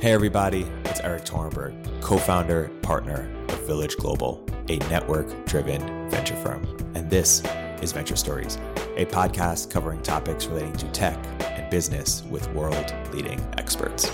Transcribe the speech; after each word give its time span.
Hey, 0.00 0.12
everybody, 0.12 0.62
it's 0.86 0.98
Erik 1.00 1.26
Torenberg, 1.26 2.00
co 2.00 2.16
founder, 2.16 2.70
partner 2.80 3.30
of 3.50 3.66
Village 3.66 3.98
Global, 3.98 4.42
a 4.70 4.78
network 4.88 5.44
driven 5.44 6.08
venture 6.08 6.36
firm. 6.36 6.64
And 6.94 7.10
this 7.10 7.42
is 7.82 7.92
Venture 7.92 8.16
Stories, 8.16 8.56
a 8.96 9.04
podcast 9.04 9.70
covering 9.70 10.00
topics 10.00 10.46
relating 10.46 10.72
to 10.78 10.86
tech 10.92 11.18
and 11.42 11.68
business 11.68 12.22
with 12.30 12.50
world 12.54 12.94
leading 13.12 13.38
experts. 13.58 14.10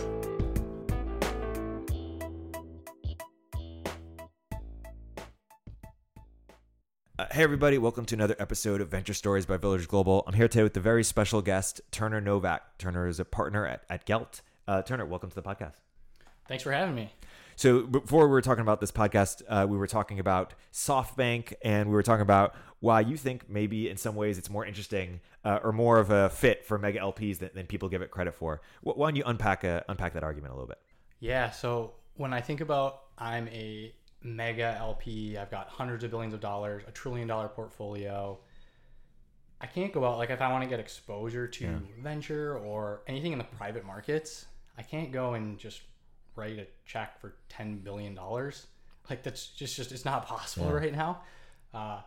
Uh, 7.17 7.27
hey, 7.31 7.45
everybody, 7.45 7.79
welcome 7.79 8.05
to 8.07 8.17
another 8.17 8.35
episode 8.41 8.81
of 8.81 8.89
Venture 8.89 9.15
Stories 9.15 9.47
by 9.47 9.57
Village 9.57 9.87
Global. 9.87 10.25
I'm 10.27 10.35
here 10.35 10.49
today 10.49 10.65
with 10.65 10.77
a 10.77 10.81
very 10.81 11.05
special 11.05 11.43
guest, 11.43 11.81
Turner 11.93 12.21
Novak. 12.21 12.77
Turner 12.77 13.07
is 13.07 13.21
a 13.21 13.25
partner 13.25 13.65
at, 13.65 13.85
at 13.89 14.05
Gelt. 14.05 14.41
Uh, 14.69 14.83
Turner, 14.83 15.07
welcome 15.07 15.29
to 15.31 15.35
the 15.35 15.43
podcast. 15.43 15.75
Thanks 16.49 16.63
for 16.63 16.73
having 16.73 16.95
me. 16.95 17.13
So 17.57 17.83
before 17.83 18.27
we 18.27 18.33
were 18.33 18.43
talking 18.43 18.63
about 18.63 18.81
this 18.81 18.93
podcast, 18.93 19.43
uh, 19.49 19.67
we 19.69 19.77
were 19.79 19.87
talking 19.87 20.19
about 20.21 20.55
SoftBank, 20.73 21.55
and 21.63 21.89
we 21.89 21.95
were 21.95 22.03
talking 22.03 22.23
about 22.23 22.55
why 22.81 23.01
you 23.01 23.17
think 23.17 23.49
maybe 23.49 23.89
in 23.89 23.97
some 23.97 24.15
ways 24.15 24.39
it's 24.39 24.51
more 24.51 24.65
interesting 24.67 25.21
uh, 25.45 25.61
or 25.63 25.73
more 25.73 25.99
of 25.99 26.11
a 26.11 26.29
fit 26.29 26.65
for 26.67 26.79
mega 26.79 26.99
LPs 26.99 27.39
than, 27.39 27.51
than 27.55 27.67
people 27.67 27.89
give 27.89 28.03
it 28.03 28.11
credit 28.11 28.35
for. 28.35 28.61
Why 28.83 29.09
don't 29.09 29.17
you 29.17 29.23
unpack 29.25 29.65
a, 29.65 29.85
unpack 29.89 30.13
that 30.15 30.23
argument 30.23 30.53
a 30.53 30.55
little 30.57 30.69
bit? 30.69 30.79
Yeah. 31.21 31.51
So 31.51 31.95
when 32.17 32.33
I 32.33 32.41
think 32.41 32.61
about 32.61 33.03
I'm 33.19 33.49
a 33.49 33.95
mega 34.23 34.77
LP, 34.79 35.39
I've 35.39 35.51
got 35.51 35.69
hundreds 35.69 36.05
of 36.05 36.11
billions 36.11 36.35
of 36.35 36.41
dollars, 36.41 36.83
a 36.87 36.91
trillion 36.93 37.27
dollar 37.27 37.49
portfolio. 37.49 38.39
I 39.61 39.67
can't 39.67 39.93
go 39.93 40.05
out 40.05 40.19
like 40.19 40.29
if 40.31 40.43
I 40.43 40.53
want 40.53 40.65
to 40.65 40.69
get 40.69 40.79
exposure 40.81 41.49
to 41.49 41.65
Yeah. 41.65 41.79
venture 42.03 42.59
or 42.59 43.01
anything 43.07 43.33
in 43.33 43.39
the 43.39 43.45
private 43.45 43.87
markets, 43.87 44.45
I 44.79 44.83
can't 44.83 45.13
go 45.13 45.35
and 45.35 45.59
just 45.59 45.81
write 46.35 46.59
a 46.59 46.67
check 46.85 47.21
for 47.21 47.35
ten 47.49 47.79
billion 47.79 48.15
dollars. 48.15 48.67
Like 49.09 49.23
that's 49.23 49.47
just 49.49 49.77
just 49.77 49.93
it's 49.93 50.05
not 50.05 50.27
possible 50.27 50.67
Yeah. 50.67 50.73
right 50.73 50.93
now. 50.95 51.23
Uh, 51.73 52.01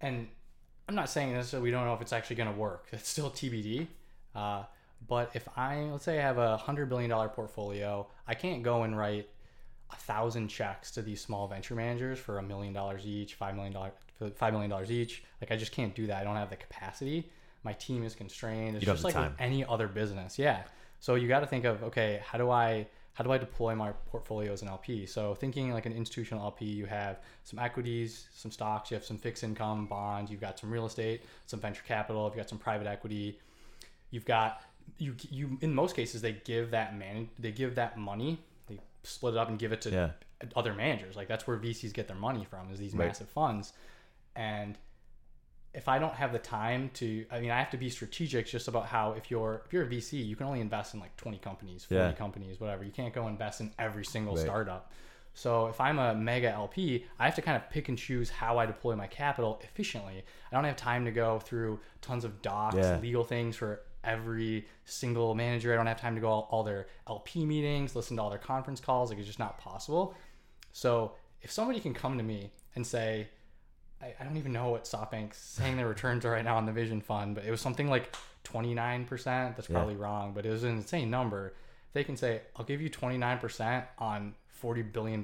and 0.00 0.28
I'm 0.88 0.94
not 0.94 1.08
saying 1.08 1.32
this 1.34 1.48
so 1.48 1.60
we 1.60 1.70
don't 1.70 1.84
know 1.84 1.94
if 1.94 2.00
it's 2.00 2.12
actually 2.12 2.36
going 2.36 2.52
to 2.52 2.58
work. 2.58 2.86
It's 2.92 3.08
still 3.08 3.30
TBD. 3.30 3.86
Uh, 4.34 4.64
but 5.08 5.30
if 5.34 5.48
I 5.56 5.76
let's 5.92 6.04
say 6.04 6.18
I 6.18 6.22
have 6.22 6.38
a 6.38 6.56
hundred 6.56 6.88
billion 6.88 7.10
dollar 7.10 7.28
portfolio, 7.28 8.06
I 8.26 8.34
can't 8.34 8.62
go 8.62 8.82
and 8.82 8.96
write 8.98 9.28
a 9.92 9.96
thousand 9.96 10.48
checks 10.48 10.90
to 10.92 11.02
these 11.02 11.20
small 11.20 11.48
venture 11.48 11.74
managers 11.74 12.18
for 12.18 12.38
a 12.38 12.42
million 12.42 12.72
dollars 12.72 13.06
each, 13.06 13.34
five 13.34 13.54
million 13.54 13.72
dollars, 13.72 13.92
five 14.36 14.52
million 14.52 14.70
dollars 14.70 14.90
each. 14.90 15.24
Like 15.40 15.50
I 15.52 15.56
just 15.56 15.72
can't 15.72 15.94
do 15.94 16.06
that. 16.08 16.20
I 16.20 16.24
don't 16.24 16.36
have 16.36 16.50
the 16.50 16.56
capacity. 16.56 17.30
My 17.64 17.72
team 17.74 18.04
is 18.04 18.14
constrained. 18.14 18.76
It's 18.76 18.84
just 18.84 19.04
like 19.04 19.14
with 19.14 19.24
time. 19.24 19.34
any 19.38 19.64
other 19.64 19.88
business. 19.88 20.38
Yeah. 20.38 20.62
So 21.00 21.14
you 21.14 21.28
got 21.28 21.40
to 21.40 21.46
think 21.46 21.64
of 21.64 21.82
okay, 21.84 22.20
how 22.24 22.38
do 22.38 22.50
I 22.50 22.86
how 23.14 23.24
do 23.24 23.32
I 23.32 23.38
deploy 23.38 23.74
my 23.74 23.92
portfolio 24.10 24.52
as 24.52 24.62
an 24.62 24.68
LP? 24.68 25.04
So 25.06 25.34
thinking 25.34 25.72
like 25.72 25.86
an 25.86 25.92
institutional 25.92 26.44
LP, 26.44 26.64
you 26.66 26.86
have 26.86 27.18
some 27.44 27.58
equities, 27.58 28.28
some 28.32 28.50
stocks, 28.50 28.90
you 28.90 28.94
have 28.94 29.04
some 29.04 29.18
fixed 29.18 29.42
income 29.42 29.86
bonds, 29.86 30.30
you've 30.30 30.40
got 30.40 30.58
some 30.58 30.70
real 30.70 30.86
estate, 30.86 31.22
some 31.46 31.60
venture 31.60 31.82
capital, 31.86 32.24
you've 32.26 32.36
got 32.36 32.48
some 32.48 32.58
private 32.58 32.86
equity, 32.86 33.38
you've 34.10 34.24
got 34.24 34.62
you 34.98 35.14
you 35.30 35.58
in 35.60 35.74
most 35.74 35.94
cases 35.96 36.20
they 36.22 36.32
give 36.44 36.70
that 36.70 36.96
man 36.96 37.28
they 37.38 37.52
give 37.52 37.74
that 37.76 37.96
money 37.96 38.38
they 38.68 38.78
split 39.02 39.34
it 39.34 39.38
up 39.38 39.48
and 39.48 39.58
give 39.58 39.72
it 39.72 39.80
to 39.82 39.90
Yeah. 39.90 40.10
other 40.56 40.74
managers 40.74 41.16
like 41.16 41.28
that's 41.28 41.46
where 41.46 41.56
VCs 41.58 41.92
get 41.92 42.08
their 42.08 42.16
money 42.16 42.44
from 42.44 42.70
is 42.72 42.78
these 42.78 42.94
Right. 42.94 43.06
massive 43.06 43.28
funds 43.28 43.72
and 44.34 44.76
if 45.72 45.88
I 45.88 45.98
don't 46.00 46.14
have 46.14 46.32
the 46.32 46.38
time 46.38 46.90
to 46.94 47.24
I 47.30 47.40
mean 47.40 47.50
I 47.50 47.58
have 47.58 47.70
to 47.70 47.76
be 47.76 47.90
strategic 47.90 48.46
just 48.46 48.66
about 48.68 48.86
how 48.86 49.12
if 49.12 49.30
you're 49.30 49.62
if 49.66 49.72
you're 49.72 49.84
a 49.84 49.88
VC 49.88 50.24
you 50.26 50.34
can 50.36 50.46
only 50.46 50.60
invest 50.60 50.94
in 50.94 51.00
like 51.00 51.16
20 51.16 51.38
companies 51.38 51.84
40 51.84 52.00
Yeah. 52.02 52.12
companies 52.12 52.60
whatever 52.60 52.82
you 52.84 52.90
can't 52.90 53.14
go 53.14 53.28
invest 53.28 53.60
in 53.60 53.72
every 53.78 54.04
single 54.04 54.34
Right. 54.34 54.42
startup 54.44 54.92
so 55.32 55.66
if 55.68 55.80
I'm 55.80 56.00
a 56.00 56.12
mega 56.12 56.48
LP, 56.50 57.04
I 57.20 57.24
have 57.24 57.36
to 57.36 57.40
kind 57.42 57.56
of 57.56 57.70
pick 57.70 57.88
and 57.88 57.96
choose 57.96 58.28
how 58.28 58.58
I 58.58 58.66
deploy 58.66 58.96
my 58.96 59.06
capital 59.06 59.60
efficiently. 59.62 60.24
I 60.50 60.54
don't 60.56 60.64
have 60.64 60.74
time 60.74 61.04
to 61.04 61.12
go 61.12 61.38
through 61.38 61.78
tons 62.02 62.24
of 62.24 62.42
docs, 62.42 62.76
Yeah. 62.76 62.98
legal 63.00 63.22
things 63.22 63.54
for 63.54 63.82
every 64.02 64.66
single 64.86 65.36
manager. 65.36 65.72
I 65.72 65.76
don't 65.76 65.86
have 65.86 66.00
time 66.00 66.16
to 66.16 66.20
go 66.20 66.28
all, 66.28 66.48
all 66.50 66.64
their 66.64 66.88
LP 67.06 67.46
meetings, 67.46 67.94
listen 67.94 68.16
to 68.16 68.22
all 68.24 68.28
their 68.28 68.40
conference 68.40 68.80
calls. 68.80 69.10
Like 69.10 69.18
it's 69.20 69.28
just 69.28 69.38
not 69.38 69.56
possible. 69.56 70.14
So 70.72 71.12
if 71.42 71.52
somebody 71.52 71.78
can 71.78 71.94
come 71.94 72.18
to 72.18 72.24
me 72.24 72.50
and 72.74 72.84
say, 72.84 73.28
I, 74.02 74.14
I 74.18 74.24
don't 74.24 74.36
even 74.36 74.52
know 74.52 74.70
what 74.70 74.84
SoftBank's 74.84 75.36
saying 75.38 75.76
their 75.76 75.88
returns 75.88 76.24
are 76.24 76.30
right 76.30 76.44
now 76.44 76.56
on 76.56 76.66
the 76.66 76.72
Vision 76.72 77.00
Fund, 77.00 77.34
but 77.34 77.44
it 77.44 77.50
was 77.50 77.60
something 77.60 77.88
like 77.88 78.14
29%. 78.44 79.24
That's 79.56 79.68
Yeah. 79.68 79.74
probably 79.76 79.96
wrong, 79.96 80.32
but 80.34 80.46
it 80.46 80.50
was 80.50 80.64
an 80.64 80.70
insane 80.76 81.10
number. 81.10 81.48
If 81.88 81.92
they 81.94 82.04
can 82.04 82.16
say, 82.16 82.42
I'll 82.56 82.64
give 82.64 82.80
you 82.80 82.88
29% 82.90 83.84
on 83.98 84.34
$40 84.62 84.92
billion, 84.92 85.22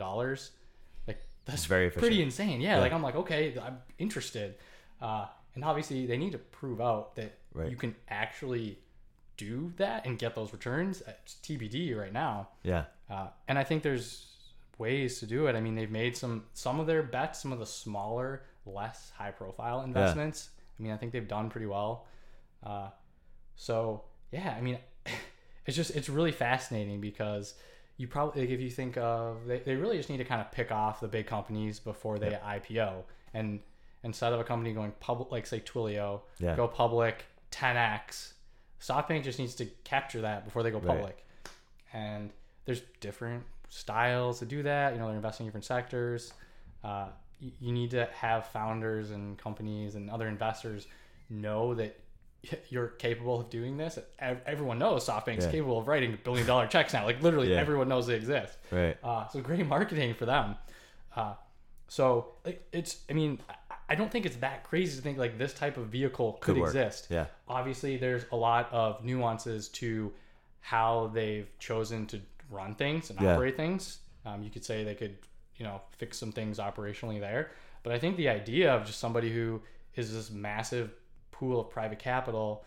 like 1.07 1.23
that's 1.45 1.65
very 1.67 1.87
efficient. 1.87 2.01
pretty 2.03 2.23
insane. 2.23 2.61
Yeah, 2.61 2.77
Yeah. 2.77 2.81
Like 2.81 2.93
I'm 2.93 3.03
like, 3.03 3.17
okay, 3.17 3.57
I'm 3.59 3.79
interested. 3.99 4.57
Uh, 5.01 5.27
and 5.55 5.65
obviously 5.65 6.07
they 6.07 6.17
need 6.17 6.33
to 6.33 6.39
prove 6.39 6.81
out 6.81 7.17
that 7.17 7.39
Right. 7.55 7.71
you 7.71 7.77
can 7.77 7.95
actually 8.09 8.79
do 9.39 9.73
that 9.77 10.05
and 10.07 10.19
get 10.19 10.35
those 10.35 10.53
returns. 10.53 11.03
It's 11.07 11.37
TBD 11.43 11.95
right 11.99 12.13
now. 12.13 12.49
Yeah. 12.63 12.85
Uh, 13.09 13.29
and 13.49 13.59
I 13.59 13.65
think 13.65 13.83
there's 13.83 14.27
ways 14.79 15.21
to 15.21 15.27
do 15.27 15.47
it. 15.47 15.55
I 15.57 15.61
mean, 15.61 15.75
they've 15.75 15.91
made 15.91 16.17
some 16.17 16.45
some 16.53 16.81
of 16.81 16.87
their 16.87 17.03
bets, 17.03 17.41
some 17.41 17.53
of 17.53 17.59
the 17.59 17.65
smaller, 17.67 18.43
less 18.67 19.13
high 19.17 19.31
profile 19.31 19.83
investments. 19.83 20.51
I 20.79 20.83
mean, 20.83 20.93
I 20.93 20.97
think 20.97 21.13
they've 21.13 21.27
done 21.29 21.49
pretty 21.51 21.67
well. 21.67 22.07
Uh, 22.63 22.89
so 23.55 24.03
yeah, 24.33 24.55
I 24.57 24.61
mean, 24.61 24.79
it's 25.67 25.77
just 25.77 25.95
it's 25.97 26.09
really 26.09 26.33
fascinating 26.33 27.01
because 27.01 27.55
you 27.97 28.07
probably 28.09 28.43
like, 28.43 28.51
if 28.51 28.61
you 28.61 28.71
think 28.71 28.97
of 28.99 29.47
they, 29.47 29.61
they 29.61 29.75
really 29.75 29.97
just 29.97 30.11
need 30.11 30.19
to 30.19 30.25
kind 30.25 30.41
of 30.41 30.53
pick 30.53 30.71
off 30.71 31.01
the 31.01 31.09
big 31.09 31.27
companies 31.27 31.79
before 31.81 32.19
they 32.19 32.31
IPO 32.31 33.05
and 33.33 33.61
instead 34.03 34.33
of 34.33 34.41
a 34.41 34.45
company 34.45 34.73
going 34.75 34.93
public 35.01 35.31
like 35.33 35.47
say 35.47 35.61
Twilio 35.61 36.21
Yeah. 36.39 36.55
go 36.57 36.69
public 36.69 37.25
10x 37.53 38.35
SoftBank 38.81 39.25
just 39.25 39.39
needs 39.39 39.55
to 39.57 39.65
capture 39.85 40.21
that 40.21 40.45
before 40.45 40.63
they 40.63 40.71
go 40.71 40.79
Right. 40.79 40.89
public 40.89 41.25
and 41.95 42.31
there's 42.67 42.83
different 43.01 43.45
styles 43.71 44.41
to 44.41 44.45
do 44.45 44.63
that 44.65 44.93
you 44.93 44.99
know 44.99 45.07
they're 45.07 45.17
investing 45.17 45.47
in 45.47 45.49
different 45.49 45.65
sectors 45.65 46.35
uh, 46.85 47.09
you, 47.41 47.73
need 47.73 47.91
to 47.91 48.07
have 48.15 48.47
founders 48.47 49.11
and 49.11 49.37
companies 49.39 49.95
and 49.95 50.11
other 50.11 50.27
investors 50.29 50.87
know 51.29 51.75
that 51.75 51.99
you're 52.71 52.89
capable 52.89 53.41
of 53.41 53.51
doing 53.51 53.77
this 53.77 53.99
everyone 54.19 54.79
knows 54.79 55.07
softbank's 55.07 55.45
Yeah. 55.47 55.51
capable 55.51 55.79
of 55.79 55.89
writing 55.89 56.17
billion 56.25 56.47
dollar 56.47 56.67
checks 56.67 56.93
now 56.93 57.05
like 57.05 57.21
literally 57.23 57.51
Yeah. 57.53 57.61
everyone 57.61 57.89
knows 57.89 58.07
they 58.07 58.15
exist 58.15 58.57
Right. 58.71 58.97
uh, 59.03 59.27
so 59.29 59.41
great 59.41 59.67
marketing 59.67 60.15
for 60.15 60.27
them 60.27 60.57
uh, 61.15 61.35
so 61.89 62.35
like, 62.45 62.67
it's 62.73 63.03
i 63.11 63.13
mean 63.13 63.41
I- 63.51 63.55
i 63.91 63.95
don't 63.95 64.11
think 64.11 64.27
it's 64.27 64.37
that 64.37 64.65
crazy 64.65 64.97
to 64.97 65.03
think 65.03 65.19
like 65.19 65.39
this 65.39 65.55
type 65.55 65.77
of 65.77 65.87
vehicle 65.87 66.35
could, 66.41 66.55
Could 66.57 66.63
exist 66.65 67.09
Yeah. 67.11 67.27
obviously 67.49 67.97
there's 67.97 68.25
a 68.33 68.37
lot 68.37 68.73
of 68.73 69.05
nuances 69.05 69.69
to 69.81 70.13
how 70.61 71.11
they've 71.15 71.49
chosen 71.59 72.07
to 72.07 72.21
run 72.51 72.75
things 72.75 73.11
and 73.11 73.21
Yeah. 73.21 73.35
operate 73.35 73.57
things 73.57 73.99
um, 74.25 74.43
you 74.43 74.51
could 74.51 74.65
say 74.65 74.83
they 74.85 74.95
could 74.97 75.17
you 75.57 75.65
know 75.65 75.81
fix 75.97 76.19
some 76.19 76.33
things 76.33 76.59
operationally 76.59 77.21
there 77.21 77.51
but 77.83 77.93
i 77.93 77.99
think 77.99 78.17
the 78.17 78.29
idea 78.29 78.73
of 78.75 78.85
just 78.87 78.99
somebody 78.99 79.33
who 79.33 79.61
is 79.95 80.13
this 80.13 80.31
massive 80.31 80.93
pool 81.31 81.61
of 81.61 81.71
private 81.71 81.99
capital 81.99 82.65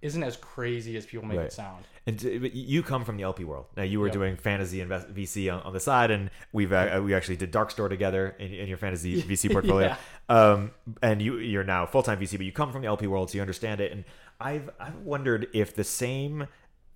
isn't 0.00 0.24
as 0.24 0.36
crazy 0.36 0.96
as 0.96 1.06
people 1.06 1.24
make 1.24 1.38
Right. 1.38 1.46
it 1.46 1.52
sound 1.52 1.84
And 2.08 2.20
you 2.20 2.82
come 2.82 3.04
from 3.04 3.16
the 3.16 3.22
LP 3.22 3.44
world. 3.44 3.66
Now 3.76 3.84
you 3.84 4.00
were 4.00 4.08
Yep. 4.08 4.12
doing 4.12 4.36
fantasy 4.36 4.80
invest 4.80 5.14
VC 5.14 5.48
on, 5.54 5.62
on 5.62 5.72
the 5.72 5.78
side, 5.78 6.10
and 6.10 6.28
we've 6.52 6.72
uh, 6.72 7.00
we 7.04 7.14
actually 7.14 7.36
did 7.36 7.52
Dark 7.52 7.70
Store 7.70 7.88
together 7.88 8.34
in, 8.40 8.52
in 8.52 8.66
your 8.68 8.78
fantasy 8.78 9.22
VC 9.30 9.52
portfolio. 9.52 9.94
um, 10.28 10.72
and 11.02 11.22
you 11.22 11.36
you're 11.36 11.62
now 11.62 11.86
full 11.86 12.02
time 12.02 12.18
VC, 12.18 12.36
but 12.36 12.44
you 12.46 12.50
come 12.50 12.72
from 12.72 12.82
the 12.82 12.88
LP 12.88 13.06
world, 13.06 13.30
so 13.30 13.36
you 13.36 13.40
understand 13.42 13.80
it. 13.80 13.92
And 13.92 14.02
I've 14.40 14.68
I've 14.80 14.96
wondered 14.96 15.46
if 15.54 15.76
the 15.76 15.84
same 15.84 16.48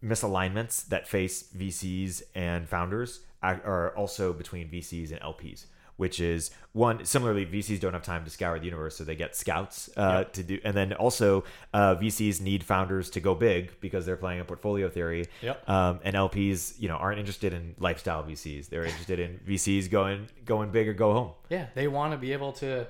misalignments 0.02 0.86
that 0.88 1.06
face 1.08 1.44
VCs 1.56 2.22
and 2.34 2.68
founders 2.68 3.20
are 3.42 3.94
also 3.96 4.32
between 4.32 4.68
VCs 4.68 5.12
and 5.12 5.20
LPs. 5.20 5.66
Which 5.98 6.20
is 6.20 6.50
one. 6.72 7.06
Similarly, 7.06 7.46
VCs 7.46 7.80
don't 7.80 7.94
have 7.94 8.02
time 8.02 8.22
to 8.26 8.30
scour 8.30 8.58
the 8.58 8.66
universe, 8.66 8.96
so 8.96 9.04
they 9.04 9.16
get 9.16 9.34
scouts 9.34 9.88
uh, 9.96 10.16
Yep. 10.18 10.32
to 10.34 10.42
do. 10.42 10.60
And 10.62 10.76
then 10.76 10.92
also, 10.92 11.44
uh, 11.72 11.94
VCs 11.94 12.38
need 12.42 12.62
founders 12.62 13.08
to 13.12 13.20
go 13.20 13.34
big 13.34 13.80
because 13.80 14.04
they're 14.04 14.18
playing 14.18 14.40
a 14.40 14.44
portfolio 14.44 14.90
theory. 14.90 15.24
Yep. 15.40 15.66
Um, 15.66 16.00
and 16.04 16.14
LPs, 16.14 16.78
you 16.78 16.88
know, 16.88 16.96
aren't 16.96 17.18
interested 17.18 17.54
in 17.54 17.76
lifestyle 17.78 18.22
VCs. 18.22 18.68
They're 18.68 18.84
interested 18.84 19.18
in 19.20 19.40
VCs 19.48 19.90
going 19.90 20.28
going 20.44 20.70
big 20.70 20.86
or 20.86 20.92
go 20.92 21.14
home. 21.14 21.30
Yeah, 21.48 21.68
they 21.74 21.88
want 21.88 22.12
to 22.12 22.18
be 22.18 22.34
able 22.34 22.52
to. 22.54 22.86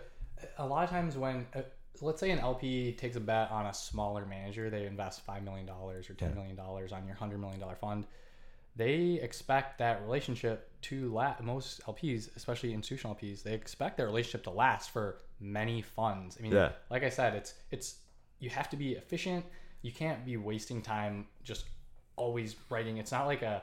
A 0.58 0.66
lot 0.66 0.82
of 0.82 0.90
times, 0.90 1.16
when 1.16 1.46
uh, 1.54 1.60
let's 2.02 2.20
say 2.20 2.31
an 2.31 2.38
LP 2.38 2.93
takes 2.93 3.16
a 3.16 3.20
bet 3.20 3.50
on 3.50 3.66
a 3.66 3.75
smaller 3.75 4.25
manager, 4.26 4.70
they 4.70 4.87
invest 4.87 5.22
five 5.25 5.43
million 5.43 5.66
dollars 5.66 6.08
or 6.10 6.14
ten 6.14 6.34
million 6.34 6.56
dollars 6.56 6.93
on 6.93 7.06
your 7.06 7.16
hundred 7.16 7.40
million 7.40 7.60
dollar 7.60 7.76
fund. 7.76 8.06
They 8.76 9.19
expect 9.22 9.78
that 9.78 10.02
relationship 10.02 10.70
to 10.82 11.12
last. 11.12 11.43
Most 11.43 11.81
LPs, 11.87 12.28
especially 12.37 12.75
institutional 12.75 13.14
LPs, 13.14 13.43
they 13.43 13.54
expect 13.54 13.96
their 13.96 14.06
relationship 14.06 14.43
to 14.44 14.50
last 14.50 14.90
for 14.90 15.22
many 15.40 15.81
funds. 15.82 16.37
I 16.38 16.43
mean, 16.43 16.52
Yeah. 16.52 16.72
like 16.90 17.02
I 17.02 17.08
said, 17.08 17.34
it's 17.34 17.54
it's 17.70 17.96
you 18.38 18.50
have 18.50 18.69
to 18.70 18.76
be 18.76 18.93
efficient. 18.93 19.44
You 19.82 19.93
can't 19.93 20.25
be 20.26 20.37
wasting 20.37 20.82
time 20.82 21.26
just 21.43 21.64
always 22.16 22.56
writing. 22.69 22.98
It's 22.98 23.12
not 23.12 23.26
like 23.26 23.43
a 23.43 23.62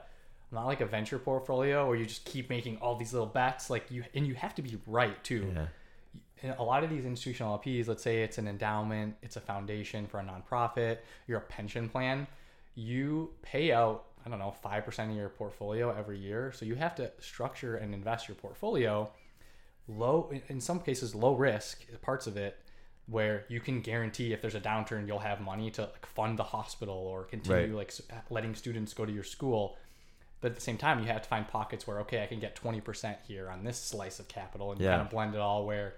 not 0.52 0.66
like 0.66 0.82
a 0.82 0.86
venture 0.86 1.20
portfolio 1.20 1.88
where 1.88 1.96
you 1.96 2.06
just 2.06 2.26
keep 2.26 2.50
making 2.50 2.78
all 2.78 2.96
these 2.96 3.12
little 3.14 3.28
bets. 3.28 3.70
Like 3.70 3.90
you, 3.92 4.04
and 4.14 4.26
you 4.26 4.36
have 4.36 4.54
to 4.56 4.62
be 4.62 4.78
right 4.88 5.22
too. 5.24 5.52
Yeah. 5.54 5.68
A 6.44 6.64
lot 6.64 6.84
of 6.84 6.90
these 6.90 7.06
institutional 7.06 7.58
LPs, 7.58 7.88
let's 7.88 8.04
say 8.04 8.22
it's 8.24 8.38
an 8.38 8.48
endowment, 8.48 9.16
it's 9.22 9.38
a 9.38 9.42
foundation 9.42 10.08
for 10.08 10.20
a 10.20 10.24
nonprofit, 10.24 10.98
you're 11.28 11.38
a 11.38 11.42
pension 11.42 11.88
plan, 11.88 12.28
you 12.76 13.30
pay 13.42 13.72
out, 13.72 14.06
I 14.26 14.30
don't 14.30 14.40
know, 14.40 14.54
5% 14.64 15.10
of 15.10 15.16
your 15.16 15.30
portfolio 15.30 15.96
every 15.98 16.20
year. 16.20 16.52
So 16.54 16.66
you 16.66 16.76
have 16.76 16.96
to 16.96 17.12
structure 17.20 17.78
and 17.78 17.94
invest 17.94 18.28
your 18.28 18.36
portfolio 18.36 19.10
low, 19.88 20.32
in 20.50 20.60
some 20.62 20.80
cases, 20.80 21.14
low 21.16 21.34
risk 21.36 21.86
parts 22.02 22.28
of 22.28 22.38
it 22.38 22.58
where 23.08 23.44
you 23.50 23.60
can 23.60 23.82
guarantee 23.82 24.32
if 24.32 24.42
there's 24.42 24.56
a 24.56 24.62
downturn, 24.62 25.06
you'll 25.08 25.20
have 25.20 25.42
money 25.42 25.70
to 25.72 25.82
like 25.82 26.06
fund 26.06 26.40
the 26.40 26.44
hospital 26.44 26.96
or 26.96 27.24
continue 27.26 27.76
Right. 27.78 27.92
like 28.10 28.24
letting 28.30 28.56
students 28.56 28.94
go 28.94 29.06
to 29.06 29.12
your 29.12 29.26
school. 29.26 29.78
But 30.40 30.52
at 30.52 30.56
the 30.56 30.62
same 30.62 30.78
time, 30.78 31.00
you 31.00 31.06
have 31.08 31.22
to 31.22 31.28
find 31.30 31.46
pockets 31.48 31.86
where 31.86 32.00
okay, 32.02 32.24
I 32.24 32.28
can 32.28 32.40
get 32.40 32.56
twenty 32.56 32.80
percent 32.82 33.18
here 33.28 33.50
on 33.50 33.64
this 33.66 33.78
slice 33.78 34.20
of 34.20 34.28
capital, 34.30 34.72
and 34.72 34.80
Yeah. 34.82 34.92
kind 34.92 35.02
of 35.02 35.10
blend 35.10 35.36
it 35.36 35.42
all. 35.42 35.66
Where 35.66 35.96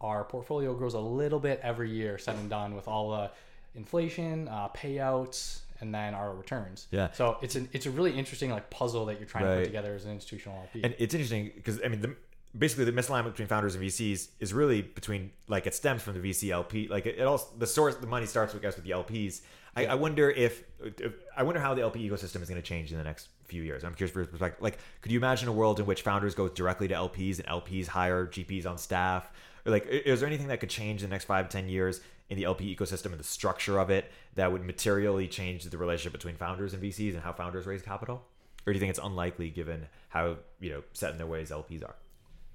our 0.00 0.24
portfolio 0.24 0.74
grows 0.74 0.94
a 0.94 1.00
little 1.00 1.38
bit 1.40 1.60
every 1.62 1.90
year, 1.90 2.18
said 2.18 2.36
and 2.36 2.48
done, 2.48 2.74
with 2.74 2.88
all 2.88 3.10
the 3.10 3.30
inflation, 3.74 4.48
uh, 4.48 4.68
payouts, 4.68 5.60
and 5.80 5.94
then 5.94 6.14
our 6.14 6.34
returns. 6.34 6.86
Yeah. 6.90 7.10
So 7.12 7.38
it's 7.42 7.56
an 7.56 7.68
it's 7.72 7.86
a 7.86 7.90
really 7.90 8.16
interesting 8.16 8.50
like 8.50 8.70
puzzle 8.70 9.06
that 9.06 9.18
you're 9.18 9.28
trying 9.28 9.44
to 9.44 9.56
put 9.56 9.64
together 9.64 9.94
as 9.94 10.04
an 10.04 10.12
institutional 10.12 10.58
LP. 10.58 10.82
And 10.84 10.94
it's 10.98 11.14
interesting 11.14 11.52
because 11.54 11.80
I 11.84 11.88
mean, 11.88 12.00
the, 12.00 12.14
basically 12.56 12.84
the 12.84 12.92
misalignment 12.92 13.32
between 13.32 13.48
founders 13.48 13.74
and 13.74 13.84
VCs 13.84 14.28
is 14.40 14.52
really 14.52 14.82
between 14.82 15.30
like 15.48 15.66
it 15.66 15.74
stems 15.74 16.02
from 16.02 16.20
the 16.20 16.30
VC 16.30 16.50
LP. 16.50 16.88
Like 16.88 17.06
it, 17.06 17.18
it 17.18 17.26
also 17.26 17.46
the 17.58 17.66
source, 17.66 17.96
the 17.96 18.06
money 18.06 18.26
starts 18.26 18.52
with 18.52 18.62
guys 18.62 18.76
with 18.76 18.84
the 18.84 18.92
LPs. 18.92 19.40
I, 19.76 19.86
I 19.86 19.94
wonder 19.94 20.28
if, 20.30 20.64
if 20.98 21.12
I 21.36 21.44
wonder 21.44 21.60
how 21.60 21.74
the 21.74 21.82
LP 21.82 22.08
ecosystem 22.08 22.42
is 22.42 22.48
going 22.48 22.60
to 22.60 22.66
change 22.66 22.90
in 22.90 22.98
the 22.98 23.04
next 23.04 23.28
few 23.44 23.62
years. 23.62 23.84
I'm 23.84 23.94
curious 23.94 24.12
for 24.12 24.20
your 24.20 24.26
perspective. 24.26 24.60
Like, 24.60 24.78
could 25.00 25.12
you 25.12 25.18
imagine 25.18 25.48
a 25.48 25.52
world 25.52 25.78
in 25.78 25.86
which 25.86 26.02
founders 26.02 26.34
go 26.34 26.48
directly 26.48 26.88
to 26.88 26.94
LPs 26.94 27.38
and 27.38 27.46
LPs 27.46 27.86
hire 27.86 28.26
GPs 28.26 28.66
on 28.66 28.78
staff? 28.78 29.30
Like, 29.64 29.86
is 29.86 30.20
there 30.20 30.26
anything 30.26 30.48
that 30.48 30.60
could 30.60 30.70
change 30.70 31.02
in 31.02 31.10
the 31.10 31.14
next 31.14 31.26
five 31.26 31.48
ten 31.48 31.68
years 31.68 32.00
in 32.28 32.36
the 32.36 32.44
LP 32.44 32.74
ecosystem 32.74 33.06
and 33.06 33.18
the 33.18 33.24
structure 33.24 33.78
of 33.78 33.90
it 33.90 34.10
that 34.34 34.50
would 34.52 34.64
materially 34.64 35.28
change 35.28 35.64
the 35.64 35.78
relationship 35.78 36.12
between 36.12 36.36
founders 36.36 36.72
and 36.72 36.82
VCs 36.82 37.14
and 37.14 37.22
how 37.22 37.32
founders 37.32 37.66
raise 37.66 37.82
capital? 37.82 38.24
Or 38.66 38.72
do 38.72 38.76
you 38.76 38.80
think 38.80 38.90
it's 38.90 39.00
unlikely 39.02 39.50
given 39.50 39.86
how 40.08 40.36
you 40.60 40.70
know 40.70 40.82
set 40.92 41.12
in 41.12 41.18
their 41.18 41.26
ways 41.26 41.50
LPs 41.50 41.84
are? 41.84 41.96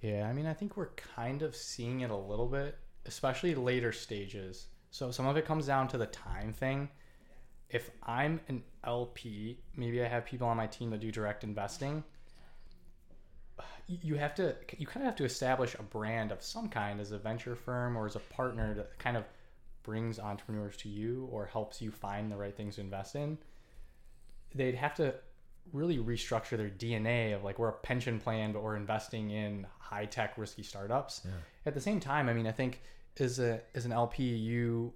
Yeah, 0.01 0.27
I 0.27 0.33
mean, 0.33 0.45
I 0.45 0.53
think 0.53 0.77
we're 0.77 0.93
kind 1.15 1.41
of 1.41 1.55
seeing 1.55 2.01
it 2.01 2.11
a 2.11 2.15
little 2.15 2.47
bit, 2.47 2.77
especially 3.05 3.55
later 3.55 3.91
stages. 3.91 4.67
So 4.91 5.11
some 5.11 5.25
of 5.25 5.35
it 5.35 5.45
comes 5.45 5.65
down 5.65 5.87
to 5.89 5.97
the 5.97 6.05
time 6.05 6.53
thing. 6.53 6.89
If 7.69 7.89
I'm 8.03 8.39
an 8.47 8.63
LP, 8.83 9.57
maybe 9.75 10.03
I 10.03 10.07
have 10.07 10.25
people 10.25 10.47
on 10.47 10.57
my 10.57 10.67
team 10.67 10.91
that 10.91 10.99
do 10.99 11.11
direct 11.11 11.43
investing. 11.43 12.03
You 13.87 14.15
have 14.15 14.35
to, 14.35 14.55
you 14.77 14.87
kind 14.87 15.03
of 15.03 15.05
have 15.05 15.15
to 15.17 15.25
establish 15.25 15.75
a 15.75 15.83
brand 15.83 16.31
of 16.31 16.41
some 16.41 16.69
kind 16.69 16.99
as 16.99 17.11
a 17.11 17.17
venture 17.17 17.55
firm 17.55 17.97
or 17.97 18.05
as 18.05 18.15
a 18.15 18.19
partner 18.19 18.73
that 18.73 18.97
kind 18.97 19.15
of 19.15 19.25
brings 19.83 20.19
entrepreneurs 20.19 20.75
to 20.77 20.89
you 20.89 21.29
or 21.31 21.45
helps 21.45 21.81
you 21.81 21.91
find 21.91 22.31
the 22.31 22.35
right 22.35 22.55
things 22.55 22.75
to 22.75 22.81
invest 22.81 23.15
in. 23.15 23.37
They'd 24.53 24.75
have 24.75 24.95
to 24.95 25.13
really 25.73 25.97
restructure 25.97 26.57
their 26.57 26.69
DNA 26.69 27.35
of 27.35 27.43
like 27.43 27.59
we're 27.59 27.69
a 27.69 27.73
pension 27.73 28.19
plan, 28.19 28.51
but 28.51 28.63
we're 28.63 28.75
investing 28.75 29.31
in 29.31 29.67
high 29.79 30.05
tech 30.05 30.37
risky 30.37 30.63
startups. 30.63 31.21
At 31.65 31.73
the 31.73 31.81
same 31.81 31.99
time, 31.99 32.29
I 32.29 32.33
mean, 32.33 32.47
I 32.47 32.51
think 32.51 32.81
as 33.19 33.39
a 33.39 33.61
as 33.73 33.85
an 33.85 33.91
LP, 33.91 34.23
you 34.23 34.93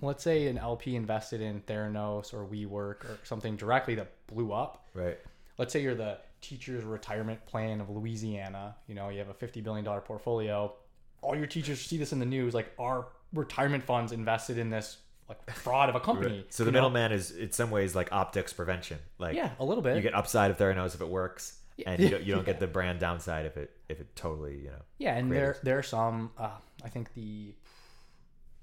let's 0.00 0.22
say 0.22 0.48
an 0.48 0.58
LP 0.58 0.96
invested 0.96 1.40
in 1.40 1.60
Theranos 1.62 2.34
or 2.34 2.46
WeWork 2.46 3.04
or 3.04 3.18
something 3.22 3.56
directly 3.56 3.94
that 3.94 4.10
blew 4.26 4.52
up. 4.52 4.88
Right. 4.94 5.18
Let's 5.58 5.72
say 5.72 5.82
you're 5.82 5.94
the 5.94 6.18
teacher's 6.42 6.84
retirement 6.84 7.44
plan 7.46 7.80
of 7.80 7.88
Louisiana. 7.88 8.76
You 8.86 8.94
know, 8.94 9.08
you 9.08 9.18
have 9.18 9.30
a 9.30 9.34
fifty 9.34 9.60
billion 9.60 9.84
dollar 9.84 10.00
portfolio. 10.00 10.74
All 11.22 11.36
your 11.36 11.46
teachers 11.46 11.80
see 11.80 11.96
this 11.96 12.12
in 12.12 12.18
the 12.18 12.26
news, 12.26 12.52
like 12.52 12.72
our 12.78 13.06
retirement 13.32 13.84
funds 13.84 14.12
invested 14.12 14.58
in 14.58 14.68
this 14.68 14.98
like 15.28 15.50
fraud 15.54 15.88
of 15.88 15.94
a 15.94 16.00
company. 16.00 16.44
So 16.50 16.64
the 16.64 16.72
middleman 16.72 17.12
is 17.12 17.30
in 17.30 17.52
some 17.52 17.70
ways 17.70 17.94
like 17.94 18.12
optics 18.12 18.52
prevention. 18.52 18.98
Like 19.18 19.36
yeah, 19.36 19.50
a 19.58 19.64
little 19.64 19.82
bit. 19.82 19.96
you 19.96 20.02
get 20.02 20.14
upside 20.14 20.50
if 20.50 20.58
Theranos 20.58 20.94
if 20.94 21.00
it 21.00 21.08
works, 21.08 21.58
and 21.86 22.00
you 22.00 22.10
don't, 22.10 22.22
you 22.24 22.34
don't 22.34 22.44
get 22.44 22.60
the 22.60 22.66
brand 22.66 23.00
downside 23.00 23.46
if 23.46 23.56
it 23.56 23.70
if 23.88 24.00
it 24.00 24.14
totally 24.16 24.58
you 24.58 24.70
know. 24.70 24.82
Yeah, 24.98 25.16
and 25.16 25.30
there 25.32 25.56
there 25.62 25.78
are 25.78 25.82
some. 25.82 26.30
Uh, 26.36 26.50
I 26.84 26.88
think 26.88 27.14
the 27.14 27.54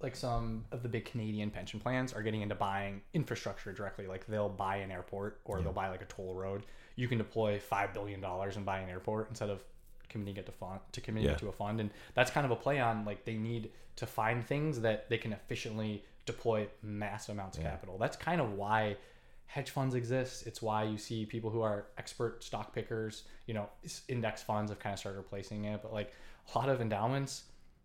like 0.02 0.16
some 0.16 0.66
of 0.72 0.82
the 0.82 0.90
big 0.90 1.06
Canadian 1.06 1.50
pension 1.50 1.80
plans 1.80 2.14
are 2.14 2.22
getting 2.22 2.42
into 2.42 2.56
buying 2.56 3.02
infrastructure 3.14 3.74
directly. 3.74 4.08
Like 4.08 4.26
they'll 4.28 4.50
buy 4.50 4.78
an 4.78 4.92
airport 4.92 5.42
or 5.46 5.62
they'll 5.62 5.74
buy 5.74 5.90
like 5.90 6.02
a 6.02 6.06
toll 6.06 6.34
road. 6.36 6.66
You 7.00 7.08
can 7.08 7.18
deploy 7.18 7.60
five 7.60 7.94
billion 7.94 8.20
dollars 8.22 8.56
and 8.58 8.66
buy 8.66 8.80
an 8.80 8.90
airport 8.90 9.30
instead 9.30 9.50
of 9.50 9.64
committing 10.10 10.38
it 10.38 10.46
to 10.48 10.52
fund 10.52 10.80
to 10.92 11.02
committing 11.02 11.30
Yeah. 11.30 11.36
it 11.36 11.40
to 11.40 11.48
a 11.48 11.52
fund. 11.52 11.80
And 11.80 11.90
that's 12.14 12.32
kind 12.32 12.46
of 12.46 12.52
a 12.52 12.56
play 12.56 12.80
on 12.80 13.06
like 13.06 13.26
they 13.26 13.36
need 13.36 13.72
to 13.96 14.06
find 14.06 14.46
things 14.46 14.82
that 14.82 15.10
they 15.10 15.18
can 15.18 15.32
efficiently 15.34 16.04
deploy 16.26 16.68
massive 16.84 17.34
amounts 17.36 17.58
of 17.58 17.64
capital. 17.64 17.98
That's 17.98 18.18
kind 18.18 18.42
of 18.42 18.54
why 18.54 18.98
hedge 19.46 19.70
funds 19.72 19.96
exist. 19.96 20.46
It's 20.46 20.62
why 20.62 20.84
you 20.84 20.98
see 20.98 21.26
people 21.26 21.50
who 21.50 21.62
are 21.62 21.88
expert 21.98 22.44
stock 22.44 22.74
pickers, 22.74 23.24
you 23.48 23.54
know, 23.54 23.70
index 24.08 24.44
funds 24.44 24.70
have 24.72 24.80
kind 24.80 24.94
of 24.94 25.00
started 25.00 25.18
replacing 25.18 25.66
it. 25.66 25.82
But 25.82 25.94
like 25.94 26.14
a 26.54 26.58
lot 26.58 26.70
of 26.70 26.82
endowments 26.82 27.44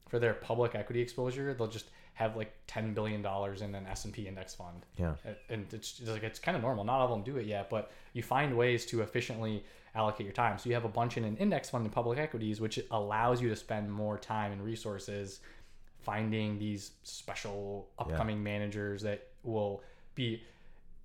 for 0.08 0.18
their 0.18 0.34
public 0.34 0.74
equity 0.74 1.00
exposure, 1.00 1.54
they'll 1.54 1.66
just 1.68 1.88
have 2.14 2.36
like 2.36 2.52
ten 2.66 2.94
billion 2.94 3.22
dollars 3.22 3.60
in 3.60 3.74
an 3.74 3.86
S 3.86 4.04
and 4.04 4.14
P 4.14 4.26
index 4.26 4.54
fund. 4.54 4.86
Yeah. 4.96 5.14
And- 5.48 5.66
it's, 5.72 6.00
it's 6.00 6.08
like 6.08 6.22
it's 6.22 6.38
kind 6.38 6.56
of 6.56 6.62
normal. 6.62 6.84
Not 6.84 7.00
all 7.00 7.04
of 7.06 7.10
them 7.10 7.22
do 7.22 7.38
it 7.38 7.46
yet, 7.46 7.68
but 7.68 7.90
you 8.12 8.22
find 8.22 8.56
ways 8.56 8.86
to 8.86 9.02
efficiently 9.02 9.64
allocate 9.94 10.24
your 10.24 10.32
time. 10.32 10.58
So 10.58 10.68
you 10.68 10.74
have 10.74 10.84
a 10.84 10.88
bunch 10.88 11.16
in 11.16 11.24
an 11.24 11.36
index 11.36 11.70
fund 11.70 11.84
in 11.84 11.90
public 11.90 12.18
equities, 12.18 12.60
which 12.60 12.78
allows 12.90 13.40
you 13.40 13.48
to 13.48 13.56
spend 13.56 13.92
more 13.92 14.18
time 14.18 14.52
and 14.52 14.62
resources 14.62 15.40
finding 16.00 16.58
these 16.58 16.92
special 17.02 17.88
upcoming 17.98 18.42
managers 18.42 19.02
that 19.02 19.28
will 19.42 19.82
be 20.14 20.42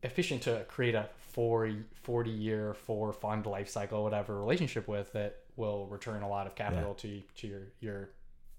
efficient 0.04 0.42
to 0.44 0.66
create 0.68 0.96
a 0.96 1.08
four, 1.18 1.70
40 2.04 2.30
year 2.30 2.74
four 2.74 3.14
fund 3.14 3.46
life 3.46 3.70
cycle 3.70 4.04
whatever 4.04 4.40
relationship 4.40 4.88
with 4.88 5.12
that 5.14 5.38
will 5.56 5.88
return 5.88 6.22
a 6.24 6.28
lot 6.28 6.48
of 6.48 6.56
capital 6.56 6.94
to 6.96 7.22
to 7.36 7.48
your 7.48 7.62
your 7.80 8.10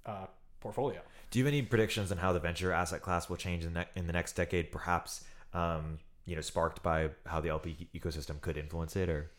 uh, 0.07 0.27
portfolio 0.61 1.01
Do 1.31 1.39
you 1.39 1.45
have 1.45 1.53
any 1.53 1.63
predictions 1.63 2.11
on 2.13 2.19
how 2.19 2.33
the 2.33 2.41
venture 2.41 2.73
asset 2.73 3.03
class 3.03 3.29
will 3.29 3.37
change 3.37 3.65
in, 3.65 3.75
the 3.75 3.87
in 3.95 4.07
the 4.07 4.13
next 4.13 4.33
decade? 4.35 4.71
Perhaps, 4.73 5.25
um, 5.55 5.99
you 6.27 6.35
know, 6.37 6.43
sparked 6.43 6.83
by 6.83 7.11
how 7.27 7.41
the 7.41 7.49
LP 7.49 7.89
ecosystem 7.95 8.41
could 8.41 8.57
influence 8.57 8.95
it, 8.97 9.09
or 9.09 9.31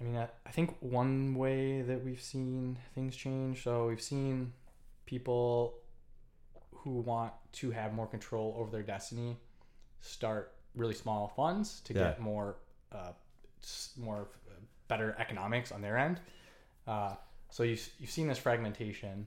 I 0.00 0.04
mean, 0.04 0.16
I, 0.16 0.28
I 0.46 0.50
think 0.50 0.76
one 0.80 1.34
way 1.34 1.82
that 1.82 2.04
we've 2.04 2.20
seen 2.20 2.78
things 2.94 3.14
change. 3.16 3.62
So 3.62 3.86
we've 3.88 4.02
seen 4.02 4.52
people 5.06 5.74
who 6.72 7.00
want 7.00 7.32
to 7.52 7.70
have 7.70 7.94
more 7.94 8.06
control 8.06 8.54
over 8.58 8.70
their 8.70 8.82
destiny 8.82 9.36
start 10.00 10.52
really 10.74 10.94
small 10.94 11.28
funds 11.36 11.80
to 11.82 11.94
Yeah. 11.94 12.00
get 12.08 12.20
more, 12.20 12.56
uh, 12.92 13.12
more 13.96 14.28
uh, 14.48 14.54
better 14.88 15.14
economics 15.18 15.70
on 15.72 15.80
their 15.80 15.96
end. 15.96 16.20
Uh, 16.86 17.14
so 17.50 17.62
you've, 17.62 17.88
you've 17.98 18.10
seen 18.10 18.26
this 18.26 18.38
fragmentation. 18.38 19.26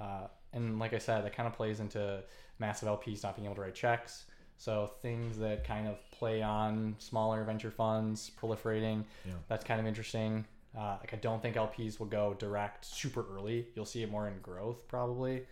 Uh, 0.00 0.26
and 0.52 0.78
like 0.78 0.94
I 0.94 0.98
said, 0.98 1.24
that 1.24 1.34
kind 1.36 1.46
of 1.46 1.52
plays 1.52 1.78
into 1.80 2.22
massive 2.58 2.88
LPs 2.88 3.22
not 3.22 3.36
being 3.36 3.46
able 3.46 3.54
to 3.56 3.60
write 3.62 3.74
checks. 3.74 4.24
So 4.56 4.90
things 5.00 5.38
that 5.38 5.64
kind 5.64 5.86
of 5.88 5.96
play 6.10 6.42
on 6.42 6.94
smaller 6.98 7.44
venture 7.44 7.70
funds 7.70 8.30
proliferating, 8.40 9.04
Yeah. 9.24 9.32
that's 9.48 9.64
kind 9.64 9.80
of 9.80 9.86
interesting. 9.86 10.44
Uh, 10.76 10.96
like 11.00 11.12
I 11.12 11.16
don't 11.16 11.40
think 11.42 11.56
LPs 11.56 11.98
will 11.98 12.06
go 12.06 12.34
direct 12.34 12.84
super 12.84 13.24
early. 13.34 13.68
You'll 13.74 13.86
see 13.86 14.02
it 14.02 14.10
more 14.10 14.28
in 14.28 14.34
growth 14.40 14.86
probably. 14.88 15.44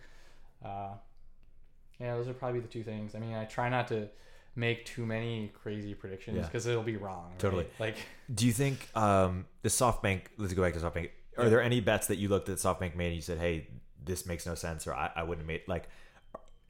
Uh, 0.63 0.91
yeah, 1.99 2.15
those 2.15 2.27
are 2.27 2.33
probably 2.33 2.59
the 2.61 2.67
two 2.67 2.83
things. 2.83 3.15
I 3.15 3.19
mean, 3.19 3.33
I 3.33 3.45
try 3.45 3.67
not 3.69 3.87
to 3.89 4.07
make 4.55 4.85
too 4.85 5.05
many 5.05 5.51
crazy 5.53 5.93
predictions 5.93 6.37
Yeah. 6.37 6.43
because 6.43 6.65
it'll 6.67 6.83
be 6.83 6.95
wrong. 6.97 7.29
right? 7.31 7.39
Totally. 7.39 7.67
Like 7.79 7.97
do 8.33 8.45
you 8.45 8.53
think 8.53 8.89
um, 8.95 9.45
the 9.63 9.69
SoftBank? 9.69 10.21
Let's 10.37 10.53
go 10.53 10.61
back 10.61 10.73
to 10.73 10.79
SoftBank. 10.79 11.09
Are 11.37 11.43
Yeah. 11.45 11.49
there 11.49 11.61
any 11.61 11.79
bets 11.81 12.07
that 12.07 12.17
you 12.17 12.27
looked 12.29 12.47
at 12.49 12.57
SoftBank 12.57 12.95
made 12.95 13.07
and 13.07 13.15
you 13.15 13.21
said, 13.21 13.37
"Hey, 13.39 13.67
this 14.09 14.25
makes 14.25 14.45
no 14.45 14.55
sense," 14.55 14.85
or 14.87 14.93
"I, 14.93 15.11
I 15.15 15.23
wouldn't 15.23 15.39
have 15.43 15.47
made 15.47 15.61
like." 15.67 15.87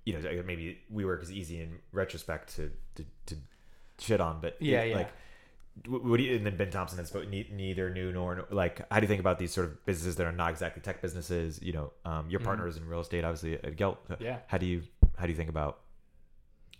You 0.05 0.13
know, 0.19 0.43
maybe 0.43 0.79
WeWork 0.91 1.21
is 1.21 1.31
easy 1.31 1.61
in 1.61 1.79
retrospect 1.91 2.55
to 2.55 2.71
to, 2.95 3.05
to 3.27 3.35
shit 3.99 4.19
on, 4.21 4.39
but 4.41 4.55
Yeah, 4.59 4.83
yeah. 4.83 4.95
like 4.95 5.11
What 5.87 6.17
do 6.17 6.23
you, 6.23 6.35
and 6.35 6.45
then 6.45 6.57
Ben 6.57 6.71
Thompson 6.71 6.97
has 6.97 7.09
spoken 7.09 7.29
neither 7.29 7.89
new 7.91 8.11
nor 8.11 8.45
like 8.49 8.81
how 8.91 8.99
do 8.99 9.03
you 9.03 9.07
think 9.07 9.19
about 9.19 9.37
these 9.37 9.51
sort 9.53 9.67
of 9.67 9.85
businesses 9.85 10.15
that 10.15 10.25
are 10.25 10.31
not 10.31 10.49
exactly 10.51 10.81
tech 10.81 11.01
businesses? 11.01 11.61
You 11.61 11.73
know, 11.73 11.91
um, 12.05 12.29
your 12.29 12.39
partner 12.39 12.67
is 12.67 12.77
in 12.77 12.87
real 12.87 13.01
estate, 13.01 13.23
obviously 13.23 13.53
at 13.63 13.75
Gelt. 13.75 13.97
Mm-hmm. 14.09 14.23
Yeah. 14.23 14.37
How 14.47 14.57
do 14.57 14.65
you 14.65 14.83
how 15.17 15.25
do 15.25 15.31
you 15.31 15.35
think 15.37 15.49
about 15.49 15.81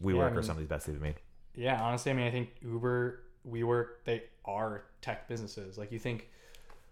WeWork 0.01 0.15
Yeah, 0.15 0.21
I 0.23 0.27
or 0.27 0.31
mean- 0.31 0.43
some 0.43 0.51
of 0.55 0.59
these 0.59 0.69
bets 0.69 0.85
they've 0.85 0.99
made? 0.99 1.15
Yeah, 1.55 1.79
honestly, 1.83 2.11
I 2.11 2.15
mean, 2.15 2.25
I 2.25 2.31
think 2.31 2.49
Uber, 2.63 3.19
WeWork, 3.47 3.85
they 4.05 4.23
are 4.45 4.85
tech 5.01 5.27
businesses. 5.27 5.77
Like 5.77 5.91
you 5.91 5.99
think, 5.99 6.29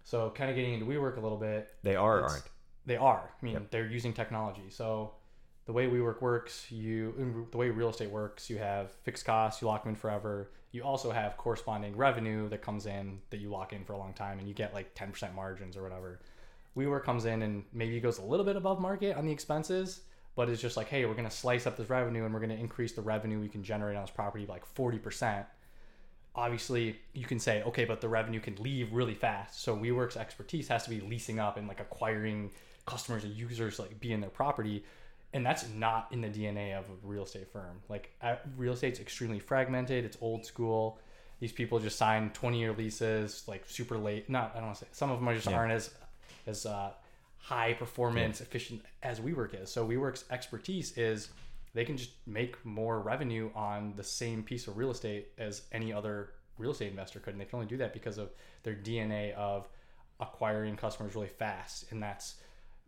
so 0.04 0.30
kind 0.36 0.50
of 0.50 0.56
getting 0.56 0.74
into 0.74 0.86
WeWork 0.86 1.16
a 1.16 1.20
little 1.20 1.38
bit. 1.38 1.74
They 1.82 1.96
are 1.96 2.18
or 2.20 2.24
aren't. 2.24 2.42
They 2.88 2.96
are. 2.96 3.30
I 3.40 3.44
mean, 3.44 3.66
they're 3.70 3.86
using 3.86 4.14
technology. 4.14 4.70
So 4.70 5.12
the 5.66 5.74
way 5.74 5.86
WeWork 5.86 6.22
works, 6.22 6.72
you 6.72 7.46
the 7.50 7.58
way 7.58 7.68
real 7.68 7.90
estate 7.90 8.10
works, 8.10 8.48
you 8.48 8.56
have 8.56 8.90
fixed 9.02 9.26
costs, 9.26 9.60
you 9.60 9.68
lock 9.68 9.82
them 9.84 9.90
in 9.90 9.96
forever. 9.96 10.50
You 10.72 10.82
also 10.82 11.10
have 11.10 11.36
corresponding 11.36 11.94
revenue 11.96 12.48
that 12.48 12.62
comes 12.62 12.86
in 12.86 13.20
that 13.28 13.40
you 13.40 13.50
lock 13.50 13.74
in 13.74 13.84
for 13.84 13.92
a 13.92 13.98
long 13.98 14.14
time, 14.14 14.38
and 14.38 14.48
you 14.48 14.54
get 14.54 14.72
like 14.72 14.94
ten 14.94 15.10
percent 15.10 15.34
margins 15.34 15.76
or 15.76 15.82
whatever. 15.82 16.20
WeWork 16.78 17.04
comes 17.04 17.26
in 17.26 17.42
and 17.42 17.64
maybe 17.74 18.00
goes 18.00 18.18
a 18.18 18.22
little 18.22 18.46
bit 18.46 18.56
above 18.56 18.80
market 18.80 19.16
on 19.18 19.26
the 19.26 19.32
expenses, 19.32 20.00
but 20.34 20.48
it's 20.48 20.62
just 20.62 20.78
like, 20.78 20.88
hey, 20.88 21.04
we're 21.04 21.14
gonna 21.14 21.30
slice 21.30 21.66
up 21.66 21.76
this 21.76 21.90
revenue 21.90 22.24
and 22.24 22.32
we're 22.32 22.40
gonna 22.40 22.54
increase 22.54 22.92
the 22.92 23.02
revenue 23.02 23.38
we 23.38 23.48
can 23.48 23.62
generate 23.62 23.96
on 23.96 24.02
this 24.02 24.10
property 24.10 24.46
by 24.46 24.54
like 24.54 24.64
forty 24.64 24.98
percent. 24.98 25.44
Obviously, 26.34 26.98
you 27.12 27.26
can 27.26 27.38
say, 27.38 27.62
okay, 27.64 27.84
but 27.84 28.00
the 28.00 28.08
revenue 28.08 28.40
can 28.40 28.56
leave 28.56 28.94
really 28.94 29.14
fast. 29.14 29.62
So 29.62 29.76
WeWork's 29.76 30.16
expertise 30.16 30.68
has 30.68 30.84
to 30.84 30.90
be 30.90 31.00
leasing 31.00 31.38
up 31.38 31.58
and 31.58 31.68
like 31.68 31.80
acquiring 31.80 32.52
customers 32.88 33.24
and 33.24 33.34
users 33.34 33.78
like 33.78 34.00
be 34.00 34.12
in 34.12 34.20
their 34.20 34.30
property 34.30 34.84
and 35.32 35.44
that's 35.44 35.68
not 35.74 36.08
in 36.10 36.20
the 36.20 36.28
DNA 36.28 36.78
of 36.78 36.86
a 36.86 37.06
real 37.06 37.24
estate 37.24 37.48
firm. 37.52 37.80
Like 37.88 38.10
real 38.56 38.72
estate's 38.72 39.00
extremely 39.00 39.38
fragmented. 39.38 40.04
It's 40.04 40.16
old 40.20 40.46
school. 40.46 40.98
These 41.40 41.52
people 41.52 41.78
just 41.78 41.98
sign 41.98 42.30
20 42.30 42.58
year 42.58 42.72
leases, 42.72 43.44
like 43.46 43.64
super 43.66 43.98
late. 43.98 44.28
Not 44.30 44.52
I 44.54 44.58
don't 44.58 44.66
want 44.66 44.78
to 44.78 44.84
say 44.84 44.90
some 44.92 45.10
of 45.10 45.18
them 45.18 45.28
are 45.28 45.34
just 45.34 45.48
yeah. 45.48 45.56
aren't 45.56 45.72
as 45.72 45.90
as 46.46 46.64
uh, 46.64 46.92
high 47.36 47.74
performance, 47.74 48.40
yeah. 48.40 48.46
efficient 48.46 48.82
as 49.02 49.20
WeWork 49.20 49.62
is. 49.62 49.70
So 49.70 49.86
WeWork's 49.86 50.24
expertise 50.30 50.96
is 50.96 51.28
they 51.74 51.84
can 51.84 51.96
just 51.96 52.12
make 52.26 52.64
more 52.64 53.00
revenue 53.00 53.50
on 53.54 53.92
the 53.96 54.04
same 54.04 54.42
piece 54.42 54.66
of 54.66 54.78
real 54.78 54.90
estate 54.90 55.28
as 55.36 55.62
any 55.72 55.92
other 55.92 56.30
real 56.56 56.72
estate 56.72 56.90
investor 56.90 57.20
could, 57.20 57.34
and 57.34 57.40
they 57.40 57.44
can 57.44 57.56
only 57.56 57.68
do 57.68 57.76
that 57.76 57.92
because 57.92 58.18
of 58.18 58.30
their 58.62 58.74
DNA 58.74 59.34
of 59.34 59.68
acquiring 60.20 60.74
customers 60.74 61.14
really 61.14 61.28
fast, 61.28 61.84
and 61.92 62.02
that's 62.02 62.36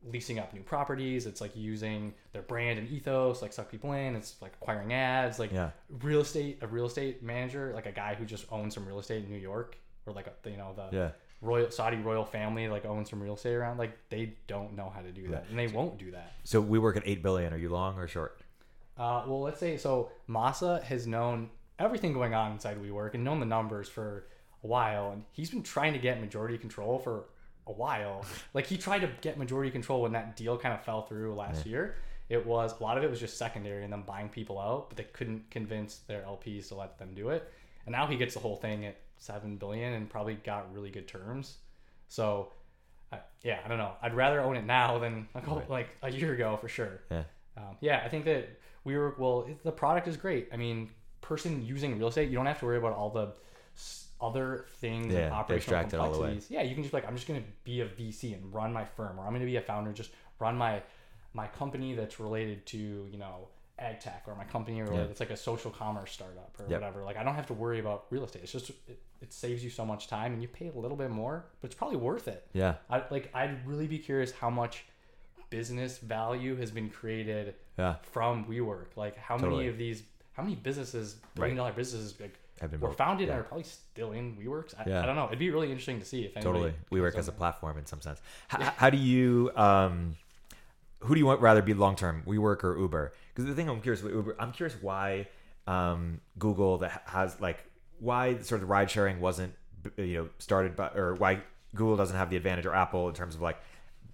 leasing 0.05 0.39
up 0.39 0.53
new 0.55 0.63
properties. 0.63 1.27
It's 1.27 1.41
like 1.41 1.55
using 1.55 2.15
their 2.33 2.43
brand 2.43 2.79
and 2.79 2.89
ethos, 2.89 3.43
like 3.43 3.53
suck 3.53 3.71
people 3.71 3.93
in. 3.93 4.17
It's 4.17 4.37
like 4.41 4.53
acquiring 4.61 4.93
ads, 4.93 5.39
like 5.39 5.53
yeah. 5.53 5.71
real 6.03 6.21
estate. 6.21 6.59
A 6.63 6.67
real 6.67 6.87
estate 6.87 7.23
manager, 7.23 7.73
like 7.75 7.87
a 7.87 7.93
guy 7.93 8.15
who 8.15 8.25
just 8.25 8.47
owns 8.51 8.75
some 8.75 8.87
real 8.87 8.99
estate 8.99 9.25
in 9.25 9.31
New 9.31 9.39
York, 9.39 9.77
or 10.07 10.13
like 10.13 10.27
a, 10.27 10.51
you 10.51 10.57
know 10.57 10.73
the 10.75 10.97
yeah. 10.97 11.11
royal 11.41 11.71
Saudi 11.71 11.99
royal 11.99 12.25
family, 12.25 12.69
like 12.69 12.85
owns 12.85 13.11
some 13.11 13.23
real 13.23 13.35
estate 13.35 13.55
around. 13.55 13.79
Like 13.79 13.97
they 14.09 14.35
don't 14.47 14.75
know 14.75 14.91
how 14.95 15.01
to 15.01 15.13
do 15.13 15.29
that, 15.29 15.47
and 15.51 15.59
they 15.59 15.69
won't 15.69 15.99
do 15.99 16.11
that. 16.13 16.33
So 16.45 16.61
we 16.61 16.79
work 16.79 16.97
at 16.97 17.03
eight 17.07 17.23
billion. 17.23 17.53
Are 17.53 17.59
you 17.59 17.69
long 17.69 17.99
or 17.99 18.09
short? 18.09 18.41
Uh, 18.97 19.25
well, 19.27 19.41
let's 19.41 19.61
say 19.61 19.77
so. 19.77 20.11
Masa 20.29 20.83
has 20.83 21.07
known 21.07 21.51
everything 21.79 22.13
going 22.13 22.35
on 22.35 22.53
inside 22.53 22.83
WeWork 22.83 23.15
and 23.15 23.25
known 23.25 23.41
the 23.41 23.47
numbers 23.47 23.89
for 23.89 24.27
a 24.63 24.67
while, 24.67 25.13
and 25.13 25.25
he's 25.33 25.51
been 25.51 25.63
trying 25.63 25.95
to 25.95 25.99
get 25.99 26.21
majority 26.21 26.59
control 26.59 26.99
for 26.99 27.25
a 27.71 27.73
while. 27.73 28.25
Like 28.55 28.67
he 28.67 28.77
tried 28.77 29.01
to 29.01 29.11
get 29.21 29.39
majority 29.39 29.71
control 29.71 30.03
when 30.03 30.13
that 30.13 30.37
deal 30.37 30.59
kind 30.59 30.75
of 30.75 30.85
fell 30.85 31.03
through 31.03 31.35
last 31.35 31.67
yeah. 31.67 31.71
year. 31.71 31.95
It 32.29 32.47
was 32.47 32.79
a 32.79 32.83
lot 32.83 32.97
of 32.97 33.05
it 33.05 33.11
was 33.11 33.19
just 33.19 33.39
secondary 33.39 33.83
and 33.83 33.93
them 33.93 34.05
buying 34.07 34.29
people 34.29 34.59
out, 34.61 34.89
but 34.89 34.97
they 34.97 35.05
couldn't 35.05 35.51
convince 35.51 35.97
their 36.07 36.23
LPs 36.23 36.69
to 36.69 36.77
let 36.77 36.99
them 36.99 37.13
do 37.15 37.31
it. 37.31 37.51
And 37.87 37.93
now 37.93 38.07
he 38.07 38.17
gets 38.17 38.35
the 38.35 38.41
whole 38.41 38.57
thing 38.57 38.87
at 38.87 38.97
seven 39.19 39.57
billion 39.57 39.95
and 39.95 40.09
probably 40.09 40.35
got 40.35 40.73
really 40.73 40.91
good 40.91 41.09
terms. 41.09 41.59
So, 42.09 42.53
uh, 43.13 43.19
yeah, 43.43 43.61
I 43.65 43.69
don't 43.69 43.79
know. 43.79 43.93
I'd 44.03 44.15
rather 44.15 44.41
own 44.41 44.57
it 44.57 44.65
now 44.65 44.99
than 44.99 45.29
a 45.35 45.41
couple, 45.41 45.59
right. 45.59 45.71
like 45.71 45.89
a 46.03 46.11
year 46.11 46.33
ago 46.33 46.57
for 46.57 46.69
sure. 46.69 47.01
Yeah. 47.11 47.25
Um, 47.57 47.77
yeah, 47.81 48.03
I 48.05 48.09
think 48.09 48.25
that 48.27 48.49
we 48.85 48.97
were 48.97 49.15
well. 49.19 49.47
It, 49.49 49.63
the 49.65 49.73
product 49.73 50.09
is 50.09 50.17
great. 50.17 50.49
I 50.53 50.57
mean, 50.57 50.89
person 51.21 51.65
using 51.65 51.99
real 51.99 52.09
estate, 52.09 52.31
you 52.31 52.37
don't 52.37 52.47
have 52.47 52.61
to 52.61 52.67
worry 52.67 52.79
about 52.79 52.93
all 52.93 53.11
the 53.11 53.33
other 54.21 54.67
things 54.81 55.13
yeah, 55.13 55.21
and 55.21 55.35
operational 55.35 55.83
complexities. 55.83 56.47
Yeah, 56.51 56.63
you 56.63 56.75
can 56.75 56.83
just 56.83 56.93
be 56.93 56.99
like, 56.99 57.07
I'm 57.07 57.17
just 57.17 57.27
gonna 57.27 57.43
be 57.65 57.81
a 57.81 57.87
VC 57.87 58.35
and 58.35 58.53
run 58.53 58.73
my 58.73 58.85
firm, 58.85 59.19
or 59.19 59.27
I'm 59.27 59.33
gonna 59.33 59.45
be 59.45 59.57
a 59.57 59.63
founder, 59.63 59.93
just 59.93 60.11
run 60.39 60.57
my 60.57 60.83
my 61.33 61.47
company 61.47 61.95
that's 61.95 62.19
related 62.19 62.67
to 62.67 62.79
you 63.11 63.19
know 63.19 63.49
ag 63.81 63.99
tech 63.99 64.25
or 64.27 64.35
my 64.35 64.45
company 64.45 64.79
yeah. 64.79 65.01
it's 65.05 65.21
like 65.21 65.31
a 65.31 65.37
social 65.37 65.71
commerce 65.71 66.13
startup 66.13 66.55
or 66.59 66.65
yep. 66.65 66.81
whatever. 66.81 67.03
Like 67.03 67.17
I 67.17 67.25
don't 67.25 67.35
have 67.35 67.47
to 67.47 67.55
worry 67.55 67.81
about 67.81 68.07
real 68.11 68.25
estate. 68.25 68.43
It's 68.43 68.53
just 68.53 68.71
it, 68.71 69.01
it, 69.23 69.33
saves 69.33 69.65
you 69.65 69.71
so 69.71 69.87
much 69.87 70.07
time 70.07 70.35
and 70.35 70.43
you 70.43 70.49
pay 70.49 70.69
a 70.69 70.79
little 70.79 70.97
bit 70.97 71.11
more, 71.11 71.47
but 71.61 71.67
it's 71.67 71.75
probably 71.75 71.97
worth 71.97 72.29
it. 72.29 72.47
Yeah. 72.53 72.75
I 72.91 73.03
like 73.11 73.31
I'd 73.35 73.67
really 73.67 73.87
be 73.87 73.99
curious 73.99 74.33
how 74.33 74.51
much 74.51 74.85
business 75.49 75.99
value 75.99 76.57
has 76.57 76.71
been 76.71 76.91
created 76.91 77.55
yeah. 77.79 77.97
from 78.03 78.45
WeWork. 78.45 78.97
Like 78.97 79.17
how 79.17 79.37
totally. 79.37 79.57
many 79.57 79.69
of 79.69 79.79
these 79.79 80.03
how 80.35 80.43
many 80.43 80.57
businesses, 80.57 81.17
billion 81.35 81.57
dollar 81.57 81.73
businesses 81.73 82.15
like 82.21 82.39
have 82.61 82.71
been 82.71 82.81
were 82.81 82.93
founded 82.93 83.29
yeah. 83.29 83.35
and 83.35 83.41
are 83.41 83.45
probably 83.45 83.65
still 83.65 84.13
in 84.13 84.37
WeWorks. 84.37 84.75
I, 84.79 84.89
yeah. 84.89 85.03
I 85.03 85.07
don't 85.07 85.17
know. 85.17 85.27
It'd 85.27 85.39
be 85.39 85.51
really 85.51 85.69
interesting 85.69 85.99
to 86.01 86.05
see 86.05 86.25
if 86.25 86.35
totally 86.43 86.75
WeWork 86.93 87.17
as 87.17 87.29
a 87.29 87.33
platform 87.33 87.79
in 87.79 87.87
some 87.87 88.01
sense. 88.01 88.21
How, 88.49 88.61
yeah. 88.61 88.73
how 88.77 88.91
do 88.91 88.99
you 88.99 89.51
um, 89.57 90.17
who 91.01 91.15
do 91.15 91.21
you 91.21 91.27
want 91.27 91.41
rather 91.41 91.63
be 91.63 91.75
long 91.75 91.97
term, 91.97 92.23
WeWork 92.27 92.63
or 92.65 92.79
Uber? 92.79 93.13
Because 93.33 93.49
the 93.49 93.55
thing 93.55 93.69
I'm 93.69 93.81
curious 93.81 94.03
with 94.03 94.13
Uber, 94.13 94.37
I'm 94.39 94.53
curious 94.53 94.77
why 94.81 95.29
um, 95.67 96.21
Google 96.39 96.79
that 96.79 97.03
has 97.07 97.41
like 97.41 97.65
why 97.99 98.39
sort 98.39 98.63
of 98.63 98.69
ride 98.69 98.91
sharing 98.91 99.21
wasn't 99.21 99.55
you 99.97 100.15
know 100.15 100.29
started 100.39 100.77
by 100.77 100.89
or 100.89 101.15
why 101.15 101.41
Google 101.75 101.97
doesn't 101.97 102.17
have 102.17 102.31
the 102.31 102.37
advantage 102.37 102.67
or 102.67 102.75
Apple 102.75 103.09
in 103.09 103.15
terms 103.15 103.35
of 103.35 103.41
like 103.41 103.59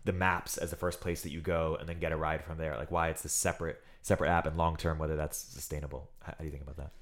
the 0.04 0.12
maps 0.12 0.56
as 0.56 0.70
the 0.70 0.76
first 0.76 1.00
place 1.00 1.22
that 1.22 1.30
you 1.30 1.40
go 1.40 1.76
and 1.80 1.88
then 1.88 1.98
get 1.98 2.12
a 2.12 2.16
ride 2.16 2.44
from 2.44 2.58
there. 2.58 2.76
Like 2.76 2.92
why 2.92 3.08
it's 3.08 3.24
a 3.24 3.28
separate 3.28 3.82
separate 4.02 4.30
app 4.30 4.46
and 4.46 4.56
long 4.56 4.76
term 4.76 4.98
whether 4.98 5.16
that's 5.16 5.36
sustainable. 5.36 6.10
How 6.22 6.34
do 6.38 6.44
you 6.44 6.50
think 6.50 6.62
about 6.62 6.76
that? 6.76 6.92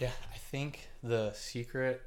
Yeah, 0.00 0.10
I 0.32 0.38
think 0.38 0.88
the 1.02 1.30
secret, 1.34 2.00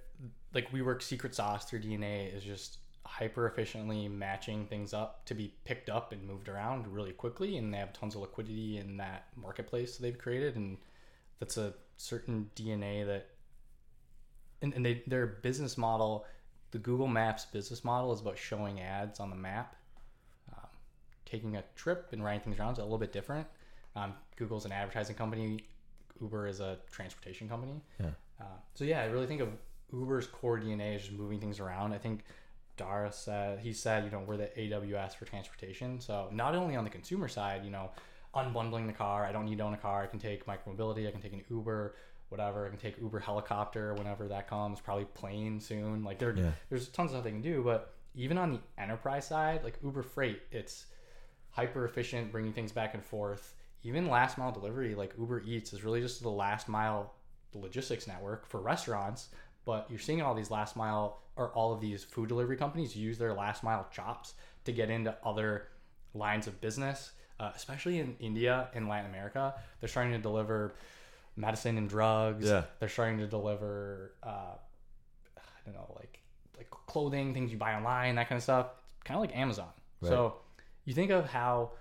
like 0.53 0.73
we 0.73 0.81
work 0.81 1.03
secret 1.03 1.35
sauce 1.35 1.65
through 1.65 1.81
DNA, 1.81 2.35
is 2.35 2.43
just 2.43 2.79
hyper 3.05 3.45
efficiently 3.45 4.07
matching 4.07 4.65
things 4.65 4.93
up 4.93 5.23
to 5.25 5.35
be 5.35 5.53
picked 5.63 5.89
up 5.89 6.11
and 6.11 6.27
moved 6.27 6.49
around 6.49 6.87
really 6.87 7.11
quickly, 7.11 7.57
and 7.57 7.71
they 7.71 7.77
have 7.77 7.93
tons 7.93 8.15
of 8.15 8.21
liquidity 8.21 8.79
in 8.79 8.97
that 8.97 9.27
marketplace 9.35 9.97
they've 9.97 10.17
created, 10.17 10.55
and 10.55 10.77
that's 11.39 11.57
a 11.57 11.75
certain 11.97 12.49
DNA 12.55 13.05
that, 13.05 13.29
and, 14.63 14.73
and 14.73 14.83
they 14.83 15.03
their 15.05 15.27
business 15.27 15.77
model, 15.77 16.25
the 16.71 16.79
Google 16.79 17.07
Maps 17.07 17.45
business 17.45 17.83
model 17.83 18.11
is 18.11 18.21
about 18.21 18.39
showing 18.39 18.81
ads 18.81 19.19
on 19.19 19.29
the 19.29 19.35
map. 19.35 19.75
Um, 20.51 20.67
taking 21.25 21.57
a 21.57 21.63
trip 21.75 22.09
and 22.11 22.23
writing 22.23 22.41
things 22.41 22.59
around 22.59 22.73
is 22.73 22.79
a 22.79 22.83
little 22.83 22.97
bit 22.97 23.13
different. 23.13 23.45
Um, 23.95 24.15
Google's 24.35 24.65
an 24.65 24.71
advertising 24.71 25.15
company. 25.15 25.59
Uber 26.21 26.47
is 26.47 26.59
a 26.59 26.77
transportation 26.91 27.49
company. 27.49 27.81
Yeah. 27.99 28.07
Uh, 28.39 28.45
so 28.73 28.83
yeah, 28.83 29.01
I 29.01 29.05
really 29.05 29.27
think 29.27 29.41
of 29.41 29.49
Uber's 29.91 30.27
core 30.27 30.59
DNA 30.59 30.95
is 30.95 31.03
just 31.03 31.13
moving 31.13 31.39
things 31.39 31.59
around. 31.59 31.93
I 31.93 31.97
think 31.97 32.23
Dara 32.77 33.11
said 33.11 33.59
he 33.59 33.73
said 33.73 34.05
you 34.05 34.11
know 34.11 34.23
we're 34.25 34.37
the 34.37 34.49
AWS 34.57 35.15
for 35.15 35.25
transportation. 35.25 35.99
So 35.99 36.29
not 36.31 36.55
only 36.55 36.75
on 36.75 36.83
the 36.83 36.89
consumer 36.89 37.27
side, 37.27 37.63
you 37.63 37.71
know, 37.71 37.91
unbundling 38.35 38.87
the 38.87 38.93
car. 38.93 39.25
I 39.25 39.31
don't 39.31 39.45
need 39.45 39.59
to 39.59 39.63
own 39.63 39.73
a 39.73 39.77
car. 39.77 40.03
I 40.03 40.07
can 40.07 40.19
take 40.19 40.45
micromobility. 40.45 41.07
I 41.07 41.11
can 41.11 41.21
take 41.21 41.33
an 41.33 41.43
Uber, 41.49 41.95
whatever. 42.29 42.65
I 42.65 42.69
can 42.69 42.79
take 42.79 42.97
Uber 42.99 43.19
helicopter 43.19 43.93
whenever 43.93 44.27
that 44.27 44.47
comes. 44.49 44.79
Probably 44.79 45.05
plane 45.05 45.59
soon. 45.59 46.03
Like 46.03 46.19
there, 46.19 46.35
yeah. 46.35 46.51
there's 46.69 46.87
tons 46.89 47.11
of 47.11 47.15
stuff 47.15 47.23
they 47.23 47.31
can 47.31 47.41
do. 47.41 47.61
But 47.63 47.93
even 48.15 48.37
on 48.37 48.53
the 48.53 48.59
enterprise 48.81 49.27
side, 49.27 49.63
like 49.63 49.77
Uber 49.83 50.03
Freight, 50.03 50.41
it's 50.51 50.87
hyper 51.51 51.85
efficient, 51.85 52.31
bringing 52.31 52.53
things 52.53 52.71
back 52.71 52.95
and 52.95 53.03
forth 53.03 53.53
even 53.83 54.07
last 54.07 54.37
mile 54.37 54.51
delivery 54.51 54.95
like 54.95 55.13
Uber 55.17 55.43
Eats 55.45 55.73
is 55.73 55.83
really 55.83 56.01
just 56.01 56.21
the 56.21 56.29
last 56.29 56.69
mile 56.69 57.13
logistics 57.53 58.07
network 58.07 58.47
for 58.47 58.61
restaurants. 58.61 59.29
But 59.65 59.87
you're 59.89 59.99
seeing 59.99 60.21
all 60.21 60.33
these 60.33 60.51
last 60.51 60.75
mile 60.75 61.19
or 61.35 61.49
all 61.49 61.73
of 61.73 61.81
these 61.81 62.03
food 62.03 62.29
delivery 62.29 62.57
companies 62.57 62.95
use 62.95 63.17
their 63.17 63.33
last 63.33 63.63
mile 63.63 63.87
chops 63.91 64.33
to 64.65 64.71
get 64.71 64.89
into 64.89 65.15
other 65.23 65.67
lines 66.13 66.47
of 66.47 66.59
business, 66.61 67.11
uh, 67.39 67.51
especially 67.55 67.99
in 67.99 68.15
India 68.19 68.69
and 68.73 68.87
Latin 68.87 69.09
America. 69.09 69.53
They're 69.79 69.89
starting 69.89 70.13
to 70.13 70.19
deliver 70.19 70.75
medicine 71.35 71.77
and 71.77 71.89
drugs. 71.89 72.45
Yeah. 72.45 72.63
They're 72.79 72.89
starting 72.89 73.17
to 73.19 73.27
deliver, 73.27 74.13
uh, 74.21 74.55
I 75.37 75.41
don't 75.65 75.75
know, 75.75 75.93
like 75.95 76.19
like 76.57 76.69
clothing, 76.69 77.33
things 77.33 77.51
you 77.51 77.57
buy 77.57 77.73
online, 77.73 78.15
that 78.15 78.29
kind 78.29 78.37
of 78.37 78.43
stuff. 78.43 78.67
It's 78.97 79.03
kind 79.03 79.17
of 79.17 79.21
like 79.21 79.35
Amazon. 79.35 79.69
Right. 80.01 80.09
So 80.09 80.35
you 80.85 80.93
think 80.93 81.11
of 81.11 81.25
how 81.25 81.71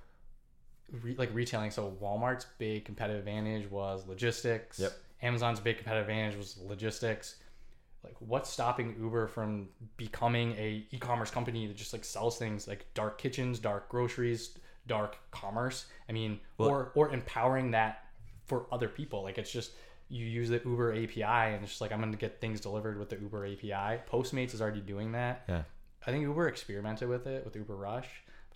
re, 1.03 1.15
like 1.17 1.33
retailing. 1.35 1.71
So 1.71 1.97
Walmart's 2.01 2.47
big 2.59 2.85
competitive 2.85 3.21
advantage 3.21 3.71
was 3.71 4.07
logistics. 4.07 4.79
Yep. 4.79 4.93
Amazon's 5.23 5.61
big 5.61 5.77
competitive 5.77 6.09
advantage 6.09 6.37
was 6.37 6.59
logistics. 6.59 7.37
Like, 8.05 8.17
what's 8.19 8.51
stopping 8.51 8.97
Uber 8.99 9.29
from 9.29 9.69
becoming 9.97 10.53
a 10.53 10.85
e-commerce 10.91 11.31
company 11.31 11.69
that 11.69 11.77
just 11.77 11.93
like 11.93 12.05
sells 12.05 12.37
things 12.37 12.67
like 12.67 12.87
dark 12.95 13.19
kitchens, 13.19 13.61
dark 13.61 13.89
groceries, 13.89 14.59
dark 14.89 15.17
commerce? 15.31 15.87
I 16.09 16.13
mean, 16.13 16.41
well, 16.59 16.71
or 16.71 16.93
or 16.97 17.13
empowering 17.13 17.71
that 17.73 18.07
for 18.47 18.67
other 18.73 18.89
people. 18.89 19.23
Like, 19.23 19.39
it's 19.39 19.53
just 19.53 19.73
you 20.09 20.27
use 20.27 20.49
the 20.49 20.61
Uber 20.65 20.93
API 20.93 21.23
and 21.23 21.63
it's 21.63 21.73
just 21.73 21.81
like 21.81 21.93
I'm 21.93 22.01
gonna 22.01 22.17
get 22.17 22.41
things 22.41 22.61
delivered 22.61 22.99
with 22.99 23.09
the 23.09 23.19
Uber 23.19 23.47
API. 23.47 24.03
Postmates 24.11 24.53
is 24.53 24.61
already 24.61 24.81
doing 24.81 25.13
that. 25.13 25.45
Yeah. 25.49 25.63
I 26.07 26.11
think 26.11 26.23
Uber 26.23 26.49
experimented 26.49 27.09
with 27.09 27.27
it 27.27 27.45
with 27.45 27.55
Uber 27.55 27.77
Rush. 27.77 28.09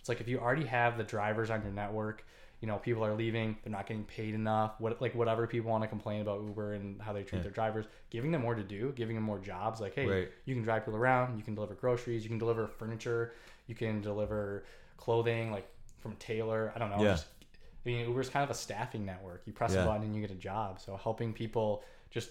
It's 0.07 0.09
like 0.09 0.21
if 0.21 0.29
you 0.29 0.39
already 0.39 0.65
have 0.65 0.97
the 0.97 1.03
drivers 1.03 1.49
on 1.49 1.61
your 1.63 1.73
network, 1.73 2.25
you 2.61 2.67
know, 2.67 2.77
people 2.77 3.03
are 3.03 3.13
leaving, 3.13 3.57
they're 3.61 3.73
not 3.73 3.87
getting 3.87 4.05
paid 4.05 4.33
enough. 4.33 4.79
What 4.79 5.01
like 5.01 5.13
whatever 5.13 5.45
people 5.47 5.69
want 5.69 5.83
to 5.83 5.89
complain 5.89 6.21
about 6.21 6.41
Uber 6.41 6.75
and 6.75 7.01
how 7.01 7.11
they 7.11 7.23
treat 7.23 7.39
yeah. 7.39 7.43
their 7.43 7.51
drivers, 7.51 7.87
giving 8.09 8.31
them 8.31 8.41
more 8.41 8.55
to 8.55 8.63
do, 8.63 8.93
giving 8.95 9.15
them 9.15 9.25
more 9.25 9.37
jobs. 9.37 9.81
Like, 9.81 9.95
hey, 9.95 10.05
right. 10.05 10.29
you 10.45 10.55
can 10.55 10.63
drive 10.63 10.85
people 10.85 10.97
around, 10.97 11.37
you 11.37 11.43
can 11.43 11.55
deliver 11.55 11.73
groceries, 11.73 12.23
you 12.23 12.29
can 12.29 12.37
deliver 12.37 12.67
furniture, 12.67 13.33
you 13.67 13.75
can 13.75 13.99
deliver 14.01 14.63
clothing, 14.95 15.51
like 15.51 15.67
from 15.99 16.15
Taylor. 16.15 16.71
I 16.73 16.79
don't 16.79 16.89
know. 16.89 17.03
Yeah. 17.03 17.11
Just 17.11 17.25
I 17.85 17.89
mean, 17.89 18.07
Uber's 18.07 18.29
kind 18.29 18.45
of 18.45 18.49
a 18.49 18.57
staffing 18.57 19.05
network. 19.05 19.41
You 19.45 19.51
press 19.51 19.73
Yeah. 19.73 19.83
a 19.83 19.85
button 19.85 20.03
and 20.03 20.15
you 20.15 20.21
get 20.21 20.31
a 20.31 20.35
job. 20.35 20.79
So 20.79 20.95
helping 20.95 21.33
people 21.33 21.83
just 22.11 22.29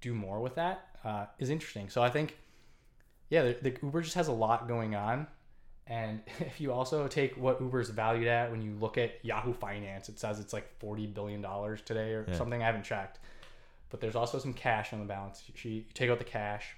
do 0.00 0.14
more 0.14 0.38
with 0.38 0.54
that 0.54 0.86
uh, 1.04 1.26
is 1.40 1.50
interesting. 1.50 1.90
So 1.90 2.04
I 2.04 2.08
think, 2.08 2.36
yeah, 3.30 3.42
the, 3.42 3.70
the 3.70 3.76
Uber 3.82 4.02
just 4.02 4.14
has 4.14 4.28
a 4.28 4.32
lot 4.32 4.68
going 4.68 4.94
on. 4.94 5.26
And 5.90 6.20
if 6.40 6.60
you 6.60 6.72
also 6.72 7.06
take 7.08 7.36
what 7.36 7.60
Uber's 7.60 7.90
valued 7.90 8.28
at, 8.28 8.50
when 8.50 8.62
you 8.62 8.72
look 8.80 8.96
at 8.96 9.22
Yahoo 9.22 9.52
Finance, 9.52 10.08
it 10.08 10.18
says 10.18 10.40
it's 10.40 10.52
like 10.54 10.70
forty 10.78 11.06
billion 11.06 11.42
dollars 11.42 11.82
today 11.82 12.12
or 12.14 12.24
Yeah. 12.28 12.36
something. 12.36 12.62
I 12.62 12.66
haven't 12.66 12.84
checked, 12.84 13.18
but 13.90 14.00
there's 14.00 14.16
also 14.16 14.38
some 14.38 14.54
cash 14.54 14.92
on 14.94 15.00
the 15.00 15.04
balance 15.04 15.42
sheet. 15.54 15.64
You 15.70 15.84
take 15.92 16.08
out 16.08 16.18
the 16.18 16.24
cash, 16.24 16.76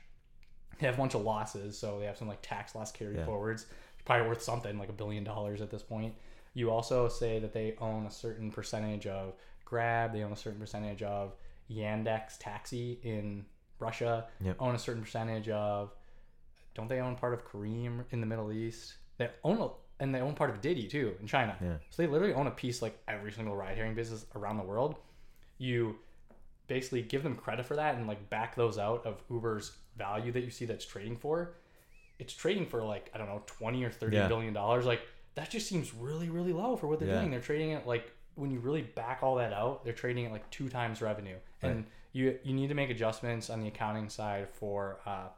they 0.81 0.87
have 0.87 0.95
a 0.97 0.99
bunch 0.99 1.15
of 1.15 1.23
losses, 1.23 1.79
so 1.79 2.01
they 2.01 2.07
have 2.07 2.17
some 2.17 2.27
like 2.27 2.41
tax 2.43 2.75
loss 2.75 2.91
carry 2.91 3.17
Yeah. 3.17 3.27
forwards. 3.27 3.67
Probably 4.05 4.27
worth 4.27 4.43
something 4.43 4.79
like 4.79 4.89
a 4.89 4.93
billion 4.95 5.23
dollars 5.23 5.61
at 5.61 5.71
this 5.71 5.83
point. 5.83 6.15
You 6.55 6.71
also 6.71 7.09
say 7.09 7.39
that 7.39 7.53
they 7.53 7.77
own 7.81 8.05
a 8.07 8.11
certain 8.11 8.51
percentage 8.51 9.07
of 9.07 9.35
Grab. 9.65 10.13
They 10.13 10.23
own 10.23 10.33
a 10.33 10.37
certain 10.37 10.59
percentage 10.59 11.03
of 11.03 11.35
Yandex 11.71 12.37
Taxi 12.41 12.99
in 13.05 13.45
Russia. 13.79 14.27
Yep. 14.41 14.57
Own 14.59 14.75
a 14.75 14.79
certain 14.79 15.03
percentage 15.03 15.49
of. 15.51 15.95
Don't 16.75 16.89
they 16.89 17.01
own 17.01 17.15
part 17.17 17.33
of 17.35 17.45
Careem 17.47 18.05
in 18.11 18.21
the 18.21 18.27
Middle 18.27 18.51
East? 18.53 18.95
They 19.27 19.31
own 19.45 19.59
a, 19.61 19.69
and 20.01 20.15
they 20.15 20.21
own 20.21 20.35
part 20.35 20.51
of 20.51 20.61
Didi 20.61 20.89
too 20.89 21.15
in 21.21 21.27
China. 21.27 21.57
Yeah. 21.61 21.77
So 21.91 22.03
they 22.03 22.09
literally 22.09 22.35
own 22.35 22.47
a 22.47 22.51
piece 22.51 22.83
like 22.83 22.99
every 23.09 23.33
single 23.33 23.55
ride 23.57 23.77
hailing 23.77 23.95
business 23.95 24.27
around 24.35 24.57
the 24.59 24.65
world. 24.65 24.97
You 25.59 25.97
basically 26.67 27.03
give 27.03 27.23
them 27.23 27.35
credit 27.37 27.67
for 27.67 27.77
that 27.77 27.97
and 27.97 28.07
like 28.07 28.29
back 28.31 28.55
those 28.57 28.79
out 28.79 29.05
of 29.07 29.23
Uber's 29.31 29.73
value 29.97 30.33
that 30.33 30.43
you 30.43 30.51
see 30.51 30.65
that's 30.65 30.85
trading 30.87 31.17
for. 31.17 31.55
It's 32.19 32.33
trading 32.33 32.67
for 32.67 32.83
like 32.83 33.11
I 33.15 33.19
don't 33.19 33.29
know 33.29 33.43
twenty 33.47 33.85
or 33.85 33.91
thirty 33.91 34.17
Yeah. 34.17 34.29
billion 34.29 34.53
dollars. 34.55 34.85
Like 34.87 35.03
that 35.35 35.51
just 35.51 35.67
seems 35.69 35.95
really 35.95 36.29
really 36.29 36.53
low 36.53 36.77
for 36.77 36.87
what 36.87 36.99
they're 36.99 37.09
Yeah. 37.09 37.19
doing. 37.21 37.31
They're 37.31 37.41
trading 37.41 37.71
it 37.71 37.87
like 37.87 38.13
when 38.35 38.51
you 38.51 38.61
really 38.61 38.83
back 38.83 39.19
all 39.23 39.35
that 39.37 39.53
out, 39.53 39.85
they're 39.85 39.93
trading 39.93 40.25
at 40.27 40.33
like 40.33 40.49
two 40.51 40.69
times 40.71 41.03
revenue, 41.03 41.37
and 41.61 41.85
you 42.13 42.39
you 42.43 42.55
need 42.55 42.69
to 42.69 42.75
make 42.75 42.89
adjustments 42.91 43.51
on 43.51 43.61
the 43.61 43.69
accounting 43.69 44.09
side 44.09 44.49
for 44.49 44.99
uh, 45.07 45.29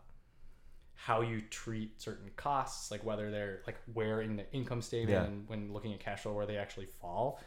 how 0.97 1.21
you 1.21 1.41
treat 1.51 2.01
certain 2.01 2.31
costs, 2.37 2.91
like 2.91 3.05
whether 3.05 3.31
they're 3.31 3.61
like 3.67 3.77
where 3.93 4.21
in 4.23 4.37
the 4.37 4.51
income 4.53 4.81
statement 4.81 5.11
Yeah. 5.19 5.25
and 5.25 5.49
when 5.49 5.73
looking 5.73 5.93
at 5.93 6.01
cash 6.01 6.21
flow 6.23 6.33
where 6.33 6.47
they 6.47 6.57
actually 6.57 6.87
fall. 6.87 7.41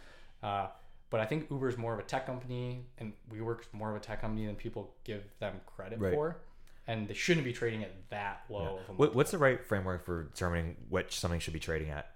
Uh, 0.43 0.67
but 1.09 1.19
I 1.21 1.25
think 1.25 1.49
Uber 1.49 1.69
is 1.69 1.77
more 1.77 1.93
of 1.93 1.99
a 1.99 2.03
tech 2.03 2.25
company, 2.25 2.83
and 2.97 3.13
WeWork's 3.31 3.67
more 3.71 3.89
of 3.89 3.95
a 3.95 3.99
tech 3.99 4.19
company 4.21 4.45
than 4.45 4.55
people 4.55 4.93
give 5.05 5.23
them 5.39 5.61
credit 5.65 5.99
Right. 5.99 6.13
for, 6.13 6.37
and 6.85 7.07
they 7.07 7.13
shouldn't 7.13 7.45
be 7.45 7.53
trading 7.53 7.83
at 7.83 8.09
that 8.09 8.43
low. 8.49 8.79
Of 8.83 8.89
a 8.89 8.93
What, 8.93 9.15
what's 9.15 9.31
the 9.31 9.37
right 9.37 9.63
framework 9.65 10.03
for 10.03 10.23
determining 10.25 10.75
which 10.89 11.17
something 11.17 11.39
should 11.39 11.53
be 11.53 11.59
trading 11.59 11.89
at? 11.91 12.11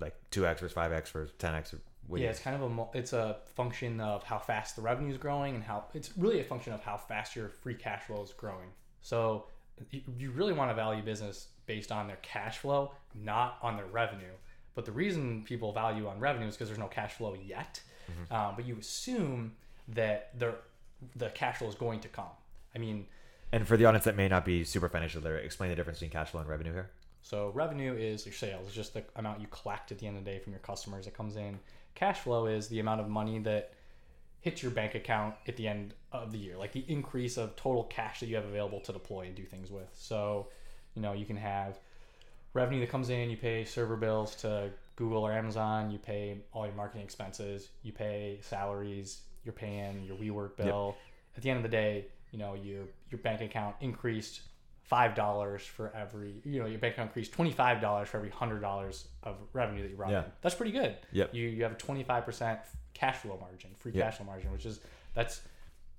Like 0.00 0.14
two 0.30 0.46
x 0.46 0.60
versus 0.60 0.74
five 0.74 0.92
x 0.92 1.10
versus 1.10 1.34
ten 1.38 1.54
x. 1.54 1.74
yeah, 2.14 2.28
it's 2.30 2.40
kind 2.40 2.62
of 2.62 2.70
a 2.78 2.98
it's 2.98 3.12
a 3.12 3.38
function 3.54 4.00
of 4.00 4.22
how 4.22 4.38
fast 4.38 4.76
the 4.76 4.82
revenue 4.82 5.10
is 5.12 5.18
growing 5.18 5.54
and 5.54 5.64
how 5.64 5.84
it's 5.94 6.16
really 6.16 6.40
a 6.40 6.44
function 6.44 6.72
of 6.72 6.80
how 6.82 6.96
fast 6.96 7.34
your 7.36 7.48
free 7.48 7.74
cash 7.74 8.04
flow 8.04 8.22
is 8.22 8.32
growing. 8.32 8.68
So 9.02 9.46
you, 9.90 10.02
you 10.18 10.30
really 10.30 10.52
want 10.52 10.70
to 10.70 10.74
value 10.74 11.02
business 11.02 11.48
based 11.66 11.90
on 11.92 12.06
their 12.06 12.18
cash 12.22 12.58
flow, 12.58 12.92
not 13.14 13.58
on 13.62 13.76
their 13.76 13.86
revenue. 13.86 14.32
But 14.74 14.84
the 14.84 14.92
reason 14.92 15.42
people 15.44 15.72
value 15.72 16.06
on 16.06 16.18
revenue 16.20 16.46
is 16.48 16.54
because 16.56 16.68
there's 16.68 16.78
no 16.78 16.86
cash 16.86 17.14
flow 17.14 17.34
yet. 17.34 17.80
Um, 18.30 18.54
but 18.56 18.66
you 18.66 18.76
assume 18.78 19.52
that 19.88 20.30
the 20.38 20.54
the 21.16 21.30
cash 21.30 21.58
flow 21.58 21.68
is 21.68 21.74
going 21.74 22.00
to 22.00 22.08
come. 22.08 22.34
I 22.74 22.78
mean, 22.78 23.06
And 23.52 23.66
for 23.66 23.76
the 23.76 23.84
audience 23.86 24.04
that 24.04 24.16
may 24.16 24.28
not 24.28 24.44
be 24.44 24.64
super 24.64 24.88
financial, 24.88 25.20
there, 25.20 25.36
explain 25.38 25.70
the 25.70 25.76
difference 25.76 25.98
between 25.98 26.10
cash 26.12 26.30
flow 26.30 26.40
and 26.40 26.48
revenue 26.48 26.72
here. 26.72 26.90
So 27.22 27.50
revenue 27.54 27.94
is 27.94 28.24
your 28.26 28.34
sales, 28.34 28.66
it's 28.66 28.74
just 28.74 28.94
the 28.94 29.04
amount 29.16 29.40
you 29.40 29.46
collect 29.50 29.92
at 29.92 29.98
the 29.98 30.06
end 30.06 30.16
of 30.18 30.24
the 30.24 30.30
day 30.30 30.38
from 30.38 30.52
your 30.52 30.60
customers 30.60 31.04
that 31.04 31.14
comes 31.14 31.36
in. 31.36 31.58
Cash 31.94 32.20
flow 32.20 32.46
is 32.46 32.68
the 32.68 32.80
amount 32.80 33.00
of 33.00 33.08
money 33.08 33.38
that 33.40 33.72
hits 34.40 34.62
your 34.62 34.72
bank 34.72 34.94
account 34.94 35.34
at 35.46 35.56
the 35.56 35.68
end 35.68 35.94
of 36.12 36.32
the 36.32 36.38
year, 36.38 36.56
like 36.56 36.72
the 36.72 36.84
increase 36.88 37.36
of 37.36 37.54
total 37.56 37.84
cash 37.84 38.20
that 38.20 38.26
you 38.26 38.36
have 38.36 38.44
available 38.44 38.80
to 38.80 38.92
deploy 38.92 39.26
and 39.26 39.34
do 39.34 39.44
things 39.44 39.70
with. 39.70 39.88
So, 39.94 40.48
you 40.94 41.02
know, 41.02 41.12
you 41.12 41.24
can 41.24 41.36
have 41.36 41.78
revenue 42.54 42.80
that 42.80 42.90
comes 42.90 43.10
in, 43.10 43.30
you 43.30 43.36
pay 43.36 43.64
server 43.64 43.96
bills 43.96 44.34
to 44.36 44.70
Google 44.96 45.22
or 45.26 45.32
Amazon, 45.32 45.90
you 45.90 45.98
pay 45.98 46.38
all 46.52 46.66
your 46.66 46.74
marketing 46.74 47.02
expenses, 47.04 47.68
you 47.82 47.92
pay 47.92 48.38
salaries, 48.42 49.20
you're 49.44 49.52
paying 49.52 50.02
your 50.04 50.16
WeWork 50.16 50.56
bill. 50.56 50.96
At 51.36 51.42
the 51.42 51.50
end 51.50 51.58
of 51.58 51.62
the 51.62 51.68
day, 51.68 52.06
you 52.32 52.38
know, 52.38 52.54
your 52.54 52.82
your 53.10 53.18
bank 53.20 53.40
account 53.40 53.76
increased 53.80 54.42
five 54.82 55.14
dollars 55.14 55.62
for 55.62 55.92
every 55.94 56.34
you 56.44 56.60
know, 56.60 56.66
your 56.66 56.78
bank 56.80 56.94
account 56.94 57.08
increased 57.10 57.32
twenty 57.32 57.52
five 57.52 57.80
dollars 57.80 58.08
for 58.08 58.16
every 58.18 58.30
hundred 58.30 58.60
dollars 58.60 59.06
of 59.22 59.36
revenue 59.52 59.82
that 59.82 59.90
you 59.90 59.96
brought 59.96 60.10
Yeah. 60.10 60.24
in. 60.24 60.32
That's 60.42 60.54
pretty 60.56 60.72
good. 60.72 60.96
Yep. 61.12 61.34
You 61.34 61.48
you 61.48 61.62
have 61.62 61.72
a 61.72 61.76
twenty 61.76 62.02
five 62.02 62.24
percent 62.24 62.58
cash 62.94 63.16
flow 63.18 63.38
margin, 63.40 63.70
free 63.78 63.92
Yeah. 63.94 64.06
cash 64.06 64.16
flow 64.16 64.26
margin, 64.26 64.50
which 64.52 64.66
is 64.66 64.80
that's 65.14 65.40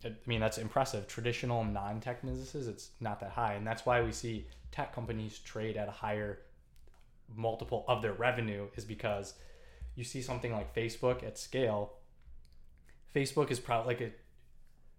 I 0.05 0.13
mean 0.25 0.39
that's 0.39 0.57
impressive. 0.57 1.07
Traditional 1.07 1.63
non-tech 1.63 2.21
businesses, 2.23 2.67
it's 2.67 2.89
not 2.99 3.19
that 3.19 3.31
high, 3.31 3.53
and 3.53 3.65
that's 3.65 3.85
why 3.85 4.01
we 4.01 4.11
see 4.11 4.47
tech 4.71 4.93
companies 4.95 5.39
trade 5.39 5.77
at 5.77 5.87
a 5.87 5.91
higher 5.91 6.39
multiple 7.35 7.85
of 7.87 8.01
their 8.01 8.13
revenue 8.13 8.67
is 8.75 8.83
because 8.85 9.35
you 9.95 10.03
see 10.03 10.21
something 10.21 10.51
like 10.51 10.73
Facebook 10.75 11.23
at 11.23 11.37
scale. 11.37 11.93
Facebook 13.15 13.51
is 13.51 13.59
probably 13.59 13.93
like 13.93 14.01
a 14.01 14.11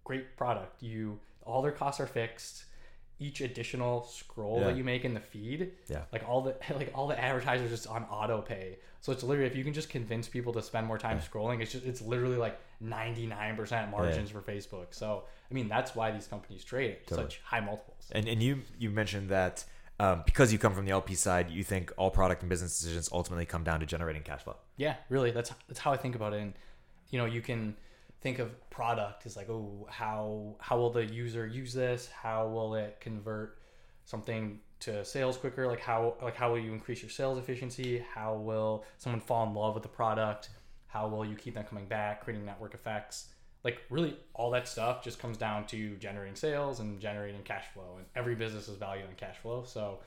great 0.03 0.35
product. 0.37 0.81
You 0.81 1.19
all 1.45 1.61
their 1.61 1.71
costs 1.71 1.99
are 1.99 2.07
fixed. 2.07 2.65
Each 3.19 3.41
additional 3.41 4.03
scroll 4.05 4.59
Yeah. 4.59 4.67
that 4.67 4.77
you 4.77 4.83
make 4.83 5.05
in 5.05 5.13
the 5.13 5.19
feed, 5.19 5.71
Yeah. 5.87 6.03
like 6.11 6.27
all 6.27 6.41
the 6.41 6.55
like 6.75 6.91
all 6.95 7.07
the 7.07 7.19
advertisers 7.19 7.69
just 7.69 7.87
on 7.87 8.03
auto 8.05 8.41
pay. 8.41 8.79
So 9.01 9.11
it's 9.11 9.23
literally 9.23 9.47
if 9.49 9.55
you 9.55 9.63
can 9.63 9.73
just 9.73 9.89
convince 9.89 10.27
people 10.27 10.53
to 10.53 10.61
spend 10.61 10.87
more 10.87 10.97
time 10.97 11.19
scrolling, 11.19 11.61
it's 11.61 11.71
just 11.71 11.85
it's 11.85 12.01
literally 12.01 12.37
like 12.37 12.59
ninety 12.83 13.25
nine 13.25 13.55
percent 13.55 13.89
margins 13.89 14.29
for 14.29 14.41
Facebook. 14.41 14.87
So 14.91 15.23
I 15.49 15.53
mean 15.53 15.67
that's 15.67 15.95
why 15.95 16.11
these 16.11 16.27
companies 16.27 16.63
trade 16.63 16.91
at 16.91 17.07
Totally. 17.07 17.27
such 17.27 17.41
high 17.43 17.61
multiples. 17.61 18.09
And 18.11 18.27
and 18.27 18.41
you 18.41 18.61
you 18.77 18.89
mentioned 18.89 19.29
that 19.29 19.65
um, 19.99 20.23
because 20.25 20.51
you 20.51 20.59
come 20.59 20.73
from 20.73 20.85
the 20.85 20.91
LP 20.91 21.15
side, 21.15 21.49
you 21.49 21.63
think 21.63 21.91
all 21.97 22.09
product 22.11 22.41
and 22.41 22.49
business 22.49 22.79
decisions 22.79 23.09
ultimately 23.11 23.45
come 23.45 23.63
down 23.63 23.79
to 23.79 23.85
generating 23.85 24.23
cash 24.23 24.43
flow. 24.43 24.57
Yeah, 24.77 24.95
really. 25.09 25.31
That's 25.31 25.51
that's 25.67 25.79
how 25.79 25.91
I 25.91 25.97
think 25.97 26.15
about 26.15 26.33
it. 26.33 26.41
And 26.41 26.53
you 27.09 27.19
know, 27.19 27.25
you 27.25 27.41
can 27.41 27.75
think 28.21 28.39
of 28.39 28.69
product 28.69 29.25
as 29.25 29.35
like, 29.35 29.49
oh, 29.49 29.87
how 29.89 30.55
how 30.59 30.77
will 30.77 30.89
the 30.89 31.05
user 31.05 31.45
use 31.45 31.73
this? 31.73 32.09
How 32.09 32.47
will 32.47 32.75
it 32.75 32.97
convert 32.99 33.59
something 34.05 34.59
to 34.81 35.05
sales 35.05 35.37
quicker? 35.37 35.67
Like 35.67 35.79
how 35.79 36.15
like 36.21 36.35
how 36.35 36.51
will 36.51 36.59
you 36.59 36.73
increase 36.73 37.01
your 37.01 37.11
sales 37.11 37.37
efficiency? 37.37 38.03
How 38.13 38.33
will 38.33 38.83
someone 38.97 39.21
fall 39.21 39.47
in 39.47 39.53
love 39.53 39.75
with 39.75 39.83
the 39.83 39.89
product? 39.89 40.49
How 40.93 41.07
will 41.07 41.25
you 41.25 41.35
keep 41.35 41.55
them 41.55 41.63
coming 41.63 41.85
back, 41.87 42.23
creating 42.23 42.45
network 42.45 42.75
effects? 42.75 43.29
Like 43.63 43.81
really 43.89 44.15
all 44.35 44.51
that 44.51 44.67
stuff 44.67 45.03
just 45.03 45.17
comes 45.17 45.37
down 45.37 45.65
to 45.67 45.95
generating 45.95 46.35
sales 46.35 46.79
and 46.81 46.99
generating 46.99 47.41
cash 47.41 47.65
flow. 47.73 47.95
And 47.97 48.05
every 48.15 48.35
business 48.35 48.67
is 48.67 48.77
valued 48.77 49.07
on 49.07 49.15
cash 49.15 49.37
flow. 49.37 49.63
So 49.65 49.99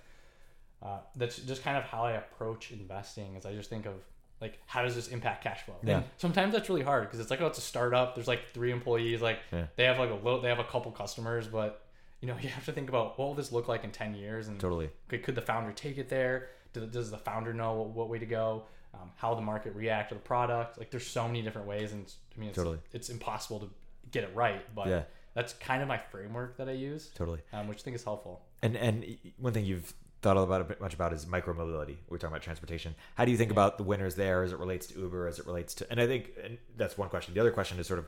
uh, 0.81 0.99
that's 1.16 1.38
just 1.38 1.64
kind 1.64 1.77
of 1.77 1.83
how 1.83 2.05
I 2.05 2.12
approach 2.12 2.70
investing. 2.70 3.35
Is 3.35 3.44
I 3.44 3.53
just 3.53 3.68
think 3.68 3.85
of 3.87 3.94
like 4.40 4.59
how 4.66 4.83
does 4.83 4.94
this 4.94 5.09
impact 5.09 5.42
cash 5.42 5.62
flow? 5.62 5.75
Yeah. 5.83 5.96
And 5.96 6.05
sometimes 6.18 6.53
that's 6.53 6.68
really 6.68 6.83
hard 6.83 7.03
because 7.05 7.18
it's 7.18 7.31
like 7.31 7.40
oh 7.40 7.46
it's 7.49 7.59
a 7.59 7.62
startup. 7.62 8.14
There's 8.14 8.29
like 8.29 8.51
three 8.53 8.70
employees. 8.70 9.20
Like 9.20 9.40
Yeah. 9.53 9.66
they 9.75 9.85
have 9.85 9.99
like 9.99 10.11
a 10.11 10.14
little, 10.14 10.40
they 10.40 10.49
have 10.51 10.61
a 10.61 10.64
couple 10.64 10.92
customers, 10.92 11.49
but 11.49 11.83
you 12.20 12.29
know 12.29 12.37
you 12.40 12.51
have 12.51 12.64
to 12.66 12.72
think 12.72 12.88
about 12.88 13.18
what 13.18 13.27
will 13.27 13.35
this 13.35 13.51
look 13.51 13.66
like 13.66 13.83
in 13.83 13.90
ten 13.90 14.14
years 14.14 14.46
and 14.46 14.61
Totally. 14.61 14.90
could, 15.09 15.25
could 15.25 15.35
the 15.35 15.42
founder 15.42 15.72
take 15.72 15.99
it 15.99 16.09
there? 16.09 16.51
Does, 16.75 16.87
does 16.90 17.11
the 17.11 17.18
founder 17.18 17.53
know 17.53 17.72
what, 17.75 17.88
what 17.88 18.09
way 18.09 18.18
to 18.20 18.27
go? 18.27 18.64
Um, 18.94 19.11
how 19.16 19.35
the 19.35 19.42
market 19.42 19.75
react 19.75 20.09
to 20.11 20.14
the 20.14 20.20
product? 20.20 20.79
Like 20.79 20.90
there's 20.90 21.07
so 21.07 21.27
many 21.27 21.42
different 21.42 21.66
ways, 21.66 21.92
and 21.92 22.03
it's- 22.03 22.16
I 22.35 22.40
mean 22.40 22.49
it's, 22.49 22.57
Totally. 22.57 22.79
it's 22.92 23.09
impossible 23.11 23.61
to 23.61 23.70
get 24.11 24.25
it 24.25 24.35
right. 24.35 24.62
But 24.75 24.87
Yeah. 24.88 25.03
that's 25.35 25.53
kind 25.55 25.83
of 25.83 25.88
my 25.88 25.99
framework 25.99 26.57
that 26.57 26.68
I 26.68 26.72
use, 26.72 27.11
Totally. 27.14 27.40
um, 27.53 27.68
which 27.68 27.79
I 27.81 27.83
think 27.83 27.96
is 27.96 28.05
helpful. 28.05 28.42
And 28.62 28.77
and 28.77 29.18
one 29.38 29.53
thing 29.53 29.64
you've 29.64 29.92
thought 30.22 30.37
about 30.38 30.62
a 30.62 30.64
bit 30.64 30.81
much 30.81 30.94
about 30.94 31.12
is 31.12 31.27
micro 31.27 31.53
mobility. 31.55 31.99
We're 32.09 32.16
talking 32.16 32.33
about 32.33 32.42
transportation. 32.42 32.94
How 33.16 33.25
do 33.27 33.31
you 33.31 33.37
think 33.37 33.51
about 33.51 33.77
the 33.77 33.85
winners 33.85 34.14
there 34.14 34.42
as 34.42 34.53
it 34.53 34.59
relates 34.59 34.87
to 34.88 34.99
Uber, 34.99 35.27
as 35.29 35.38
it 35.38 35.46
relates 35.46 35.75
to? 35.75 35.90
And 35.90 36.01
I 36.01 36.07
think 36.07 36.31
and 36.42 36.57
that's 36.77 36.96
one 36.96 37.09
question. 37.11 37.35
The 37.35 37.40
other 37.40 37.53
question 37.53 37.79
is 37.79 37.87
sort 37.87 37.99
of 37.99 38.07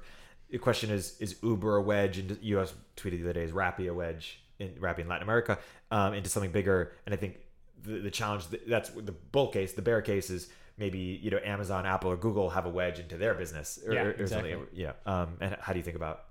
the 0.50 0.58
question 0.58 0.90
is 0.90 1.18
is 1.20 1.36
Uber 1.42 1.76
a 1.76 1.82
wedge? 1.82 2.16
And 2.18 2.38
U.S. 2.42 2.72
tweeted 2.96 3.18
the 3.18 3.24
other 3.24 3.32
day 3.34 3.42
is 3.44 3.52
Rappi 3.52 3.88
a 3.90 3.94
wedge 3.94 4.40
in 4.58 4.70
Rappi 4.80 5.00
in 5.00 5.08
Latin 5.08 5.22
America 5.24 5.58
um, 5.90 6.14
into 6.14 6.30
something 6.30 6.50
bigger? 6.50 6.92
And 7.04 7.14
I 7.14 7.18
think 7.18 7.36
the, 7.82 7.98
the 7.98 8.10
challenge 8.10 8.46
that's 8.66 8.88
the 8.90 9.12
bull 9.12 9.48
case. 9.48 9.74
The 9.74 9.82
bear 9.82 10.00
case 10.00 10.30
is 10.30 10.48
maybe 10.78 10.98
you 11.22 11.30
know 11.30 11.40
Amazon, 11.44 11.86
Apple, 11.86 12.10
or 12.10 12.16
Google 12.16 12.50
have 12.50 12.66
a 12.66 12.70
wedge 12.70 12.98
into 12.98 13.16
their 13.16 13.34
business. 13.34 13.78
Or, 13.86 13.92
Yeah, 13.94 14.02
or- 14.04 14.22
or 14.22 14.26
something. 14.26 14.52
exactly. 14.52 14.80
Yeah. 14.82 14.92
Um, 15.06 15.36
and 15.40 15.56
how 15.60 15.72
do 15.72 15.78
you 15.78 15.82
think 15.84 15.96
about 15.96 16.24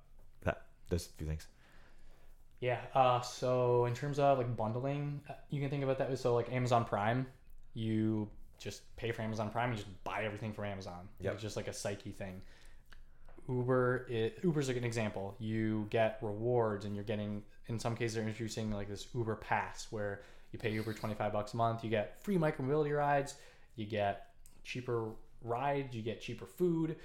that? 0.44 0.64
Those 0.90 1.06
few 1.18 1.28
things. 1.28 1.48
Yeah. 2.60 2.80
Uh, 2.94 3.22
so 3.22 3.86
in 3.86 3.94
terms 3.94 4.18
of 4.20 4.38
like 4.38 4.56
bundling, 4.56 5.22
uh, 5.30 5.34
you 5.50 5.62
can 5.62 5.70
think 5.70 5.84
about 5.84 5.98
that. 6.00 6.18
So 6.18 6.34
like 6.34 6.52
Amazon 6.52 6.86
Prime, 6.86 7.28
you 7.74 8.30
just 8.58 8.82
pay 8.96 9.12
for 9.12 9.22
Amazon 9.22 9.52
Prime 9.52 9.70
and 9.70 9.78
just 9.78 10.04
buy 10.04 10.24
everything 10.24 10.54
from 10.54 10.66
Amazon. 10.66 11.08
Yep. 11.22 11.34
It's 11.34 11.42
just 11.44 11.56
like 11.56 11.68
a 11.68 11.74
psyche 11.74 12.12
thing. 12.12 12.42
Uber, 13.50 14.08
it, 14.10 14.40
Uber's 14.44 14.68
like 14.68 14.78
an 14.78 14.84
example. 14.84 15.36
You 15.40 15.88
get 15.90 16.18
rewards, 16.22 16.86
and 16.86 16.96
you're 16.96 17.04
getting. 17.06 17.44
In 17.68 17.80
some 17.80 17.96
cases, 17.96 18.16
they're 18.16 18.24
introducing 18.28 18.72
like 18.72 18.88
this 18.90 19.08
Uber 19.14 19.36
Pass, 19.36 19.88
where 19.90 20.22
you 20.52 20.60
pay 20.60 20.72
Uber 20.72 20.94
twenty 20.94 21.16
five 21.16 21.32
bucks 21.34 21.54
a 21.54 21.58
month. 21.58 21.84
You 21.84 21.90
get 21.90 22.22
free 22.24 22.38
micromobility 22.38 22.96
rides. 22.98 23.36
You 23.76 23.86
get 23.86 24.28
cheaper 24.68 25.10
rides, 25.42 25.96
you 25.96 26.02
get 26.02 26.22
cheaper 26.22 26.46
food. 26.46 26.98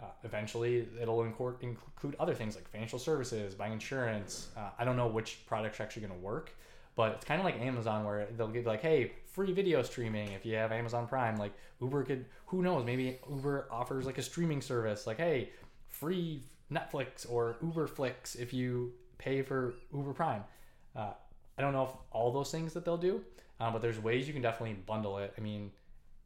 Uh, 0.00 0.06
eventually, 0.24 0.88
it'll 1.00 1.22
include 1.22 2.16
other 2.18 2.34
things 2.34 2.54
like 2.54 2.66
financial 2.70 2.98
services, 2.98 3.54
buying 3.54 3.74
insurance. 3.74 4.48
Uh, 4.56 4.70
I 4.78 4.84
don't 4.86 4.96
know 4.96 5.08
which 5.08 5.44
product's 5.46 5.80
actually 5.80 6.06
going 6.06 6.18
to 6.18 6.24
work, 6.24 6.56
but 6.96 7.12
it's 7.12 7.24
kind 7.26 7.38
of 7.38 7.44
like 7.44 7.60
Amazon 7.60 8.04
where 8.06 8.26
they'll 8.36 8.48
give 8.48 8.64
like, 8.64 8.80
hey, 8.80 9.12
free 9.26 9.52
video 9.52 9.82
streaming 9.82 10.32
if 10.32 10.46
you 10.46 10.54
have 10.54 10.72
Amazon 10.72 11.06
Prime. 11.06 11.36
Like 11.36 11.52
Uber 11.82 12.04
could, 12.04 12.24
who 12.46 12.62
knows, 12.62 12.86
maybe 12.86 13.18
Uber 13.28 13.68
offers 13.70 14.06
like 14.06 14.16
a 14.16 14.22
streaming 14.22 14.62
service, 14.62 15.06
like, 15.06 15.18
hey, 15.18 15.50
free 15.88 16.42
Netflix 16.72 17.30
or 17.30 17.56
Uber 17.62 17.86
Flix 17.86 18.34
if 18.34 18.54
you 18.54 18.92
pay 19.18 19.42
for 19.42 19.74
Uber 19.94 20.14
Prime. 20.14 20.42
Uh, 20.96 21.12
I 21.58 21.60
don't 21.60 21.74
know 21.74 21.84
if 21.84 21.90
all 22.10 22.32
those 22.32 22.50
things 22.50 22.72
that 22.72 22.86
they'll 22.86 22.96
do, 22.96 23.20
uh, 23.60 23.70
but 23.70 23.82
there's 23.82 23.98
ways 23.98 24.26
you 24.26 24.32
can 24.32 24.40
definitely 24.40 24.76
bundle 24.86 25.18
it. 25.18 25.34
I 25.36 25.40
mean, 25.42 25.70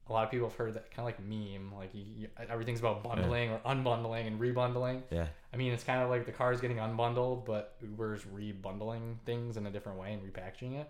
a 0.08 0.12
lot 0.12 0.24
of 0.24 0.30
people 0.30 0.48
have 0.48 0.56
heard 0.56 0.74
that 0.74 0.90
kind 0.94 1.00
of 1.00 1.04
like 1.06 1.20
meme, 1.24 1.72
like 1.76 1.92
you, 1.92 2.04
you, 2.16 2.28
everything's 2.48 2.78
about 2.78 3.02
bundling 3.02 3.50
yeah. 3.50 3.56
or 3.56 3.74
unbundling 3.74 4.26
and 4.26 4.38
rebundling. 4.38 5.02
Yeah. 5.10 5.26
I 5.52 5.56
mean, 5.56 5.72
it's 5.72 5.82
kind 5.82 6.02
of 6.02 6.10
like 6.10 6.26
the 6.26 6.32
car 6.32 6.52
is 6.52 6.60
getting 6.60 6.76
unbundled, 6.76 7.44
but 7.44 7.76
Uber's 7.82 8.22
rebundling 8.22 9.16
things 9.24 9.56
in 9.56 9.66
a 9.66 9.70
different 9.70 9.98
way 9.98 10.12
and 10.12 10.22
repackaging 10.22 10.80
it. 10.80 10.88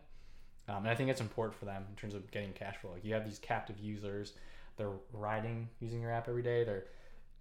Um, 0.69 0.79
and 0.79 0.89
I 0.89 0.95
think 0.95 1.09
it's 1.11 1.21
important 1.21 1.59
for 1.59 1.65
them 1.65 1.85
in 1.89 1.97
terms 1.97 2.15
of 2.15 2.31
getting 2.31 2.53
cash 2.53 2.77
flow. 2.77 2.93
Like 2.93 3.05
you 3.05 3.15
have 3.15 3.25
these 3.25 3.39
captive 3.39 3.79
users, 3.79 4.35
they're 4.77 4.91
riding 5.13 5.69
using 5.81 6.03
your 6.03 6.13
app 6.13 6.29
every 6.29 6.43
day. 6.43 6.65
They're 6.65 6.85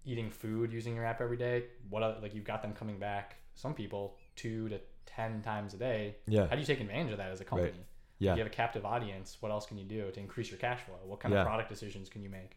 eating 0.04 0.30
food 0.30 0.72
using 0.72 0.94
your 0.94 1.04
app 1.04 1.20
every 1.20 1.36
day. 1.36 1.64
What 1.90 2.22
like 2.22 2.34
you've 2.34 2.44
got 2.44 2.62
them 2.62 2.72
coming 2.72 2.98
back. 2.98 3.36
Some 3.54 3.74
people 3.74 4.16
two 4.36 4.68
to 4.68 4.80
ten 5.04 5.42
times 5.42 5.74
a 5.74 5.76
day. 5.76 6.16
Yeah. 6.26 6.46
How 6.46 6.54
do 6.54 6.60
you 6.60 6.66
take 6.66 6.80
advantage 6.80 7.12
of 7.12 7.18
that 7.18 7.30
as 7.30 7.40
a 7.40 7.44
company? 7.44 7.72
Right. 7.72 7.80
Yeah. 8.18 8.32
If 8.32 8.38
you 8.38 8.44
have 8.44 8.52
a 8.52 8.54
captive 8.54 8.84
audience. 8.86 9.36
What 9.40 9.52
else 9.52 9.66
can 9.66 9.78
you 9.78 9.84
do 9.84 10.10
to 10.10 10.20
increase 10.20 10.50
your 10.50 10.58
cash 10.58 10.80
flow? 10.80 10.96
What 11.04 11.20
kind 11.20 11.34
Yeah. 11.34 11.40
of 11.42 11.46
product 11.46 11.68
decisions 11.68 12.08
can 12.08 12.22
you 12.22 12.30
make? 12.30 12.56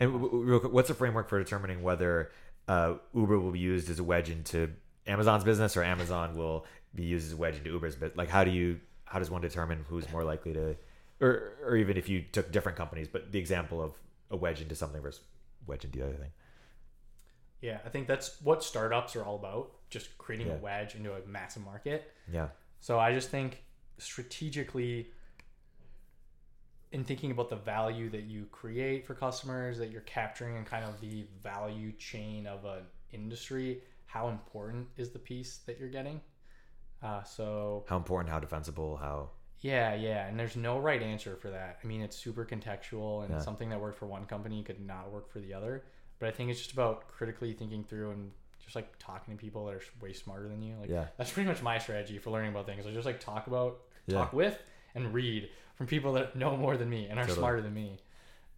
And 0.00 0.22
real 0.32 0.60
quick, 0.60 0.72
what's 0.72 0.88
the 0.88 0.94
framework 0.94 1.28
for 1.28 1.38
determining 1.38 1.82
whether 1.82 2.30
uh, 2.68 2.94
Uber 3.14 3.38
will 3.40 3.50
be 3.50 3.58
used 3.58 3.90
as 3.90 3.98
a 3.98 4.04
wedge 4.04 4.30
into 4.30 4.70
Amazon's 5.06 5.44
business 5.44 5.76
or 5.76 5.82
Amazon 5.82 6.36
will 6.36 6.64
be 6.94 7.02
used 7.04 7.26
as 7.26 7.32
a 7.32 7.36
wedge 7.36 7.56
into 7.56 7.70
Uber's 7.70 7.94
business? 7.96 8.16
Like, 8.16 8.28
how 8.30 8.44
do 8.44 8.50
you 8.50 8.80
how 9.04 9.18
does 9.18 9.30
one 9.30 9.40
determine 9.40 9.84
who's 9.88 10.10
more 10.12 10.22
likely 10.22 10.52
to, 10.52 10.76
or 11.20 11.52
or 11.64 11.76
even 11.76 11.96
if 11.96 12.08
you 12.08 12.22
took 12.22 12.52
different 12.52 12.76
companies, 12.76 13.08
but 13.08 13.32
the 13.32 13.38
example 13.38 13.82
of 13.82 13.92
a 14.30 14.36
wedge 14.36 14.60
into 14.60 14.74
something 14.74 15.00
versus 15.00 15.22
wedge 15.66 15.84
into 15.84 15.98
the 15.98 16.04
other 16.04 16.14
thing? 16.16 16.30
Yeah, 17.60 17.78
I 17.84 17.88
think 17.88 18.06
that's 18.06 18.40
what 18.42 18.62
startups 18.62 19.16
are 19.16 19.24
all 19.24 19.36
about. 19.36 19.72
Just 19.90 20.16
creating 20.18 20.46
Yeah. 20.48 20.54
a 20.54 20.58
wedge 20.58 20.94
into 20.94 21.12
a 21.14 21.26
massive 21.26 21.64
market. 21.64 22.12
Yeah. 22.30 22.48
So 22.80 22.98
I 23.00 23.12
just 23.12 23.30
think 23.30 23.64
strategically 23.98 25.10
in 26.92 27.04
thinking 27.04 27.30
about 27.30 27.50
the 27.50 27.56
value 27.56 28.08
that 28.10 28.24
you 28.24 28.46
create 28.50 29.06
for 29.06 29.14
customers 29.14 29.76
that 29.78 29.90
you're 29.90 30.00
capturing 30.02 30.56
and 30.56 30.66
kind 30.66 30.84
of 30.84 31.00
the 31.00 31.26
value 31.42 31.92
chain 31.92 32.46
of 32.46 32.64
an 32.64 32.82
industry, 33.12 33.82
how 34.06 34.28
important 34.28 34.88
is 34.96 35.10
the 35.10 35.18
piece 35.18 35.58
that 35.66 35.78
you're 35.78 35.90
getting? 35.90 36.20
Uh, 37.02 37.22
so 37.22 37.84
How 37.88 37.96
important? 37.96 38.32
How 38.32 38.40
defensible? 38.40 38.96
How 38.96 39.30
yeah, 39.60 39.94
yeah, 39.94 40.26
and 40.28 40.38
there's 40.38 40.54
no 40.54 40.78
right 40.78 41.02
answer 41.02 41.34
for 41.36 41.50
that. 41.50 41.78
I 41.82 41.86
mean, 41.86 42.00
it's 42.00 42.16
super 42.16 42.44
contextual, 42.44 43.24
and 43.24 43.34
Yeah. 43.34 43.40
something 43.40 43.68
that 43.70 43.80
worked 43.80 43.98
for 43.98 44.06
one 44.06 44.24
company 44.24 44.62
could 44.62 44.80
not 44.80 45.10
work 45.10 45.28
for 45.32 45.40
the 45.40 45.52
other. 45.52 45.84
But 46.20 46.28
I 46.28 46.32
think 46.32 46.50
it's 46.50 46.60
just 46.60 46.72
about 46.72 47.08
critically 47.08 47.52
thinking 47.54 47.82
through 47.84 48.12
and 48.12 48.30
just 48.60 48.76
like 48.76 48.96
talking 48.98 49.36
to 49.36 49.40
people 49.40 49.66
that 49.66 49.74
are 49.74 49.82
way 50.00 50.12
smarter 50.12 50.48
than 50.48 50.62
you. 50.62 50.76
Like 50.80 50.90
Yeah. 50.90 51.06
that's 51.16 51.32
pretty 51.32 51.48
much 51.48 51.60
my 51.60 51.78
strategy 51.78 52.18
for 52.18 52.30
learning 52.30 52.52
about 52.52 52.66
things. 52.66 52.86
I 52.86 52.92
just 52.92 53.06
like 53.06 53.18
talk 53.18 53.48
about, 53.48 53.80
Yeah. 54.08 54.18
talk 54.18 54.32
with, 54.32 54.60
and 54.94 55.12
read 55.14 55.48
from 55.76 55.86
people 55.86 56.12
that 56.14 56.34
know 56.36 56.56
more 56.56 56.76
than 56.76 56.90
me 56.90 57.06
and 57.06 57.18
are 57.18 57.22
Totally. 57.22 57.38
smarter 57.38 57.62
than 57.62 57.74
me. 57.74 57.98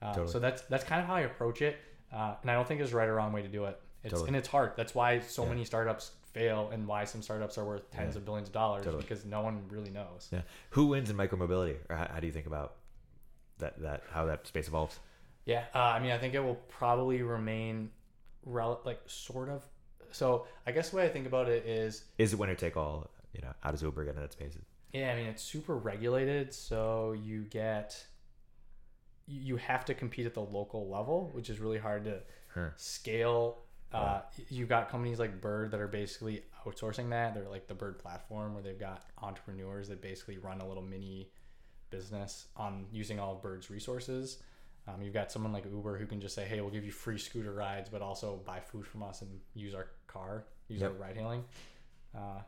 Uh, 0.00 0.14
Totally. 0.14 0.32
So 0.32 0.38
that's 0.38 0.62
that's 0.62 0.84
kind 0.84 1.00
of 1.00 1.06
how 1.06 1.14
I 1.14 1.20
approach 1.20 1.60
it, 1.62 1.76
uh, 2.12 2.34
and 2.42 2.50
I 2.50 2.54
don't 2.54 2.66
think 2.66 2.78
there's 2.80 2.92
a 2.92 2.96
right 2.96 3.08
or 3.08 3.14
wrong 3.14 3.32
way 3.32 3.42
to 3.42 3.48
do 3.48 3.64
it. 3.66 3.78
It's 4.02 4.12
Totally. 4.12 4.28
and 4.28 4.36
it's 4.36 4.48
hard. 4.48 4.72
That's 4.76 4.94
why 4.94 5.20
so 5.20 5.42
Yeah. 5.42 5.50
many 5.50 5.64
startups 5.64 6.12
fail, 6.32 6.70
and 6.72 6.86
why 6.86 7.04
some 7.04 7.20
startups 7.22 7.58
are 7.58 7.64
worth 7.64 7.90
tens 7.90 8.14
Yeah. 8.14 8.20
of 8.20 8.24
billions 8.24 8.48
of 8.48 8.54
dollars 8.54 8.84
Totally. 8.84 9.02
because 9.02 9.24
no 9.26 9.42
one 9.42 9.64
really 9.68 9.90
knows. 9.90 10.28
yeah? 10.32 10.42
Who 10.70 10.86
wins 10.86 11.10
in 11.10 11.16
micromobility, 11.16 11.76
or 11.90 11.96
how, 11.96 12.06
how 12.14 12.20
do 12.20 12.26
you 12.26 12.32
think 12.32 12.46
about 12.46 12.76
that? 13.58 13.78
That 13.82 14.04
how 14.10 14.24
that 14.26 14.46
space 14.46 14.68
evolves? 14.68 14.98
Yeah, 15.44 15.64
uh, 15.74 15.78
I 15.78 15.98
mean, 15.98 16.12
I 16.12 16.18
think 16.18 16.34
it 16.34 16.40
will 16.40 16.60
probably 16.68 17.22
remain, 17.22 17.90
rel- 18.44 18.80
like 18.84 19.00
sort 19.06 19.48
of. 19.48 19.66
So 20.12 20.46
I 20.66 20.72
guess 20.72 20.90
the 20.90 20.96
way 20.96 21.04
I 21.04 21.08
think 21.08 21.26
about 21.26 21.48
it 21.48 21.66
is, 21.66 22.04
Is 22.18 22.32
it 22.32 22.38
winner 22.38 22.54
take 22.54 22.76
all? 22.76 23.10
You 23.34 23.42
know, 23.42 23.52
how 23.60 23.70
does 23.70 23.82
Uber 23.82 24.04
get 24.04 24.14
in 24.14 24.20
that 24.22 24.32
space? 24.32 24.56
Yeah, 24.92 25.12
I 25.12 25.16
mean, 25.16 25.26
it's 25.26 25.42
super 25.42 25.76
regulated, 25.76 26.52
so 26.52 27.12
you 27.12 27.42
get, 27.42 28.06
you 29.26 29.56
have 29.56 29.84
to 29.86 29.94
compete 29.94 30.26
at 30.26 30.34
the 30.34 30.42
local 30.42 30.88
level, 30.88 31.30
which 31.32 31.50
is 31.50 31.60
really 31.60 31.78
hard 31.78 32.04
to 32.04 32.20
Huh. 32.54 32.70
scale. 32.76 33.58
Uh, 33.92 34.20
you've 34.48 34.68
got 34.68 34.88
companies 34.88 35.18
like 35.18 35.40
Bird 35.40 35.70
that 35.72 35.80
are 35.80 35.88
basically 35.88 36.42
outsourcing 36.64 37.10
that. 37.10 37.34
They're 37.34 37.48
like 37.48 37.66
the 37.68 37.74
Bird 37.74 37.98
platform 37.98 38.54
where 38.54 38.62
they've 38.62 38.78
got 38.78 39.04
entrepreneurs 39.22 39.88
that 39.88 40.00
basically 40.00 40.38
run 40.38 40.60
a 40.60 40.66
little 40.66 40.82
mini 40.82 41.30
business 41.90 42.46
on 42.56 42.86
using 42.92 43.18
all 43.18 43.34
of 43.34 43.42
Bird's 43.42 43.68
resources. 43.70 44.38
Um, 44.88 45.02
you've 45.02 45.14
got 45.14 45.30
someone 45.30 45.52
like 45.52 45.64
Uber 45.66 45.98
who 45.98 46.06
can 46.06 46.20
just 46.20 46.34
say, 46.34 46.44
"Hey, 46.44 46.60
we'll 46.60 46.70
give 46.70 46.84
you 46.84 46.92
free 46.92 47.18
scooter 47.18 47.52
rides, 47.52 47.88
but 47.88 48.00
also 48.02 48.36
buy 48.44 48.60
food 48.60 48.86
from 48.86 49.02
us 49.02 49.22
and 49.22 49.40
use 49.54 49.74
our 49.74 49.90
car, 50.06 50.44
use 50.68 50.80
Yep. 50.80 50.90
our 50.92 50.96
ride 50.96 51.16
hailing." 51.16 51.44
Uh, 52.16 52.40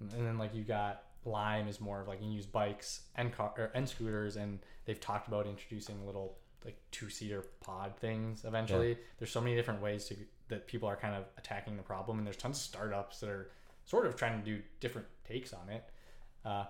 and 0.00 0.26
then 0.26 0.36
like 0.38 0.54
you've 0.54 0.68
got 0.68 1.04
Lime 1.24 1.68
is 1.68 1.80
more 1.80 2.00
of 2.00 2.08
like 2.08 2.20
you 2.20 2.26
can 2.26 2.32
use 2.32 2.46
bikes 2.46 3.02
and 3.16 3.32
car 3.32 3.52
or, 3.56 3.70
and 3.74 3.88
scooters, 3.88 4.36
and 4.36 4.60
they've 4.84 5.00
talked 5.00 5.28
about 5.28 5.46
introducing 5.46 6.04
little 6.06 6.38
like 6.64 6.76
two 6.90 7.08
seater 7.08 7.44
pod 7.60 7.96
things 7.98 8.44
eventually. 8.44 8.98
There's 9.18 9.30
so 9.30 9.40
many 9.40 9.54
different 9.56 9.82
ways 9.82 10.06
to 10.06 10.16
that 10.48 10.66
people 10.66 10.88
are 10.88 10.96
kind 10.96 11.14
of 11.14 11.24
attacking 11.36 11.76
the 11.76 11.82
problem, 11.82 12.18
and 12.18 12.26
there's 12.26 12.36
tons 12.36 12.56
of 12.56 12.62
startups 12.62 13.20
that 13.20 13.28
are 13.28 13.50
sort 13.84 14.06
of 14.06 14.16
trying 14.16 14.38
to 14.38 14.44
do 14.44 14.62
different 14.80 15.06
takes 15.26 15.52
on 15.52 15.68
it. 15.68 15.84
Uh, 16.44 16.64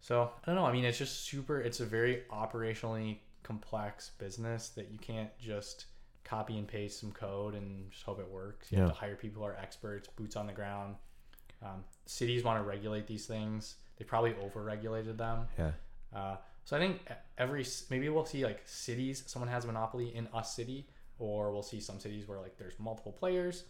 so 0.00 0.30
I 0.42 0.46
don't 0.46 0.56
know. 0.56 0.64
I 0.64 0.72
mean, 0.72 0.84
it's 0.84 0.98
just 0.98 1.26
super. 1.26 1.60
It's 1.60 1.80
a 1.80 1.86
very 1.86 2.22
operationally 2.30 3.18
complex 3.42 4.10
business 4.18 4.70
that 4.70 4.90
you 4.90 4.98
can't 4.98 5.30
just 5.38 5.86
copy 6.24 6.56
and 6.56 6.66
paste 6.66 7.00
some 7.00 7.12
code 7.12 7.54
and 7.54 7.90
just 7.90 8.04
hope 8.04 8.20
it 8.20 8.28
works. 8.28 8.70
You 8.70 8.78
have 8.78 8.88
to 8.88 8.94
hire 8.94 9.16
people 9.16 9.42
who 9.42 9.48
are 9.48 9.56
experts, 9.56 10.08
boots 10.16 10.36
on 10.36 10.46
the 10.46 10.52
ground. 10.52 10.96
Um, 11.62 11.84
cities 12.06 12.42
want 12.44 12.58
to 12.58 12.64
regulate 12.68 13.06
these 13.06 13.26
things. 13.26 13.76
They 13.98 14.04
probably 14.04 14.34
over-regulated 14.42 15.16
them. 15.18 15.46
Yeah. 15.58 15.70
Uh, 16.14 16.36
so 16.64 16.76
I 16.76 16.80
think 16.80 17.00
every 17.38 17.64
maybe 17.90 18.08
we'll 18.08 18.24
see 18.24 18.44
like 18.44 18.62
cities 18.66 19.22
someone 19.26 19.48
has 19.48 19.64
a 19.64 19.66
monopoly 19.66 20.14
in 20.14 20.28
a 20.34 20.44
city, 20.44 20.88
or 21.18 21.52
we'll 21.52 21.62
see 21.62 21.80
some 21.80 21.98
cities 22.00 22.26
where 22.28 22.38
like 22.40 22.56
there's 22.58 22.78
multiple 22.78 23.12
players. 23.12 23.64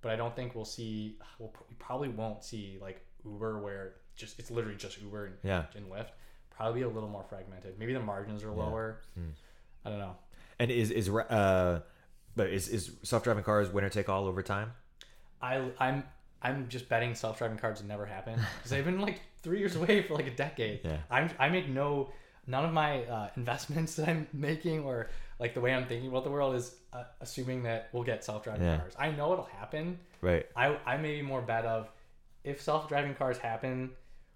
But 0.00 0.12
I 0.12 0.16
don't 0.16 0.34
think 0.36 0.54
we'll 0.54 0.64
see. 0.64 1.16
We'll, 1.38 1.52
we 1.68 1.74
probably 1.78 2.08
won't 2.08 2.44
see 2.44 2.78
like 2.80 3.04
Uber 3.24 3.60
where 3.60 3.94
just 4.16 4.38
it's 4.38 4.50
literally 4.50 4.76
just 4.76 5.00
Uber 5.00 5.26
and, 5.26 5.34
Yeah. 5.42 5.64
and 5.76 5.86
Lyft. 5.90 6.10
Probably 6.50 6.82
a 6.82 6.88
little 6.88 7.08
more 7.08 7.24
fragmented. 7.28 7.78
Maybe 7.78 7.92
the 7.92 8.00
margins 8.00 8.42
are 8.44 8.50
lower. 8.50 9.00
Hmm. 9.14 9.30
I 9.84 9.90
don't 9.90 9.98
know. 10.00 10.16
And 10.58 10.70
is 10.70 10.90
is 10.90 11.08
uh, 11.08 11.80
but 12.36 12.50
is 12.50 12.68
is 12.68 12.92
self 13.04 13.22
driving 13.24 13.44
cars 13.44 13.70
winner 13.70 13.88
take 13.88 14.08
all 14.08 14.26
over 14.26 14.42
time? 14.42 14.72
I 15.40 15.70
I'm 15.78 16.02
I'm 16.42 16.68
just 16.68 16.88
betting 16.88 17.14
self-driving 17.14 17.58
cars 17.58 17.78
would 17.80 17.88
never 17.88 18.06
happen 18.06 18.38
because 18.56 18.70
they've 18.70 18.84
been 18.84 19.00
like 19.00 19.20
three 19.42 19.58
years 19.58 19.76
away 19.76 20.02
for 20.02 20.14
like 20.14 20.26
a 20.26 20.34
decade. 20.34 20.80
Yeah. 20.84 20.98
I'm 21.10 21.30
I 21.38 21.48
make 21.48 21.68
no 21.68 22.10
none 22.46 22.64
of 22.64 22.72
my 22.72 23.02
uh, 23.04 23.28
investments 23.36 23.94
that 23.96 24.08
I'm 24.08 24.26
making 24.32 24.80
or 24.84 25.08
like 25.38 25.54
the 25.54 25.60
way 25.60 25.74
I'm 25.74 25.86
thinking 25.86 26.08
about 26.08 26.24
the 26.24 26.30
world 26.30 26.54
is 26.54 26.74
uh, 26.92 27.04
assuming 27.20 27.62
that 27.64 27.88
we'll 27.92 28.02
get 28.04 28.24
self-driving 28.24 28.62
Yeah. 28.66 28.78
cars. 28.78 28.94
I 28.98 29.10
know 29.10 29.32
it'll 29.32 29.44
happen. 29.44 29.98
Right. 30.20 30.46
I 30.56 30.76
I 30.86 30.96
maybe 30.96 31.22
more 31.22 31.42
bet 31.42 31.64
of 31.64 31.90
if 32.44 32.60
self-driving 32.62 33.14
cars 33.14 33.38
happen, 33.38 33.90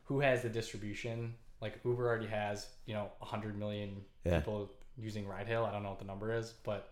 who 0.04 0.20
has 0.20 0.42
the 0.42 0.48
distribution? 0.48 1.34
Like 1.60 1.78
Uber 1.84 2.06
already 2.06 2.26
has 2.26 2.66
you 2.86 2.94
know 2.94 3.10
100 3.18 3.56
million 3.58 4.02
Yeah. 4.24 4.38
people 4.40 4.70
using 4.98 5.26
ride 5.26 5.46
hail. 5.46 5.64
I 5.64 5.70
don't 5.72 5.82
know 5.84 5.90
what 5.90 6.00
the 6.00 6.04
number 6.04 6.34
is, 6.34 6.52
but 6.64 6.90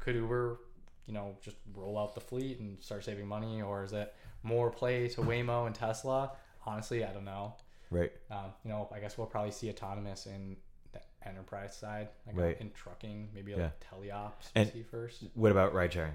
could 0.00 0.14
Uber, 0.16 0.58
you 1.06 1.14
know, 1.14 1.36
just 1.40 1.56
roll 1.74 1.96
out 1.98 2.14
the 2.14 2.20
fleet 2.20 2.58
and 2.60 2.76
start 2.82 3.04
saving 3.04 3.26
money, 3.26 3.62
or 3.62 3.82
is 3.84 3.92
it 3.92 4.14
more 4.48 4.70
play 4.70 5.08
to 5.08 5.20
Waymo 5.20 5.66
and 5.66 5.74
Tesla? 5.74 6.32
Honestly, 6.66 7.04
I 7.04 7.12
don't 7.12 7.24
know. 7.24 7.54
Right. 7.90 8.12
Um, 8.30 8.52
you 8.64 8.70
know, 8.70 8.88
I 8.92 8.98
guess 9.00 9.16
we'll 9.16 9.26
probably 9.26 9.50
see 9.52 9.70
autonomous 9.70 10.26
in 10.26 10.56
the 10.92 11.00
enterprise 11.26 11.76
side, 11.76 12.08
like 12.26 12.36
uh, 12.36 12.40
Right. 12.40 12.60
in 12.60 12.70
trucking, 12.72 13.28
maybe 13.34 13.52
Yeah. 13.52 13.56
like 13.64 13.80
teleops 13.80 14.50
And- 14.54 14.70
see 14.72 14.82
first. 14.82 15.24
What 15.34 15.52
about 15.52 15.72
ride 15.74 15.92
sharing? 15.92 16.14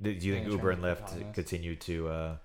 Do 0.00 0.10
you 0.10 0.32
think 0.34 0.46
Yeah, 0.46 0.52
Uber 0.52 0.70
and 0.70 0.82
Lyft 0.82 1.34
continue 1.34 1.76
to? 1.76 2.08
Uh, 2.08 2.36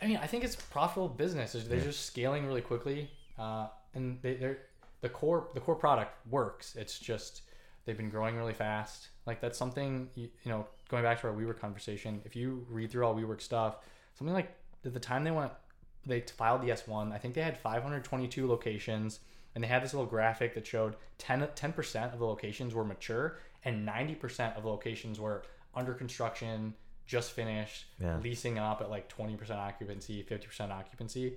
I 0.00 0.06
mean, 0.06 0.16
I 0.16 0.26
think 0.26 0.42
it's 0.44 0.56
profitable 0.56 1.08
business. 1.08 1.52
They're 1.52 1.78
Yeah. 1.78 1.84
just 1.84 2.06
scaling 2.06 2.46
really 2.46 2.60
quickly, 2.62 3.10
uh, 3.38 3.68
and 3.94 4.20
they, 4.22 4.34
they're 4.34 4.58
the 5.00 5.08
core 5.08 5.48
the 5.54 5.60
core 5.60 5.76
product 5.76 6.12
works. 6.26 6.74
It's 6.76 6.98
just 6.98 7.42
they've 7.84 7.96
been 7.96 8.10
growing 8.10 8.36
really 8.36 8.54
fast. 8.54 9.10
Like 9.26 9.40
that's 9.40 9.56
something 9.58 10.10
you, 10.14 10.30
you 10.42 10.50
know. 10.50 10.66
Going 10.88 11.02
back 11.02 11.20
to 11.22 11.28
our 11.28 11.34
WeWork 11.34 11.58
conversation, 11.58 12.20
if 12.24 12.36
you 12.36 12.66
read 12.68 12.90
through 12.90 13.04
all 13.06 13.14
WeWork 13.14 13.40
stuff, 13.40 13.78
something 14.14 14.34
like 14.34 14.54
at 14.84 14.92
the 14.94 15.00
time 15.00 15.24
they 15.24 15.30
went, 15.30 15.52
they 16.06 16.20
filed 16.20 16.62
the 16.62 16.70
S 16.70 16.86
one. 16.86 17.12
I 17.12 17.18
think 17.18 17.34
they 17.34 17.42
had 17.42 17.56
522 17.58 18.46
locations, 18.46 19.20
and 19.54 19.62
they 19.64 19.68
had 19.68 19.82
this 19.82 19.94
little 19.94 20.06
graphic 20.08 20.54
that 20.54 20.66
showed 20.66 20.96
10 21.18 21.46
percent 21.72 22.12
of 22.12 22.18
the 22.18 22.26
locations 22.26 22.74
were 22.74 22.84
mature, 22.84 23.38
and 23.64 23.86
90% 23.88 24.56
of 24.58 24.64
locations 24.64 25.18
were 25.18 25.42
under 25.74 25.94
construction, 25.94 26.74
just 27.06 27.32
finished, 27.32 27.86
Yeah. 27.98 28.18
leasing 28.18 28.58
up 28.58 28.80
at 28.80 28.90
like 28.90 29.08
20% 29.14 29.50
occupancy, 29.50 30.22
50% 30.22 30.70
occupancy. 30.70 31.34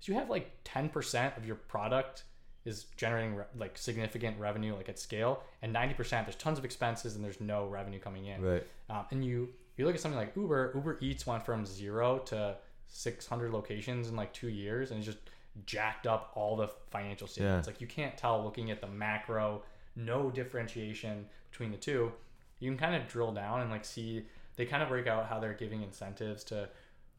So 0.00 0.12
you 0.12 0.18
have 0.18 0.28
like 0.30 0.50
10% 0.64 1.36
of 1.36 1.46
your 1.46 1.56
product 1.56 2.24
is 2.64 2.84
generating 2.96 3.36
re- 3.36 3.44
like 3.56 3.78
significant 3.78 4.38
revenue 4.40 4.74
like 4.74 4.88
at 4.88 4.98
scale 4.98 5.42
and 5.62 5.72
90% 5.74 6.24
there's 6.24 6.34
tons 6.34 6.58
of 6.58 6.64
expenses 6.64 7.14
and 7.14 7.24
there's 7.24 7.40
no 7.40 7.66
revenue 7.68 8.00
coming 8.00 8.26
in 8.26 8.42
Right. 8.42 8.66
um, 8.90 9.06
and 9.12 9.24
you 9.24 9.50
you 9.76 9.84
look 9.86 9.94
at 9.94 10.00
something 10.00 10.18
like 10.18 10.34
uber 10.36 10.72
uber 10.74 10.98
eats 11.00 11.26
went 11.26 11.44
from 11.44 11.64
zero 11.66 12.18
to 12.18 12.56
600 12.88 13.52
locations 13.52 14.08
in 14.08 14.16
like 14.16 14.32
two 14.32 14.48
years 14.48 14.90
and 14.90 14.98
it's 14.98 15.06
just 15.06 15.18
jacked 15.64 16.06
up 16.06 16.32
all 16.34 16.56
the 16.56 16.68
financial 16.90 17.26
statements 17.26 17.66
Yeah. 17.66 17.72
like 17.72 17.80
you 17.80 17.86
can't 17.86 18.16
tell 18.16 18.42
looking 18.44 18.70
at 18.70 18.80
the 18.80 18.86
macro 18.86 19.62
no 19.96 20.30
differentiation 20.30 21.26
between 21.50 21.70
the 21.70 21.76
two 21.78 22.12
you 22.60 22.70
can 22.70 22.78
kind 22.78 22.94
of 22.94 23.08
drill 23.08 23.32
down 23.32 23.60
and 23.62 23.70
like 23.70 23.84
see 23.84 24.24
they 24.56 24.64
kind 24.66 24.82
of 24.82 24.88
break 24.88 25.06
out 25.06 25.26
how 25.26 25.38
they're 25.40 25.54
giving 25.54 25.82
incentives 25.82 26.44
to 26.44 26.68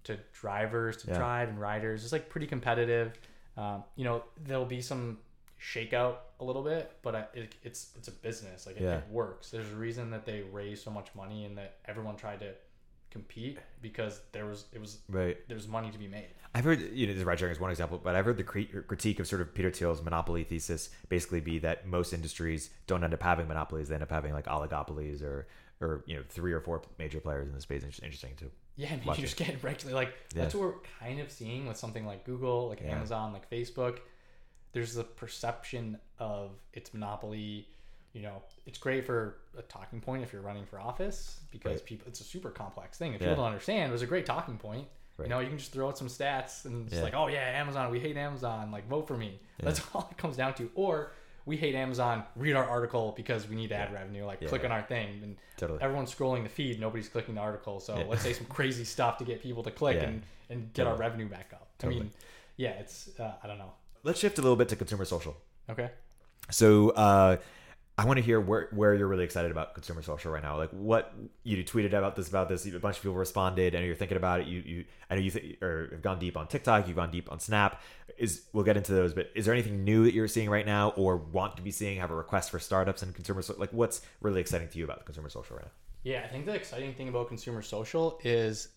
to 0.03 0.17
drivers 0.33 0.97
to 0.97 1.07
Yeah. 1.09 1.17
drive 1.17 1.49
and 1.49 1.59
riders 1.59 2.03
it's 2.03 2.13
like 2.13 2.29
pretty 2.29 2.47
competitive 2.47 3.13
um, 3.57 3.83
you 3.95 4.03
know 4.03 4.23
there'll 4.45 4.65
be 4.65 4.81
some 4.81 5.17
shakeout 5.59 6.15
a 6.39 6.43
little 6.43 6.61
bit 6.63 6.91
but 7.01 7.15
I, 7.15 7.25
it, 7.33 7.55
it's 7.63 7.91
it's 7.97 8.07
a 8.07 8.11
business 8.11 8.65
like 8.67 8.77
it, 8.77 8.83
Yeah. 8.83 8.97
it 8.97 9.05
works 9.09 9.49
there's 9.51 9.71
a 9.71 9.75
reason 9.75 10.11
that 10.11 10.25
they 10.25 10.41
raised 10.51 10.83
so 10.83 10.91
much 10.91 11.07
money 11.15 11.45
and 11.45 11.57
that 11.57 11.77
everyone 11.85 12.15
tried 12.15 12.39
to 12.41 12.53
compete 13.09 13.57
because 13.81 14.21
there 14.33 14.45
was 14.45 14.65
it 14.73 14.79
was 14.81 14.99
Right. 15.09 15.37
there's 15.47 15.67
money 15.67 15.89
to 15.91 15.97
be 15.97 16.07
made 16.07 16.27
I've 16.55 16.63
heard, 16.63 16.81
you 16.93 17.05
know, 17.05 17.13
this 17.13 17.23
ride 17.23 17.37
sharing 17.37 17.53
is 17.53 17.59
one 17.59 17.69
example, 17.69 17.99
but 18.03 18.15
I've 18.15 18.25
heard 18.25 18.37
the 18.37 18.43
critique 18.43 19.19
of 19.19 19.27
sort 19.27 19.41
of 19.41 19.53
Peter 19.53 19.69
Thiel's 19.69 20.01
monopoly 20.01 20.43
thesis 20.43 20.89
basically 21.07 21.39
be 21.39 21.59
that 21.59 21.85
most 21.85 22.13
industries 22.13 22.71
don't 22.87 23.03
end 23.03 23.13
up 23.13 23.21
having 23.21 23.47
monopolies; 23.47 23.89
they 23.89 23.93
end 23.93 24.01
up 24.01 24.09
having 24.09 24.33
like 24.33 24.45
oligopolies 24.45 25.21
or, 25.21 25.45
or 25.81 26.03
you 26.07 26.15
know, 26.15 26.23
three 26.27 26.53
or 26.53 26.59
four 26.61 26.81
major 26.97 27.19
players 27.19 27.47
in 27.47 27.53
the 27.53 27.61
space. 27.61 27.83
It's 27.83 27.99
interesting 27.99 28.31
too. 28.37 28.49
Yeah, 28.75 28.87
I 28.91 28.95
mean, 28.95 29.07
you 29.09 29.13
just 29.21 29.37
get 29.37 29.61
regularly 29.61 29.93
like 29.93 30.15
Yeah. 30.33 30.43
that's 30.43 30.55
what 30.55 30.63
we're 30.63 30.79
kind 30.99 31.19
of 31.19 31.29
seeing 31.29 31.67
with 31.67 31.77
something 31.77 32.07
like 32.07 32.23
Google, 32.25 32.69
like 32.69 32.81
Yeah. 32.81 32.95
Amazon, 32.95 33.33
like 33.33 33.47
Facebook. 33.51 33.99
There's 34.77 34.93
the 34.93 35.03
perception 35.03 35.97
of 36.19 36.51
its 36.71 36.93
monopoly. 36.93 37.67
You 38.13 38.21
know, 38.21 38.43
it's 38.67 38.77
great 38.77 39.07
for 39.07 39.37
a 39.57 39.63
talking 39.63 39.99
point 40.01 40.21
if 40.21 40.31
you're 40.31 40.43
running 40.43 40.67
for 40.67 40.79
office 40.79 41.39
because 41.49 41.77
Right. 41.79 41.85
people. 41.85 42.07
It's 42.07 42.19
a 42.21 42.23
super 42.23 42.51
complex 42.51 42.95
thing. 42.99 43.13
If 43.15 43.21
Yeah. 43.21 43.29
people 43.29 43.43
don't 43.43 43.53
understand, 43.53 43.89
it 43.89 43.91
was 43.93 44.03
a 44.03 44.05
great 44.05 44.27
talking 44.27 44.59
point. 44.59 44.87
Right. 45.17 45.25
You 45.25 45.29
know, 45.31 45.39
you 45.39 45.49
can 45.49 45.57
just 45.57 45.71
throw 45.71 45.87
out 45.87 45.97
some 45.97 46.07
stats 46.09 46.65
and 46.65 46.85
it's 46.85 46.97
Yeah. 46.97 47.01
like, 47.01 47.15
oh 47.15 47.25
yeah, 47.25 47.39
Amazon, 47.39 47.89
we 47.89 47.99
hate 47.99 48.17
Amazon, 48.17 48.69
like 48.69 48.87
vote 48.87 49.07
for 49.07 49.17
me. 49.17 49.39
That's 49.57 49.81
all 49.95 50.07
it 50.11 50.17
comes 50.19 50.37
down 50.37 50.53
to. 50.55 50.69
Or 50.75 51.11
we 51.47 51.57
hate 51.57 51.73
Amazon, 51.73 52.23
read 52.35 52.55
our 52.55 52.69
article 52.69 53.13
because 53.13 53.47
we 53.47 53.55
need 53.55 53.71
ad 53.71 53.91
revenue, 53.91 54.25
like 54.25 54.41
Yeah. 54.41 54.49
click 54.49 54.63
on 54.63 54.71
our 54.71 54.83
thing 54.83 55.23
and 55.23 55.37
Totally. 55.55 55.81
everyone's 55.81 56.13
scrolling 56.13 56.43
the 56.43 56.49
feed, 56.49 56.79
nobody's 56.79 57.09
clicking 57.09 57.33
the 57.33 57.41
article. 57.41 57.79
So 57.79 57.97
Yeah. 57.97 58.03
let's 58.03 58.21
say 58.21 58.33
some 58.33 58.45
crazy 58.45 58.83
stuff 58.83 59.17
to 59.17 59.25
get 59.25 59.41
people 59.41 59.63
to 59.63 59.71
click 59.71 59.95
Yeah. 59.95 60.09
and, 60.09 60.23
and 60.51 60.71
get 60.73 60.85
our 60.85 60.95
revenue 60.95 61.27
back 61.27 61.51
up. 61.51 61.67
I 61.81 61.87
mean, 61.87 62.11
yeah, 62.57 62.71
it's 62.73 63.19
uh, 63.19 63.33
I 63.41 63.47
don't 63.47 63.57
know. 63.57 63.73
Let's 64.03 64.19
shift 64.19 64.37
a 64.37 64.41
little 64.41 64.55
bit 64.55 64.69
to 64.69 64.75
consumer 64.75 65.05
social. 65.05 65.35
Okay. 65.69 65.89
So 66.49 66.91
uh, 66.91 67.37
I 67.97 68.05
want 68.05 68.17
to 68.17 68.23
hear 68.23 68.39
where, 68.39 68.69
where 68.71 68.93
you're 68.93 69.07
really 69.07 69.23
excited 69.25 69.51
about 69.51 69.73
consumer 69.73 70.01
social 70.01 70.31
right 70.31 70.43
now. 70.43 70.55
Like 70.57 70.69
what 70.69 71.13
you 71.43 71.61
tweeted 71.63 71.93
about 71.93 72.15
this 72.15 72.29
about 72.29 72.47
this. 72.47 72.65
A 72.65 72.71
bunch 72.79 72.97
of 72.97 73.01
people 73.03 73.15
responded, 73.17 73.75
and 73.75 73.85
you're 73.85 73.95
thinking 73.95 74.17
about 74.17 74.39
it. 74.41 74.47
You 74.47 74.59
you 74.65 74.85
I 75.09 75.15
know 75.15 75.21
you 75.21 75.31
th- 75.31 75.61
or 75.61 75.89
have 75.91 76.01
gone 76.01 76.19
deep 76.19 76.37
on 76.37 76.47
TikTok. 76.47 76.87
You've 76.87 76.95
gone 76.95 77.11
deep 77.11 77.31
on 77.31 77.39
Snap. 77.39 77.81
Is 78.17 78.43
we'll 78.53 78.63
get 78.63 78.77
into 78.77 78.93
those. 78.93 79.13
But 79.13 79.29
is 79.35 79.45
there 79.45 79.53
anything 79.53 79.83
new 79.83 80.05
that 80.05 80.13
you're 80.13 80.27
seeing 80.27 80.49
right 80.49 80.65
now, 80.65 80.89
or 80.91 81.17
want 81.17 81.57
to 81.57 81.63
be 81.63 81.71
seeing? 81.71 81.97
Have 81.99 82.11
a 82.11 82.15
request 82.15 82.49
for 82.51 82.59
startups 82.59 83.01
and 83.01 83.13
consumer 83.13 83.41
so- 83.41 83.55
like 83.57 83.73
what's 83.73 84.01
really 84.21 84.41
exciting 84.41 84.69
to 84.69 84.77
you 84.77 84.85
about 84.85 85.05
consumer 85.05 85.29
social 85.29 85.57
right 85.57 85.65
now? 85.65 85.71
Yeah, 86.03 86.21
I 86.23 86.27
think 86.27 86.45
the 86.45 86.53
exciting 86.53 86.93
thing 86.93 87.09
about 87.09 87.27
consumer 87.27 87.61
social 87.61 88.19
is 88.23 88.69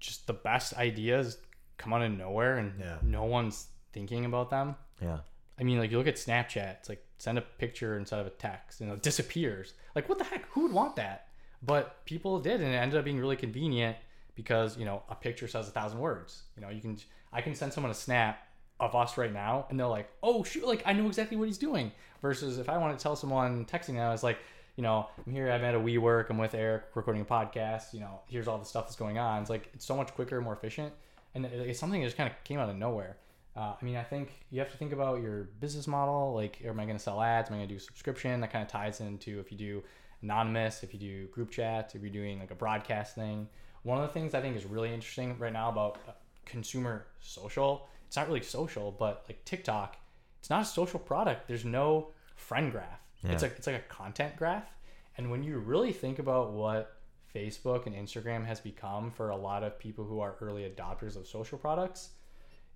just 0.00 0.26
the 0.26 0.32
best 0.34 0.76
ideas 0.76 1.38
come 1.78 1.92
out 1.94 2.02
of 2.02 2.10
nowhere 2.12 2.58
and 2.58 2.72
Yeah. 2.78 2.98
no 3.02 3.24
one's 3.24 3.68
thinking 3.92 4.24
about 4.24 4.50
them. 4.50 4.76
Yeah. 5.00 5.18
I 5.58 5.64
mean, 5.64 5.78
like 5.78 5.90
you 5.90 5.98
look 5.98 6.06
at 6.06 6.16
Snapchat, 6.16 6.78
it's 6.78 6.88
like 6.88 7.04
send 7.18 7.38
a 7.38 7.42
picture 7.42 7.98
instead 7.98 8.20
of 8.20 8.26
a 8.26 8.30
text, 8.30 8.80
and 8.80 8.90
it 8.90 9.02
disappears. 9.02 9.74
Like, 9.94 10.08
what 10.08 10.18
the 10.18 10.24
heck? 10.24 10.46
Who 10.50 10.62
would 10.62 10.72
want 10.72 10.96
that? 10.96 11.28
But 11.62 12.04
people 12.04 12.40
did, 12.40 12.60
and 12.60 12.74
it 12.74 12.76
ended 12.76 12.98
up 12.98 13.04
being 13.04 13.20
really 13.20 13.36
convenient 13.36 13.96
because 14.34 14.76
you 14.76 14.84
know 14.84 15.02
a 15.08 15.14
picture 15.14 15.46
says 15.46 15.68
a 15.68 15.70
thousand 15.70 16.00
words. 16.00 16.42
You 16.56 16.62
know, 16.62 16.70
you 16.70 16.80
can 16.80 16.98
I 17.32 17.40
can 17.40 17.54
send 17.54 17.72
someone 17.72 17.90
a 17.90 17.94
snap 17.94 18.46
of 18.80 18.96
us 18.96 19.16
right 19.16 19.32
now, 19.32 19.66
and 19.70 19.78
they're 19.78 19.86
like, 19.86 20.10
oh 20.22 20.42
shoot, 20.42 20.66
like 20.66 20.82
I 20.86 20.92
know 20.92 21.06
exactly 21.06 21.36
what 21.36 21.46
he's 21.46 21.58
doing. 21.58 21.92
Versus 22.20 22.58
if 22.58 22.68
I 22.68 22.78
want 22.78 22.96
to 22.98 23.02
tell 23.02 23.16
someone 23.16 23.64
texting 23.64 23.94
now, 23.94 24.12
it's 24.12 24.22
like, 24.22 24.38
you 24.76 24.82
know, 24.82 25.08
I'm 25.26 25.32
here, 25.32 25.50
I'm 25.50 25.64
at 25.64 25.74
a 25.74 25.78
WeWork, 25.78 26.30
I'm 26.30 26.38
with 26.38 26.54
Erik 26.54 26.84
recording 26.94 27.22
a 27.22 27.24
podcast. 27.24 27.92
You 27.92 28.00
know, 28.00 28.20
here's 28.28 28.48
all 28.48 28.58
the 28.58 28.64
stuff 28.64 28.86
that's 28.86 28.96
going 28.96 29.18
on. 29.18 29.42
It's 29.42 29.50
like 29.50 29.68
it's 29.74 29.84
so 29.84 29.96
much 29.96 30.14
quicker, 30.14 30.40
more 30.40 30.54
efficient, 30.54 30.92
and 31.34 31.44
it's 31.44 31.78
something 31.78 32.00
that 32.00 32.06
just 32.06 32.16
kind 32.16 32.30
of 32.30 32.44
came 32.44 32.58
out 32.58 32.68
of 32.68 32.76
nowhere. 32.76 33.16
Uh, 33.54 33.74
I 33.80 33.84
mean, 33.84 33.96
I 33.96 34.02
think 34.02 34.32
you 34.50 34.60
have 34.60 34.70
to 34.70 34.78
think 34.78 34.92
about 34.92 35.20
your 35.20 35.44
business 35.60 35.86
model. 35.86 36.32
Like, 36.34 36.62
am 36.64 36.80
I 36.80 36.84
going 36.84 36.96
to 36.96 37.02
sell 37.02 37.20
ads? 37.20 37.50
Am 37.50 37.54
I 37.54 37.58
going 37.58 37.68
to 37.68 37.74
do 37.74 37.78
subscription? 37.78 38.40
That 38.40 38.52
kind 38.52 38.64
of 38.64 38.70
ties 38.70 39.00
into 39.00 39.40
if 39.40 39.52
you 39.52 39.58
do 39.58 39.82
anonymous, 40.22 40.82
if 40.82 40.94
you 40.94 41.00
do 41.00 41.26
group 41.26 41.50
chat, 41.50 41.92
if 41.94 42.00
you're 42.00 42.10
doing 42.10 42.38
like 42.38 42.50
a 42.50 42.54
broadcast 42.54 43.14
thing. 43.14 43.48
One 43.82 43.98
of 43.98 44.06
the 44.06 44.12
things 44.12 44.34
I 44.34 44.40
think 44.40 44.56
is 44.56 44.64
really 44.64 44.92
interesting 44.92 45.36
right 45.38 45.52
now 45.52 45.68
about 45.68 45.98
uh, 46.08 46.12
consumer 46.46 47.06
social, 47.20 47.88
it's 48.06 48.16
not 48.16 48.28
really 48.28 48.42
social, 48.42 48.92
but 48.92 49.24
like 49.28 49.44
TikTok, 49.44 49.96
it's 50.38 50.48
not 50.50 50.62
a 50.62 50.64
social 50.64 51.00
product. 51.00 51.48
There's 51.48 51.64
no 51.64 52.08
friend 52.36 52.72
graph. 52.72 53.00
It's 53.24 53.42
like 53.42 53.54
it's 53.56 53.66
like 53.66 53.76
a 53.76 53.94
content 53.94 54.34
graph. 54.36 54.68
And 55.16 55.30
when 55.30 55.42
you 55.44 55.58
really 55.58 55.92
think 55.92 56.18
about 56.18 56.52
what 56.52 56.96
Facebook 57.34 57.86
and 57.86 57.94
Instagram 57.94 58.44
has 58.46 58.60
become 58.60 59.10
for 59.10 59.30
a 59.30 59.36
lot 59.36 59.62
of 59.62 59.78
people 59.78 60.04
who 60.04 60.20
are 60.20 60.36
early 60.40 60.68
adopters 60.68 61.16
of 61.16 61.26
social 61.26 61.58
products, 61.58 62.10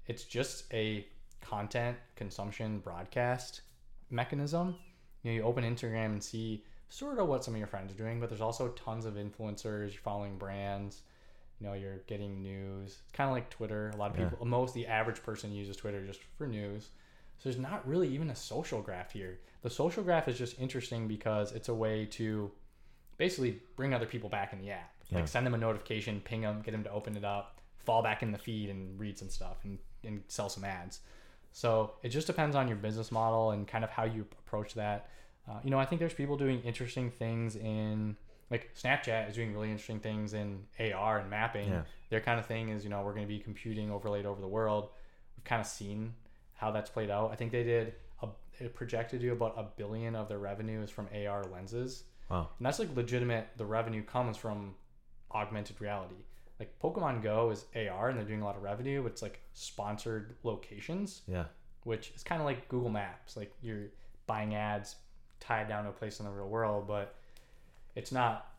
it's 0.06 0.24
just 0.24 0.64
a 0.72 1.06
content 1.40 1.96
consumption 2.16 2.78
broadcast 2.80 3.62
mechanism. 4.10 4.76
You 5.22 5.30
know, 5.32 5.36
you 5.36 5.42
open 5.42 5.64
Instagram 5.64 6.06
and 6.06 6.22
see 6.22 6.64
sort 6.88 7.18
of 7.18 7.26
what 7.28 7.44
some 7.44 7.54
of 7.54 7.58
your 7.58 7.66
friends 7.66 7.92
are 7.92 7.96
doing, 7.96 8.20
but 8.20 8.28
there's 8.28 8.40
also 8.40 8.68
tons 8.68 9.04
of 9.06 9.14
influencers, 9.14 9.92
you're 9.92 10.02
following 10.02 10.38
brands, 10.38 11.02
you 11.60 11.66
know, 11.66 11.72
you're 11.74 11.98
getting 12.06 12.42
news. 12.42 12.98
It's 13.02 13.12
kind 13.12 13.28
of 13.28 13.34
like 13.34 13.50
Twitter. 13.50 13.90
A 13.94 13.96
lot 13.96 14.10
of 14.12 14.18
Yeah. 14.18 14.28
people, 14.28 14.46
most 14.46 14.74
the 14.74 14.86
average 14.86 15.22
person 15.22 15.52
uses 15.52 15.76
Twitter 15.76 16.04
just 16.06 16.20
for 16.36 16.46
news. 16.46 16.90
So 17.38 17.48
there's 17.48 17.58
not 17.58 17.86
really 17.86 18.08
even 18.08 18.30
a 18.30 18.36
social 18.36 18.80
graph 18.80 19.12
here. 19.12 19.40
The 19.62 19.70
social 19.70 20.02
graph 20.04 20.28
is 20.28 20.38
just 20.38 20.58
interesting 20.60 21.08
because 21.08 21.52
it's 21.52 21.68
a 21.68 21.74
way 21.74 22.06
to 22.12 22.50
basically 23.18 23.60
bring 23.74 23.92
other 23.94 24.06
people 24.06 24.28
back 24.30 24.52
in 24.52 24.60
the 24.60 24.70
app. 24.70 24.92
Yeah. 25.08 25.18
Like 25.18 25.28
send 25.28 25.44
them 25.46 25.54
a 25.54 25.58
notification, 25.58 26.20
ping 26.20 26.42
them, 26.42 26.62
get 26.62 26.70
them 26.72 26.84
to 26.84 26.90
open 26.90 27.16
it 27.16 27.24
up, 27.24 27.60
fall 27.84 28.02
back 28.02 28.22
in 28.22 28.32
the 28.32 28.38
feed 28.38 28.70
and 28.70 28.98
read 28.98 29.18
some 29.18 29.28
stuff 29.28 29.64
and, 29.64 29.78
and 30.04 30.22
sell 30.28 30.48
some 30.48 30.64
ads. 30.64 31.00
So 31.52 31.92
it 32.02 32.10
just 32.10 32.26
depends 32.26 32.54
on 32.54 32.68
your 32.68 32.76
business 32.76 33.10
model 33.10 33.52
and 33.52 33.66
kind 33.66 33.82
of 33.82 33.90
how 33.90 34.04
you 34.04 34.26
approach 34.40 34.74
that. 34.74 35.08
Uh, 35.48 35.58
you 35.64 35.70
know, 35.70 35.78
I 35.78 35.84
think 35.84 36.00
there's 36.00 36.14
people 36.14 36.36
doing 36.36 36.60
interesting 36.62 37.10
things 37.10 37.56
in 37.56 38.16
like 38.50 38.70
Snapchat 38.80 39.28
is 39.28 39.34
doing 39.34 39.52
really 39.52 39.70
interesting 39.70 40.00
things 40.00 40.34
in 40.34 40.64
AR 40.78 41.18
and 41.18 41.30
mapping. 41.30 41.68
Yeah. 41.68 41.82
Their 42.10 42.20
kind 42.20 42.38
of 42.38 42.46
thing 42.46 42.68
is, 42.68 42.84
you 42.84 42.90
know, 42.90 43.02
we're 43.02 43.12
going 43.12 43.26
to 43.26 43.28
be 43.28 43.38
computing 43.40 43.90
overlaid 43.90 44.26
over 44.26 44.40
the 44.40 44.48
world. 44.48 44.90
We've 45.36 45.44
kind 45.44 45.60
of 45.60 45.66
seen 45.66 46.14
how 46.54 46.70
that's 46.70 46.90
played 46.90 47.10
out. 47.10 47.32
I 47.32 47.36
think 47.36 47.52
they 47.52 47.64
did 47.64 47.94
a 48.22 48.28
it 48.58 48.74
projected 48.74 49.20
to 49.20 49.28
about 49.30 49.54
a 49.56 49.64
billion 49.76 50.14
of 50.14 50.28
their 50.28 50.38
revenue 50.38 50.82
is 50.82 50.90
from 50.90 51.08
AR 51.14 51.44
lenses. 51.44 52.04
Wow. 52.30 52.48
And 52.58 52.66
that's 52.66 52.78
like 52.78 52.94
legitimate. 52.96 53.48
The 53.56 53.66
revenue 53.66 54.02
comes 54.02 54.36
from 54.36 54.74
augmented 55.32 55.80
reality. 55.80 56.16
Like 56.58 56.78
Pokemon 56.80 57.22
Go 57.22 57.50
is 57.50 57.66
AR 57.74 58.08
and 58.08 58.18
they're 58.18 58.26
doing 58.26 58.40
a 58.40 58.44
lot 58.44 58.56
of 58.56 58.62
revenue, 58.62 59.02
but 59.02 59.12
it's 59.12 59.22
like 59.22 59.40
sponsored 59.52 60.34
locations, 60.42 61.22
Yeah. 61.28 61.44
which 61.84 62.12
is 62.16 62.22
kind 62.22 62.40
of 62.40 62.46
like 62.46 62.68
Google 62.68 62.90
Maps. 62.90 63.36
Like 63.36 63.52
you're 63.62 63.86
buying 64.26 64.54
ads 64.54 64.96
tied 65.40 65.68
down 65.68 65.84
to 65.84 65.90
a 65.90 65.92
place 65.92 66.18
in 66.18 66.24
the 66.26 66.32
real 66.32 66.48
world, 66.48 66.86
but 66.88 67.14
it's 67.94 68.10
not 68.10 68.52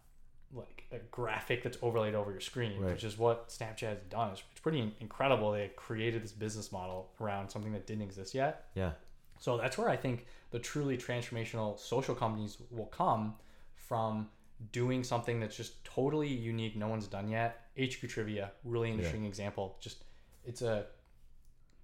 like 0.54 0.84
a 0.92 1.00
graphic 1.12 1.64
that's 1.64 1.78
overlaid 1.82 2.14
over 2.16 2.32
your 2.32 2.40
screen, 2.40 2.80
Right. 2.80 2.92
which 2.94 3.04
is 3.04 3.18
what 3.18 3.50
Snapchat 3.50 3.80
has 3.90 3.98
done. 4.10 4.32
It's, 4.32 4.44
it's 4.52 4.62
pretty 4.62 4.94
incredible. 5.02 5.52
They 5.52 5.72
created 5.76 6.24
this 6.24 6.32
business 6.32 6.72
model 6.72 7.10
around 7.20 7.50
something 7.50 7.74
that 7.74 7.86
didn't 7.88 8.04
exist 8.04 8.34
yet. 8.34 8.70
Yeah. 8.76 8.92
So 9.40 9.58
that's 9.58 9.78
where 9.78 9.90
I 9.90 9.98
think 9.98 10.26
the 10.52 10.60
truly 10.60 10.98
transformational 10.98 11.78
social 11.80 12.16
companies 12.16 12.58
will 12.72 12.86
come 12.86 13.36
from 13.76 14.30
doing 14.72 15.04
something 15.04 15.40
that's 15.40 15.56
just 15.56 15.84
totally 15.86 16.28
unique, 16.28 16.76
no 16.76 16.88
one's 16.88 17.08
done 17.08 17.30
yet. 17.30 17.68
HQ 17.80 18.08
Trivia, 18.10 18.52
really 18.64 18.90
interesting 18.92 19.26
example. 19.26 19.78
Just 19.80 20.04
it's 20.46 20.62
a 20.62 20.86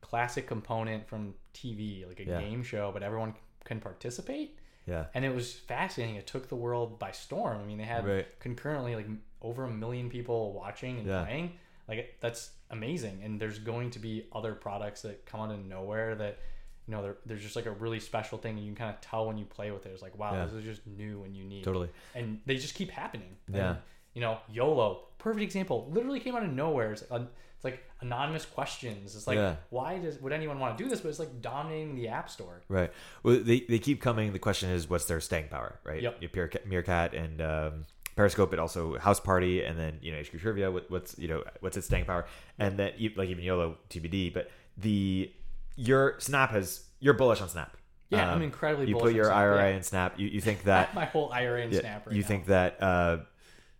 classic 0.01 0.47
component 0.47 1.07
from 1.07 1.33
TV, 1.53 2.05
like 2.07 2.19
a 2.19 2.25
Yeah. 2.25 2.39
game 2.41 2.63
show, 2.63 2.91
but 2.91 3.03
everyone 3.03 3.35
can 3.63 3.79
participate. 3.79 4.57
Yeah. 4.85 5.05
And 5.13 5.23
it 5.23 5.33
was 5.33 5.53
fascinating. 5.53 6.15
It 6.17 6.27
took 6.27 6.49
the 6.49 6.55
world 6.55 6.99
by 6.99 7.11
storm. 7.11 7.59
I 7.61 7.63
mean, 7.65 7.77
they 7.77 7.85
had 7.85 8.05
Right. 8.05 8.39
concurrently 8.39 8.95
like 8.95 9.07
over 9.41 9.65
a 9.65 9.69
million 9.71 10.09
people 10.09 10.53
watching 10.53 10.99
and 10.99 11.07
Yeah. 11.07 11.23
playing. 11.23 11.57
Like 11.87 12.17
that's 12.19 12.51
amazing. 12.69 13.23
And 13.23 13.39
there's 13.39 13.59
going 13.59 13.91
to 13.91 13.99
be 13.99 14.27
other 14.33 14.55
products 14.55 15.01
that 15.03 15.25
come 15.25 15.41
out 15.41 15.51
of 15.51 15.63
nowhere 15.65 16.15
that 16.15 16.39
you 16.87 16.93
know, 16.93 17.01
there, 17.01 17.15
there's 17.25 17.41
just 17.41 17.55
like 17.55 17.65
a 17.65 17.71
really 17.71 17.99
special 17.99 18.37
thing, 18.37 18.57
and 18.57 18.65
you 18.65 18.71
can 18.73 18.77
kind 18.77 18.93
of 18.93 19.01
tell 19.01 19.25
when 19.25 19.37
you 19.37 19.45
play 19.45 19.71
with 19.71 19.85
it. 19.85 19.89
It's 19.89 20.01
like, 20.01 20.17
wow, 20.17 20.33
Yeah. 20.33 20.45
this 20.45 20.53
is 20.53 20.63
just 20.63 20.85
new 20.87 21.23
and 21.23 21.35
unique. 21.35 21.63
Totally. 21.63 21.89
And 22.15 22.39
they 22.45 22.55
just 22.57 22.75
keep 22.75 22.89
happening. 22.91 23.37
Yeah. 23.51 23.69
And, 23.69 23.77
you 24.13 24.21
know, 24.21 24.37
YOLO, 24.51 25.05
perfect 25.17 25.43
example. 25.43 25.89
Literally 25.91 26.19
came 26.19 26.35
out 26.35 26.43
of 26.43 26.51
nowhere. 26.51 26.91
It's, 26.91 27.09
like, 27.09 27.21
it's 27.55 27.63
like 27.63 27.83
anonymous 28.01 28.45
questions. 28.45 29.15
It's 29.15 29.25
like, 29.27 29.37
Yeah. 29.37 29.55
why 29.69 29.97
does 29.97 30.19
would 30.19 30.33
anyone 30.33 30.59
want 30.59 30.77
to 30.77 30.83
do 30.83 30.89
this? 30.89 30.99
But 31.01 31.09
it's 31.09 31.19
like 31.19 31.41
dominating 31.41 31.95
the 31.95 32.09
app 32.09 32.29
store. 32.29 32.61
Right. 32.67 32.91
Well, 33.23 33.39
they, 33.41 33.61
they 33.61 33.79
keep 33.79 34.01
coming. 34.01 34.33
The 34.33 34.39
question 34.39 34.69
is, 34.69 34.89
what's 34.89 35.05
their 35.05 35.21
staying 35.21 35.47
power, 35.47 35.79
right? 35.85 36.01
Yep. 36.01 36.65
Meerkat, 36.67 37.13
and 37.13 37.41
um, 37.41 37.85
Periscope, 38.15 38.49
but 38.49 38.59
also 38.59 38.97
House 38.99 39.19
Party, 39.19 39.63
and 39.63 39.79
then 39.79 39.97
you 40.01 40.11
know 40.11 40.19
HQ 40.19 40.39
Trivia. 40.39 40.69
What, 40.69 40.91
what's 40.91 41.17
you 41.17 41.27
know 41.27 41.43
what's 41.61 41.77
its 41.77 41.87
staying 41.87 42.05
power, 42.05 42.25
and 42.59 42.77
then 42.77 42.91
like 43.15 43.29
even 43.29 43.43
YOLO 43.43 43.77
TBD. 43.89 44.33
But 44.33 44.51
the 44.77 45.31
your 45.75 46.19
Snap 46.19 46.51
has 46.51 46.83
you're 46.99 47.13
bullish 47.13 47.41
on 47.41 47.49
Snap. 47.49 47.75
Yeah, 48.09 48.27
Um, 48.29 48.35
I'm 48.35 48.41
incredibly 48.43 48.87
You 48.87 48.93
bullish 48.95 49.03
put 49.03 49.09
on 49.11 49.15
your 49.15 49.25
Snap, 49.25 49.37
IRA 49.37 49.69
yeah. 49.69 49.75
in 49.75 49.83
Snap. 49.83 50.19
You, 50.19 50.27
you 50.27 50.41
think 50.41 50.63
that 50.65 50.93
My 50.93 51.05
whole 51.05 51.31
IRA 51.31 51.63
in 51.63 51.71
yeah, 51.71 51.79
Snap 51.81 52.05
right 52.07 52.15
you 52.15 52.21
now. 52.21 52.27
think 52.27 52.45
that 52.47 52.81
uh, 52.81 53.17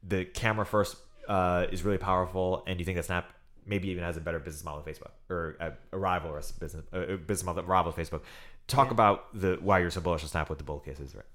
the 0.07 0.25
camera 0.25 0.65
first 0.65 0.97
uh, 1.27 1.67
is 1.71 1.83
really 1.83 1.97
powerful, 1.97 2.63
and 2.67 2.79
you 2.79 2.85
think 2.85 2.97
that 2.97 3.05
Snap 3.05 3.31
maybe 3.65 3.89
even 3.89 4.03
has 4.03 4.17
a 4.17 4.21
better 4.21 4.39
business 4.39 4.63
model 4.65 4.81
than 4.81 4.93
Facebook 4.93 5.11
or 5.29 5.55
a, 5.61 5.71
a 5.93 5.97
rival 5.97 6.29
or 6.31 6.37
a 6.37 6.43
business 6.59 6.83
a 6.91 7.15
business 7.17 7.45
model 7.45 7.61
that 7.61 7.67
rivals 7.69 7.95
Facebook. 7.95 8.21
Talk 8.67 8.91
about 8.91 9.39
the 9.39 9.57
why 9.61 9.79
you're 9.79 9.89
so 9.91 10.01
bullish 10.01 10.23
on 10.23 10.29
Snap 10.29 10.49
with 10.49 10.57
the 10.57 10.63
bull 10.63 10.79
cases, 10.79 11.15
right? 11.15 11.25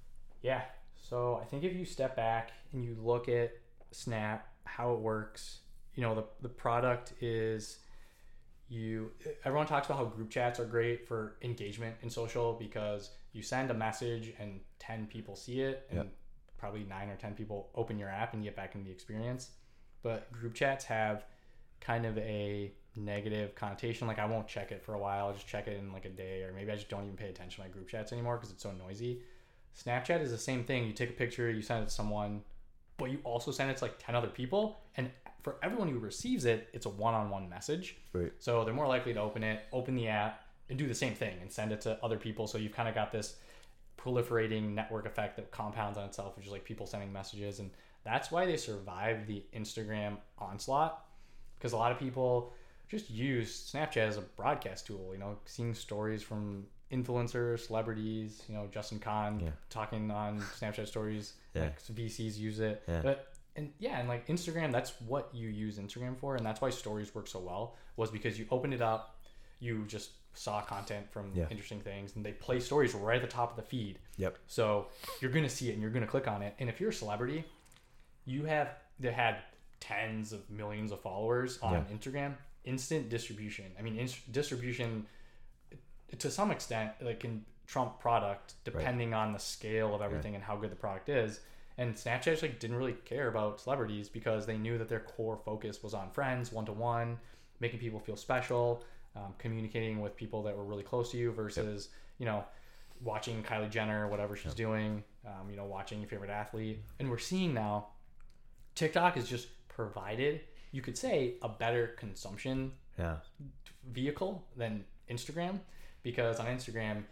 Yeah. 0.43 0.63
So 0.97 1.41
I 1.43 1.45
think 1.47 1.65
if 1.65 1.75
you 1.75 1.85
step 1.85 2.17
back 2.17 2.51
and 2.73 2.85
you 2.85 2.97
look 3.01 3.29
at 3.29 3.53
Snap, 3.93 4.47
how 4.65 4.93
it 4.93 5.01
works, 5.01 5.61
you 5.95 6.03
know, 6.03 6.15
the, 6.15 6.25
the 6.43 6.49
product 6.51 7.15
is 7.23 7.79
you 8.69 9.11
everyone 9.45 9.67
talks 9.67 9.87
about 9.87 9.99
how 9.99 10.05
group 10.05 10.31
chats 10.31 10.61
are 10.61 10.65
great 10.65 11.07
for 11.07 11.37
engagement 11.43 11.97
in 12.03 12.11
social 12.11 12.53
because 12.53 13.11
you 13.33 13.43
send 13.43 13.71
a 13.71 13.75
message 13.75 14.35
and 14.39 14.61
10 14.79 15.07
people 15.07 15.35
see 15.37 15.61
it 15.61 15.87
and 15.91 15.99
Yep. 15.99 16.13
probably 16.59 16.85
9 16.85 17.09
or 17.09 17.17
10 17.17 17.35
people 17.35 17.71
open 17.75 17.99
your 17.99 18.09
app 18.11 18.35
and 18.35 18.43
get 18.43 18.55
back 18.57 18.75
into 18.75 18.87
the 18.87 18.93
experience. 18.93 19.51
But 20.03 20.31
group 20.33 20.55
chats 20.55 20.85
have 20.87 21.25
kind 21.81 22.05
of 22.05 22.19
a 22.19 22.73
negative 22.97 23.55
connotation 23.55 24.07
like 24.09 24.19
I 24.19 24.27
won't 24.27 24.49
check 24.49 24.73
it 24.73 24.83
for 24.83 24.95
a 24.95 24.99
while, 24.99 25.29
I'll 25.29 25.33
just 25.33 25.47
check 25.47 25.67
it 25.69 25.79
in 25.79 25.93
like 25.93 26.05
a 26.05 26.11
day 26.11 26.43
or 26.43 26.53
maybe 26.53 26.71
I 26.71 26.75
just 26.75 26.89
don't 26.89 27.05
even 27.05 27.17
pay 27.17 27.29
attention 27.29 27.63
to 27.63 27.69
my 27.69 27.73
group 27.73 27.89
chats 27.89 28.13
anymore 28.13 28.37
because 28.37 28.51
it's 28.51 28.63
so 28.63 28.73
noisy. 28.73 29.23
Snapchat 29.83 30.21
is 30.21 30.31
the 30.31 30.39
same 30.39 30.65
thing. 30.65 30.85
You 30.87 30.93
take 30.93 31.11
a 31.11 31.15
picture, 31.15 31.51
you 31.51 31.63
send 31.63 31.85
it 31.85 31.89
to 31.89 31.95
someone, 31.95 32.43
but 32.97 33.11
you 33.11 33.21
also 33.23 33.53
send 33.53 33.71
it 33.71 33.77
to 33.79 33.85
like 33.85 33.99
10 33.99 34.15
other 34.15 34.29
people. 34.29 34.79
And 34.97 35.11
for 35.43 35.57
everyone 35.63 35.89
who 35.89 35.99
receives 35.99 36.45
it, 36.45 36.69
it's 36.73 36.87
a 36.87 36.89
one 36.91 37.15
on 37.15 37.31
one 37.31 37.49
message. 37.49 37.97
Right. 38.13 38.33
So 38.39 38.65
they're 38.65 38.75
more 38.75 38.87
likely 38.89 39.15
to 39.15 39.21
open 39.21 39.43
it, 39.45 39.63
open 39.73 39.95
the 39.95 40.09
app, 40.09 40.45
and 40.69 40.79
do 40.79 40.87
the 40.87 40.95
same 40.95 41.15
thing 41.15 41.37
and 41.41 41.51
send 41.51 41.73
it 41.73 41.81
to 41.83 41.99
other 42.05 42.17
people. 42.19 42.47
So 42.47 42.59
you've 42.59 42.73
kind 42.75 42.89
of 42.89 42.95
got 42.95 43.13
this 43.13 43.37
proliferating 43.99 44.75
network 44.75 45.07
effect 45.07 45.37
that 45.37 45.51
compounds 45.51 45.99
on 45.99 46.05
itself, 46.05 46.37
which 46.37 46.47
is 46.47 46.53
like 46.53 46.65
people 46.65 46.87
sending 46.87 47.13
messages. 47.13 47.59
And 47.59 47.71
that's 48.05 48.31
why 48.31 48.47
they 48.47 48.57
survived 48.57 49.27
the 49.27 49.43
Instagram 49.55 50.19
onslaught 50.39 51.05
because 51.59 51.73
a 51.73 51.77
lot 51.77 51.91
of 51.93 51.99
people 51.99 52.53
just 52.89 53.11
use 53.11 53.71
Snapchat 53.73 53.97
as 54.09 54.17
a 54.17 54.23
broadcast 54.23 54.87
tool, 54.87 55.11
you 55.13 55.19
know, 55.19 55.37
seeing 55.45 55.75
stories 55.75 56.23
from 56.23 56.67
influencers, 56.93 57.67
celebrities, 57.67 58.43
you 58.49 58.55
know, 58.55 58.67
Justin 58.73 58.99
Kan 58.99 59.41
Yeah. 59.41 59.51
talking 59.69 60.11
on 60.11 60.41
Snapchat 60.41 60.87
stories, 60.87 61.35
Yeah. 61.55 61.65
like 61.65 61.81
VCs 61.83 62.39
use 62.39 62.61
it. 62.61 62.83
Yeah. 62.89 63.03
But 63.03 63.28
and 63.59 63.73
yeah, 63.79 63.99
and 63.99 64.09
like 64.09 64.27
Instagram, 64.29 64.73
that's 64.73 64.93
what 65.07 65.29
you 65.35 65.49
use 65.49 65.79
Instagram 65.79 66.17
for, 66.17 66.37
and 66.37 66.47
that's 66.47 66.61
why 66.61 66.71
stories 66.71 67.15
work 67.15 67.27
so 67.27 67.41
well, 67.41 67.75
was 67.97 68.11
because 68.11 68.39
you 68.39 68.47
opened 68.51 68.73
it 68.73 68.81
up, 68.81 69.17
you 69.61 69.85
just 69.87 70.11
saw 70.35 70.61
content 70.63 71.11
from 71.11 71.33
Yeah. 71.35 71.47
interesting 71.51 71.81
things, 71.81 72.15
and 72.17 72.25
they 72.25 72.33
play 72.33 72.61
stories 72.61 72.95
right 72.95 73.17
at 73.17 73.23
the 73.23 73.29
top 73.35 73.51
of 73.51 73.57
the 73.57 73.63
feed. 73.69 73.99
Yep. 74.17 74.39
So 74.47 74.87
you're 75.21 75.33
gonna 75.33 75.49
see 75.49 75.69
it 75.71 75.73
and 75.73 75.83
you're 75.83 75.91
gonna 75.91 76.07
click 76.07 76.29
on 76.29 76.43
it. 76.43 76.55
And 76.61 76.69
if 76.69 76.81
you're 76.81 76.91
a 76.91 76.95
celebrity, 76.95 77.45
you 78.25 78.45
have 78.45 78.69
that 79.01 79.13
had 79.15 79.39
tens 79.81 80.33
of 80.33 80.49
millions 80.51 80.93
of 80.93 81.01
followers 81.01 81.59
on 81.61 81.73
Yeah. 81.73 81.97
Instagram. 81.97 82.37
Instant 82.65 83.09
distribution. 83.09 83.73
I 83.79 83.83
mean, 83.83 83.97
inst- 83.99 84.31
distribution 84.33 85.07
to 86.19 86.31
some 86.31 86.51
extent 86.51 86.93
like 87.01 87.21
can 87.21 87.45
trump 87.67 88.01
product 88.01 88.55
depending 88.65 89.13
on 89.15 89.33
the 89.33 89.39
scale 89.39 89.95
of 89.95 90.01
everything 90.03 90.35
and 90.35 90.43
how 90.43 90.57
good 90.57 90.71
the 90.71 90.77
product 90.77 91.09
is. 91.09 91.41
And 91.79 91.95
Snapchat 91.95 92.25
just, 92.25 92.43
like 92.43 92.59
didn't 92.59 92.77
really 92.77 92.97
care 93.05 93.29
about 93.29 93.61
celebrities 93.61 94.09
because 94.09 94.45
they 94.47 94.59
knew 94.59 94.79
that 94.79 94.89
their 94.89 95.01
core 95.01 95.39
focus 95.45 95.83
was 95.83 95.95
on 95.95 96.11
friends, 96.11 96.53
one 96.53 96.67
to 96.67 96.73
one, 96.73 97.19
making 97.61 97.79
people 97.79 98.01
feel 98.01 98.17
special, 98.17 98.83
um, 99.17 99.35
communicating 99.39 100.01
with 100.01 100.17
people 100.17 100.43
that 100.43 100.57
were 100.57 100.65
really 100.65 100.83
close 100.83 101.11
to 101.13 101.17
you 101.17 101.31
versus 101.31 101.89
you 102.19 102.27
know 102.27 102.45
watching 103.01 103.43
Kylie 103.45 103.71
Jenner, 103.71 104.09
whatever 104.09 104.35
she's 104.35 104.55
doing, 104.55 105.05
um, 105.25 105.49
you 105.49 105.57
know, 105.57 105.65
watching 105.65 106.01
your 106.01 106.09
favorite 106.09 106.31
athlete. 106.31 106.83
And 106.99 107.09
we're 107.09 107.19
seeing 107.19 107.55
now 107.55 107.87
TikTok 108.75 109.17
is 109.17 109.29
just 109.29 109.47
provided, 109.69 110.41
you 110.73 110.83
could 110.83 110.99
say, 110.99 111.35
a 111.43 111.49
better 111.49 111.89
consumption 111.97 112.73
Yeah. 112.99 113.19
vehicle 113.93 114.45
than 114.57 114.85
Instagram 115.09 115.61
because 116.03 116.41
on 116.41 116.47
Instagram 116.47 117.05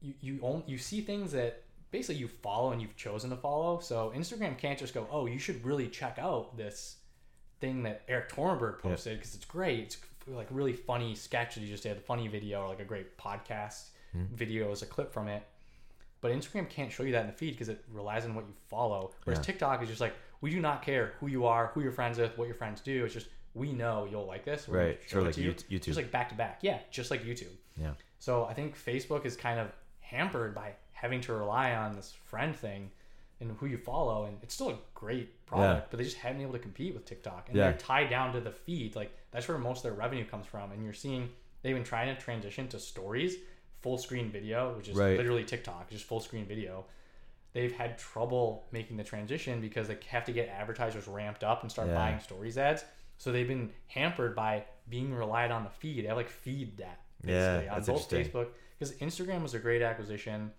you 0.00 0.14
you 0.20 0.38
only, 0.42 0.64
you 0.66 0.78
see 0.78 1.00
things 1.02 1.32
that 1.32 1.63
basically 1.94 2.16
you 2.16 2.26
follow 2.26 2.72
and 2.72 2.82
you've 2.82 2.96
chosen 2.96 3.30
to 3.30 3.36
follow. 3.36 3.78
So 3.78 4.12
Instagram 4.16 4.58
can't 4.58 4.76
just 4.76 4.92
go, 4.92 5.06
"Oh, 5.12 5.26
you 5.26 5.38
should 5.38 5.64
really 5.64 5.86
check 5.86 6.18
out 6.18 6.56
this 6.56 6.96
thing 7.60 7.84
that 7.84 8.02
Erik 8.08 8.32
Torenberg 8.32 8.80
posted 8.80 9.16
because 9.16 9.36
it's 9.36 9.44
great. 9.44 9.78
It's 9.84 9.98
like 10.26 10.48
really 10.50 10.72
funny 10.72 11.14
sketch 11.14 11.54
that 11.54 11.60
he 11.60 11.68
just 11.68 11.84
did, 11.84 11.96
a 11.96 12.00
funny 12.00 12.26
video 12.26 12.62
or 12.62 12.68
like 12.68 12.80
a 12.80 12.84
great 12.84 13.16
podcast 13.16 13.90
hmm. 14.10 14.24
video 14.34 14.72
as 14.72 14.82
a 14.82 14.86
clip 14.86 15.12
from 15.12 15.28
it." 15.28 15.44
But 16.20 16.32
Instagram 16.32 16.68
can't 16.68 16.90
show 16.90 17.04
you 17.04 17.12
that 17.12 17.20
in 17.20 17.26
the 17.28 17.32
feed 17.32 17.52
because 17.52 17.68
it 17.68 17.84
relies 17.92 18.24
on 18.24 18.34
what 18.34 18.44
you 18.46 18.54
follow. 18.66 19.12
Whereas 19.22 19.38
Yeah. 19.38 19.44
TikTok 19.44 19.82
is 19.82 19.88
just 19.88 20.00
like, 20.00 20.14
we 20.40 20.50
do 20.50 20.58
not 20.58 20.82
care 20.82 21.12
who 21.20 21.28
you 21.28 21.46
are, 21.46 21.68
who 21.74 21.82
you're 21.82 21.92
friends 21.92 22.18
with, 22.18 22.36
what 22.36 22.46
your 22.46 22.56
friends 22.56 22.80
do. 22.80 23.04
It's 23.04 23.14
just 23.14 23.28
we 23.52 23.72
know 23.72 24.08
you'll 24.10 24.26
like 24.26 24.44
this. 24.44 24.66
We're 24.66 24.78
Right. 24.78 25.10
Sort 25.10 25.24
like 25.24 25.36
you. 25.36 25.52
YouTube. 25.52 25.82
Just 25.82 25.96
like 25.96 26.10
back 26.10 26.30
to 26.30 26.34
back. 26.34 26.58
Yeah, 26.62 26.78
just 26.90 27.12
like 27.12 27.22
YouTube. 27.24 27.54
Yeah. 27.76 27.92
So 28.18 28.46
I 28.46 28.54
think 28.54 28.76
Facebook 28.76 29.26
is 29.26 29.36
kind 29.36 29.60
of 29.60 29.70
hampered 30.00 30.54
by 30.54 30.72
having 30.94 31.20
to 31.22 31.32
rely 31.34 31.74
on 31.74 31.94
this 31.94 32.12
friend 32.24 32.56
thing 32.56 32.90
and 33.40 33.50
who 33.58 33.66
you 33.66 33.76
follow, 33.76 34.24
and 34.24 34.38
it's 34.42 34.54
still 34.54 34.70
a 34.70 34.78
great 34.94 35.44
product, 35.46 35.90
but 35.90 35.98
they 35.98 36.04
just 36.04 36.16
haven't 36.16 36.38
been 36.38 36.46
able 36.46 36.54
to 36.54 36.58
compete 36.62 36.94
with 36.94 37.04
TikTok, 37.04 37.48
and 37.48 37.56
Yeah. 37.56 37.70
they're 37.70 37.78
tied 37.78 38.08
down 38.08 38.32
to 38.32 38.40
the 38.40 38.52
feed. 38.52 38.96
Like 38.96 39.10
that's 39.30 39.46
where 39.48 39.58
most 39.58 39.78
of 39.78 39.82
their 39.84 39.92
revenue 39.92 40.24
comes 40.24 40.46
from, 40.46 40.72
and 40.72 40.82
you're 40.82 40.92
seeing 40.94 41.30
they've 41.62 41.74
been 41.74 41.84
trying 41.84 42.14
to 42.14 42.20
transition 42.20 42.68
to 42.68 42.78
stories, 42.78 43.36
full 43.80 43.98
screen 43.98 44.30
video, 44.30 44.74
which 44.76 44.88
is 44.88 44.96
Right. 44.96 45.16
literally 45.16 45.44
TikTok, 45.44 45.90
just 45.90 46.04
full 46.04 46.20
screen 46.20 46.46
video. 46.46 46.86
They've 47.52 47.72
had 47.74 47.98
trouble 47.98 48.66
making 48.72 48.96
the 48.96 49.04
transition 49.04 49.60
because 49.60 49.88
they 49.88 49.98
have 50.08 50.24
to 50.24 50.32
get 50.32 50.48
advertisers 50.48 51.06
ramped 51.06 51.44
up 51.44 51.62
and 51.62 51.70
start 51.70 51.88
Yeah. 51.88 51.94
buying 51.94 52.20
stories 52.20 52.56
ads. 52.58 52.84
So 53.18 53.30
they've 53.30 53.46
been 53.46 53.72
hampered 53.88 54.34
by 54.34 54.64
being 54.88 55.14
relied 55.14 55.50
on 55.50 55.64
the 55.64 55.70
feed. 55.70 56.04
They 56.04 56.08
have 56.08 56.16
like 56.16 56.28
feed 56.30 56.78
that 56.78 57.00
Yeah, 57.22 57.58
basically 57.58 57.68
on 57.68 57.84
both. 57.84 58.10
Facebook 58.10 58.48
because 58.78 58.92
Instagram 58.98 59.42
was 59.42 59.54
a 59.54 59.58
great 59.58 59.82
acquisition. 59.82 60.52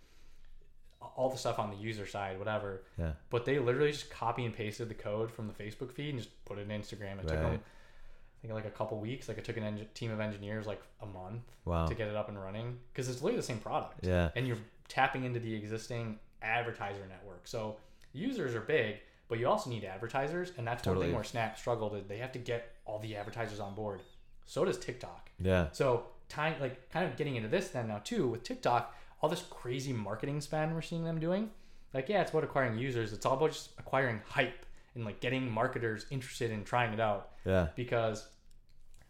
All 1.16 1.30
the 1.30 1.38
stuff 1.38 1.60
on 1.60 1.70
the 1.72 1.78
user 1.78 2.06
side, 2.06 2.38
whatever. 2.40 2.84
Yeah. 2.98 3.14
But 3.30 3.46
they 3.46 3.60
literally 3.60 3.92
just 3.92 4.10
copy 4.10 4.46
and 4.46 4.54
pasted 4.56 4.90
the 4.90 4.94
code 4.96 5.32
from 5.32 5.48
the 5.48 5.54
Facebook 5.54 5.92
feed 5.92 6.10
and 6.10 6.18
just 6.20 6.46
put 6.46 6.58
it 6.58 6.70
in 6.70 6.82
Instagram. 6.82 7.20
It 7.20 7.28
took 7.28 7.40
them, 7.40 7.54
I 7.56 8.42
think, 8.42 8.54
like 8.54 8.66
a 8.66 8.70
couple 8.72 8.98
weeks. 9.00 9.28
Like 9.28 9.38
it 9.38 9.44
took 9.46 9.58
an 9.58 9.64
eng- 9.64 9.88
team 9.94 10.12
of 10.12 10.20
engineers 10.20 10.66
like 10.68 10.82
a 11.02 11.06
month 11.06 11.44
Wow. 11.66 11.86
to 11.88 11.94
get 11.96 12.08
it 12.08 12.16
up 12.16 12.30
and 12.30 12.42
running 12.42 12.78
because 12.92 13.10
it's 13.10 13.22
literally 13.22 13.38
the 13.42 13.44
same 13.48 13.60
product. 13.60 14.06
Yeah. 14.06 14.30
And 14.36 14.48
you're 14.48 14.58
tapping 14.88 15.24
into 15.24 15.40
the 15.40 15.54
existing 15.56 16.20
advertiser 16.42 17.06
network. 17.10 17.48
So 17.48 17.78
users 18.14 18.54
are 18.56 18.62
big, 18.62 18.98
but 19.28 19.40
you 19.40 19.48
also 19.48 19.70
need 19.70 19.84
advertisers, 19.84 20.52
and 20.58 20.68
that's 20.68 20.86
one 20.86 21.00
thing 21.00 21.14
where 21.14 21.24
Snap 21.24 21.58
struggled. 21.58 21.96
is 21.96 22.06
They 22.08 22.18
have 22.18 22.32
to 22.34 22.40
get 22.40 22.74
all 22.86 23.00
the 23.00 23.16
advertisers 23.16 23.60
on 23.60 23.74
board. 23.74 24.02
So 24.46 24.64
does 24.64 24.78
TikTok. 24.78 25.32
Yeah. 25.40 25.70
So 25.72 26.06
time 26.30 26.56
like 26.62 26.90
kind 26.92 27.10
of 27.10 27.18
getting 27.18 27.36
into 27.36 27.50
this 27.50 27.70
then 27.70 27.88
now 27.88 28.00
too 28.04 28.28
with 28.28 28.44
TikTok, 28.44 28.96
all 29.26 29.30
this 29.30 29.44
crazy 29.50 29.92
marketing 29.92 30.40
spend 30.40 30.72
we're 30.72 30.84
seeing 30.84 31.04
them 31.04 31.20
doing. 31.20 31.50
Like 31.96 32.10
yeah, 32.10 32.22
it's 32.22 32.30
about 32.30 32.44
acquiring 32.44 32.78
users. 32.78 33.12
It's 33.12 33.26
all 33.26 33.34
about 33.34 33.54
just 33.54 33.72
acquiring 33.80 34.22
hype 34.28 34.68
and 34.94 35.04
like 35.04 35.20
getting 35.20 35.50
marketers 35.50 36.06
interested 36.12 36.52
in 36.52 36.64
trying 36.64 36.94
it 36.94 37.00
out 37.00 37.32
Yeah. 37.44 37.70
because 37.76 38.28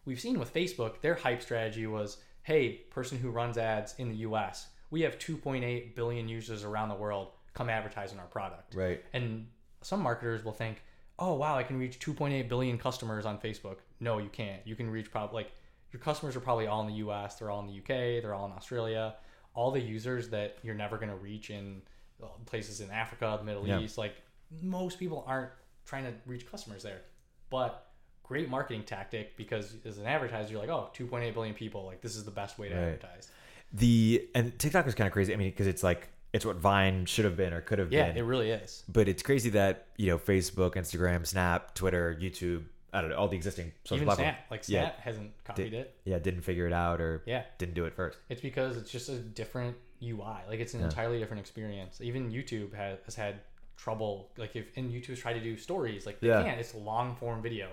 we've 0.06 0.20
seen 0.20 0.40
with 0.40 0.54
Facebook, 0.54 1.02
their 1.02 1.16
hype 1.16 1.42
strategy 1.42 1.86
was, 1.86 2.16
hey, 2.44 2.86
person 2.92 3.18
who 3.18 3.30
runs 3.30 3.58
ads 3.58 3.94
in 3.98 4.08
the 4.08 4.16
US, 4.28 4.68
we 4.90 5.02
have 5.02 5.20
2.8 5.20 5.96
billion 5.96 6.30
users 6.30 6.64
around 6.64 6.88
the 6.88 6.96
world. 6.96 7.32
Come 7.54 7.70
advertise 7.70 8.14
on 8.14 8.20
our 8.20 8.26
product. 8.28 8.74
Right. 8.74 9.04
And 9.12 9.48
some 9.82 10.00
marketers 10.00 10.46
will 10.46 10.54
think, 10.54 10.82
oh, 11.20 11.34
wow, 11.34 11.58
I 11.58 11.64
can 11.64 11.78
reach 11.78 12.00
2.8 12.00 12.48
billion 12.48 12.78
customers 12.78 13.26
on 13.26 13.38
Facebook. 13.38 13.78
No, 14.00 14.20
you 14.20 14.30
can't. 14.30 14.62
You 14.66 14.76
can 14.76 14.90
reach 14.90 15.12
probably, 15.12 15.36
like, 15.36 15.52
your 15.92 16.02
customers 16.02 16.36
are 16.36 16.42
probably 16.42 16.68
all 16.68 16.82
in 16.82 16.88
the 16.88 16.96
US, 17.06 17.36
they're 17.36 17.50
all 17.50 17.62
in 17.62 17.68
the 17.68 17.78
UK, 17.78 18.22
they're 18.22 18.34
all 18.34 18.46
in 18.46 18.52
Australia. 18.52 19.16
All 19.56 19.72
the 19.72 19.80
users 19.82 20.30
that 20.30 20.58
you're 20.64 20.76
never 20.76 20.98
going 20.98 21.10
to 21.10 21.16
reach 21.16 21.50
in 21.50 21.82
uh, 22.22 22.28
places 22.46 22.82
in 22.82 22.92
Africa, 22.92 23.36
the 23.40 23.44
Middle 23.46 23.68
Yeah. 23.68 23.80
East, 23.80 23.98
like, 23.98 24.16
most 24.62 25.00
people 25.00 25.24
aren't 25.28 25.50
trying 25.86 26.04
to 26.06 26.14
reach 26.26 26.50
customers 26.50 26.84
there. 26.84 27.02
But 27.50 27.88
great 28.24 28.50
marketing 28.50 28.84
tactic 28.84 29.36
because 29.38 29.76
as 29.86 29.98
an 29.98 30.06
advertiser, 30.06 30.52
you're 30.52 30.60
like, 30.62 30.70
oh, 30.70 30.90
2.8 30.94 31.34
billion 31.34 31.56
people, 31.56 31.86
like, 31.86 32.02
this 32.02 32.16
is 32.16 32.24
the 32.26 32.32
best 32.32 32.58
way 32.60 32.70
to 32.70 32.76
Right. 32.76 32.84
advertise. 32.84 33.30
The 33.74 34.28
and 34.36 34.58
TikTok 34.60 34.88
is 34.88 34.96
kind 34.96 35.08
of 35.08 35.14
crazy. 35.14 35.34
I 35.34 35.38
mean, 35.38 35.50
because 35.50 35.68
it's 35.68 35.84
like 35.84 36.10
it's 36.34 36.46
what 36.46 36.58
Vine 36.58 37.06
should 37.06 37.26
have 37.26 37.36
been 37.38 37.54
or 37.54 37.62
could 37.62 37.80
have 37.80 37.92
Yeah, 37.92 38.08
been. 38.08 38.16
Yeah, 38.18 38.22
it 38.22 38.26
really 38.26 38.52
is. 38.52 38.84
but 38.88 39.08
it's 39.08 39.24
crazy 39.24 39.50
that 39.52 39.88
you 39.98 40.08
know 40.08 40.18
Facebook, 40.18 40.76
Instagram, 40.76 41.26
Snap, 41.26 41.74
Twitter, 41.76 42.18
YouTube. 42.22 42.66
I 42.96 43.02
don't 43.02 43.10
know 43.10 43.18
all 43.18 43.28
the 43.28 43.36
existing 43.36 43.72
social 43.84 43.98
Even 43.98 44.06
platforms. 44.08 44.36
Snap, 44.38 44.52
like 44.52 44.70
Yeah. 44.70 44.82
Snap 44.82 45.00
hasn't 45.02 45.44
copied 45.44 45.72
Did- 45.72 45.74
it. 45.82 46.00
Yeah, 46.06 46.20
didn't 46.20 46.42
figure 46.42 46.66
it 46.68 46.74
out 46.74 47.02
or 47.02 47.22
Yeah, 47.26 47.44
didn't 47.58 47.76
do 47.76 47.86
it 47.86 47.94
first. 47.94 48.18
it's 48.30 48.42
because 48.42 48.78
it's 48.78 48.92
just 48.92 49.10
a 49.10 49.20
different 49.20 49.76
UI. 50.02 50.42
Like 50.48 50.60
it's 50.60 50.74
an 50.74 50.80
Yeah. 50.80 50.86
entirely 50.88 51.20
different 51.20 51.42
experience. 51.42 52.02
Even 52.02 52.32
YouTube 52.32 52.74
has, 52.74 53.00
has 53.06 53.16
had 53.16 53.42
trouble. 53.78 54.32
Like 54.38 54.56
if 54.56 54.76
and 54.78 54.92
YouTube's 54.92 55.20
tried 55.20 55.34
to 55.34 55.42
do 55.42 55.58
stories, 55.58 56.06
like 56.06 56.20
they 56.22 56.28
Yeah. 56.30 56.44
can't. 56.44 56.60
It's 56.60 56.74
long 56.74 57.16
form 57.18 57.42
video. 57.42 57.70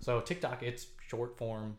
So 0.00 0.20
TikTok, 0.20 0.62
it's 0.62 0.88
short 1.08 1.36
form, 1.38 1.78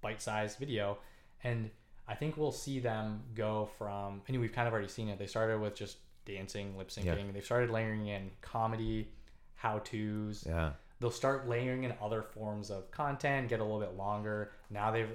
bite 0.00 0.20
sized 0.20 0.58
video, 0.58 0.98
and 1.44 1.70
I 2.08 2.14
think 2.16 2.36
we'll 2.36 2.50
see 2.52 2.80
them 2.80 3.22
go 3.34 3.66
from. 3.78 4.22
I 4.28 4.32
And 4.32 4.40
we've 4.40 4.52
kind 4.52 4.66
of 4.66 4.72
already 4.72 4.88
seen 4.88 5.08
it. 5.08 5.18
They 5.18 5.26
started 5.28 5.60
with 5.60 5.76
just 5.76 5.98
dancing, 6.24 6.76
lip 6.76 6.88
syncing. 6.88 7.04
Yeah. 7.26 7.30
They've 7.32 7.44
started 7.44 7.70
layering 7.70 8.08
in 8.08 8.30
comedy, 8.40 9.12
how 9.54 9.78
tos. 9.80 10.44
Yeah, 10.46 10.72
they'll 11.00 11.10
start 11.10 11.48
layering 11.48 11.84
in 11.84 11.94
other 12.00 12.22
forms 12.22 12.70
of 12.70 12.90
content, 12.90 13.48
get 13.48 13.60
a 13.60 13.64
little 13.64 13.80
bit 13.80 13.96
longer. 13.96 14.52
Now 14.70 14.90
they've 14.90 15.08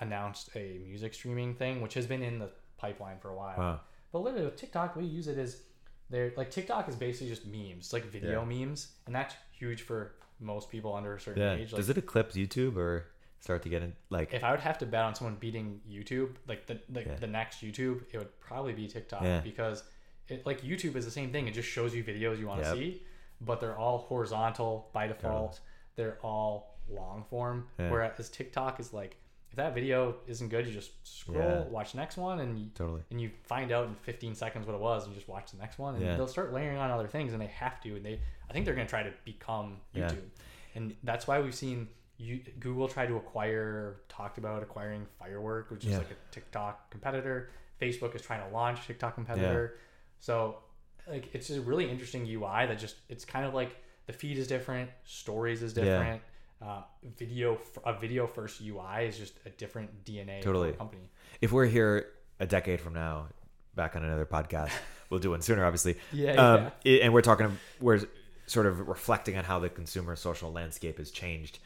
announced 0.00 0.50
a 0.54 0.78
music 0.86 1.14
streaming 1.14 1.54
thing, 1.54 1.80
which 1.80 1.94
has 1.94 2.06
been 2.06 2.22
in 2.22 2.38
the 2.38 2.50
pipeline 2.76 3.18
for 3.20 3.30
a 3.30 3.34
while. 3.36 3.56
wow. 3.58 3.80
But 4.12 4.20
literally 4.20 4.44
with 4.44 4.56
TikTok, 4.56 4.94
we 4.96 5.04
use 5.04 5.28
it 5.28 5.38
as 5.38 5.62
they're 6.10 6.32
like 6.36 6.50
TikTok 6.50 6.88
is 6.88 6.96
basically 6.96 7.28
just 7.28 7.46
memes, 7.46 7.92
like 7.92 8.04
video 8.04 8.44
memes, 8.44 8.88
and 9.06 9.14
that's 9.14 9.34
huge 9.52 9.82
for 9.82 10.12
most 10.40 10.68
people 10.70 10.94
under 10.94 11.14
a 11.14 11.20
certain 11.20 11.42
Yeah. 11.42 11.54
age. 11.54 11.72
Like, 11.72 11.78
Does 11.78 11.88
it 11.88 11.96
eclipse 11.98 12.34
YouTube 12.36 12.76
or 12.76 13.06
start 13.40 13.62
to 13.62 13.68
get 13.70 13.82
in 13.82 13.94
like? 14.10 14.34
if 14.34 14.44
I 14.44 14.50
would 14.50 14.60
have 14.60 14.78
to 14.78 14.86
bet 14.86 15.04
on 15.04 15.14
someone 15.14 15.36
beating 15.36 15.80
YouTube, 15.88 16.34
like 16.46 16.66
the 16.66 16.80
the, 16.90 17.00
Yeah. 17.04 17.14
the 17.14 17.26
next 17.28 17.62
YouTube, 17.62 18.02
it 18.12 18.18
would 18.18 18.38
probably 18.40 18.74
be 18.74 18.86
TikTok 18.88 19.22
Yeah. 19.22 19.40
because 19.40 19.84
it 20.28 20.44
like 20.44 20.60
YouTube 20.60 20.96
is 20.96 21.04
the 21.06 21.10
same 21.10 21.32
thing. 21.32 21.48
It 21.48 21.54
just 21.54 21.68
shows 21.68 21.94
you 21.94 22.04
videos 22.04 22.38
you 22.38 22.46
want 22.46 22.62
to 22.62 22.68
Yep. 22.68 22.76
see, 22.76 23.02
but 23.44 23.60
they're 23.60 23.76
all 23.78 23.98
horizontal 23.98 24.88
by 24.92 25.06
default. 25.06 25.60
They're 25.96 26.18
all 26.22 26.78
long 26.90 27.24
form. 27.28 27.68
Yeah. 27.78 27.90
Whereas 27.90 28.28
TikTok 28.30 28.80
is 28.80 28.92
like 28.92 29.16
if 29.50 29.56
that 29.56 29.74
video 29.74 30.14
isn't 30.26 30.48
good, 30.48 30.66
you 30.66 30.72
just 30.72 30.92
scroll, 31.06 31.36
Yeah. 31.42 31.64
watch 31.64 31.94
next 31.94 32.16
one, 32.16 32.40
and 32.40 32.58
you, 32.58 32.70
Totally. 32.74 33.02
and 33.10 33.20
you 33.20 33.30
find 33.44 33.70
out 33.70 33.86
in 33.86 33.94
15 33.96 34.34
seconds 34.34 34.66
what 34.66 34.74
it 34.74 34.80
was, 34.80 35.04
and 35.04 35.12
you 35.12 35.18
just 35.20 35.28
watch 35.28 35.50
the 35.50 35.58
next 35.58 35.78
one, 35.78 35.94
and 35.96 36.02
Yeah. 36.02 36.16
they'll 36.16 36.26
start 36.26 36.54
layering 36.54 36.78
on 36.78 36.90
other 36.90 37.06
things, 37.06 37.34
and 37.34 37.42
they 37.42 37.48
have 37.48 37.78
to, 37.82 37.94
and 37.96 38.04
they 38.04 38.18
I 38.48 38.52
think 38.54 38.64
they're 38.64 38.74
gonna 38.74 38.88
try 38.88 39.02
to 39.02 39.12
become 39.24 39.80
Yeah. 39.92 40.08
YouTube, 40.08 40.28
and 40.74 40.96
that's 41.02 41.26
why 41.26 41.40
we've 41.40 41.54
seen 41.54 41.88
you, 42.18 42.38
Google 42.60 42.86
try 42.88 43.04
to 43.06 43.16
acquire, 43.16 44.00
talked 44.08 44.38
about 44.38 44.62
acquiring 44.62 45.06
Firework, 45.18 45.70
which 45.70 45.84
is 45.84 45.92
Yeah. 45.92 45.98
like 45.98 46.10
a 46.12 46.16
TikTok 46.30 46.90
competitor. 46.90 47.50
Facebook 47.80 48.14
is 48.14 48.22
trying 48.22 48.46
to 48.48 48.54
launch 48.54 48.86
TikTok 48.86 49.14
competitor, 49.14 49.76
so 50.20 50.62
like 51.08 51.30
it's 51.34 51.50
a 51.50 51.60
really 51.60 51.90
interesting 51.90 52.24
UI 52.26 52.66
that 52.66 52.78
just 52.78 52.96
it's 53.08 53.24
kind 53.24 53.44
of 53.46 53.54
like 53.54 53.76
the 54.06 54.12
feed 54.12 54.38
is 54.38 54.46
different, 54.46 54.90
stories 55.04 55.62
is 55.62 55.76
Yeah. 55.76 55.84
different. 55.84 56.22
Uh, 56.60 56.82
video 57.18 57.58
a 57.84 57.92
video 57.98 58.26
first 58.26 58.60
UI 58.60 59.06
is 59.06 59.18
just 59.18 59.34
a 59.46 59.50
different 59.50 60.04
DNA 60.04 60.40
Totally. 60.42 60.72
company. 60.72 61.10
If 61.40 61.50
we're 61.50 61.66
here 61.66 62.06
a 62.38 62.46
decade 62.46 62.80
from 62.80 62.94
now, 62.94 63.26
back 63.74 63.96
on 63.96 64.04
another 64.04 64.26
podcast, 64.26 64.70
we'll 65.10 65.18
do 65.18 65.30
one 65.30 65.42
sooner, 65.42 65.64
obviously. 65.64 65.96
Yeah, 66.12 66.32
um, 66.34 66.72
i- 66.86 67.00
and 67.02 67.12
we're 67.12 67.20
talking, 67.22 67.58
we're 67.80 68.00
sort 68.46 68.66
of 68.66 68.86
reflecting 68.88 69.36
on 69.36 69.42
how 69.44 69.58
the 69.58 69.68
consumer 69.70 70.14
social 70.14 70.52
landscape 70.52 70.98
has 70.98 71.10
changed. 71.10 71.58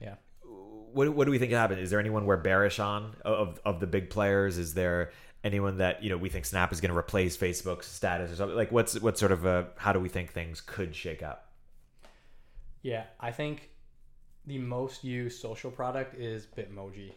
yeah. 0.00 0.16
What, 0.92 1.08
what 1.08 1.24
do 1.24 1.30
we 1.32 1.38
think 1.38 1.50
happened? 1.52 1.80
Is 1.80 1.90
there 1.90 1.98
anyone 1.98 2.24
we're 2.26 2.36
bearish 2.36 2.78
on 2.78 3.16
of, 3.24 3.58
of 3.64 3.80
the 3.80 3.86
big 3.86 4.10
players? 4.10 4.58
Is 4.58 4.74
there 4.74 5.10
anyone 5.44 5.78
that 5.78 6.02
you 6.02 6.10
know 6.10 6.16
we 6.16 6.30
think 6.30 6.46
Snap 6.46 6.72
is 6.72 6.80
going 6.80 6.90
to 6.90 6.98
replace 6.98 7.36
Facebook's 7.36 7.86
status 7.86 8.32
or 8.32 8.36
something? 8.36 8.56
Like, 8.56 8.72
what's 8.72 8.98
what 9.00 9.18
sort 9.18 9.30
of 9.30 9.44
a 9.44 9.68
how 9.76 9.92
do 9.92 10.00
we 10.00 10.08
think 10.08 10.32
things 10.32 10.60
could 10.60 10.96
shake 10.96 11.22
out? 11.22 11.42
Yeah, 12.82 13.04
I 13.20 13.30
think 13.30 13.70
the 14.46 14.58
most 14.58 15.04
used 15.04 15.40
social 15.40 15.70
product 15.70 16.18
is 16.18 16.46
Bitmoji. 16.46 17.12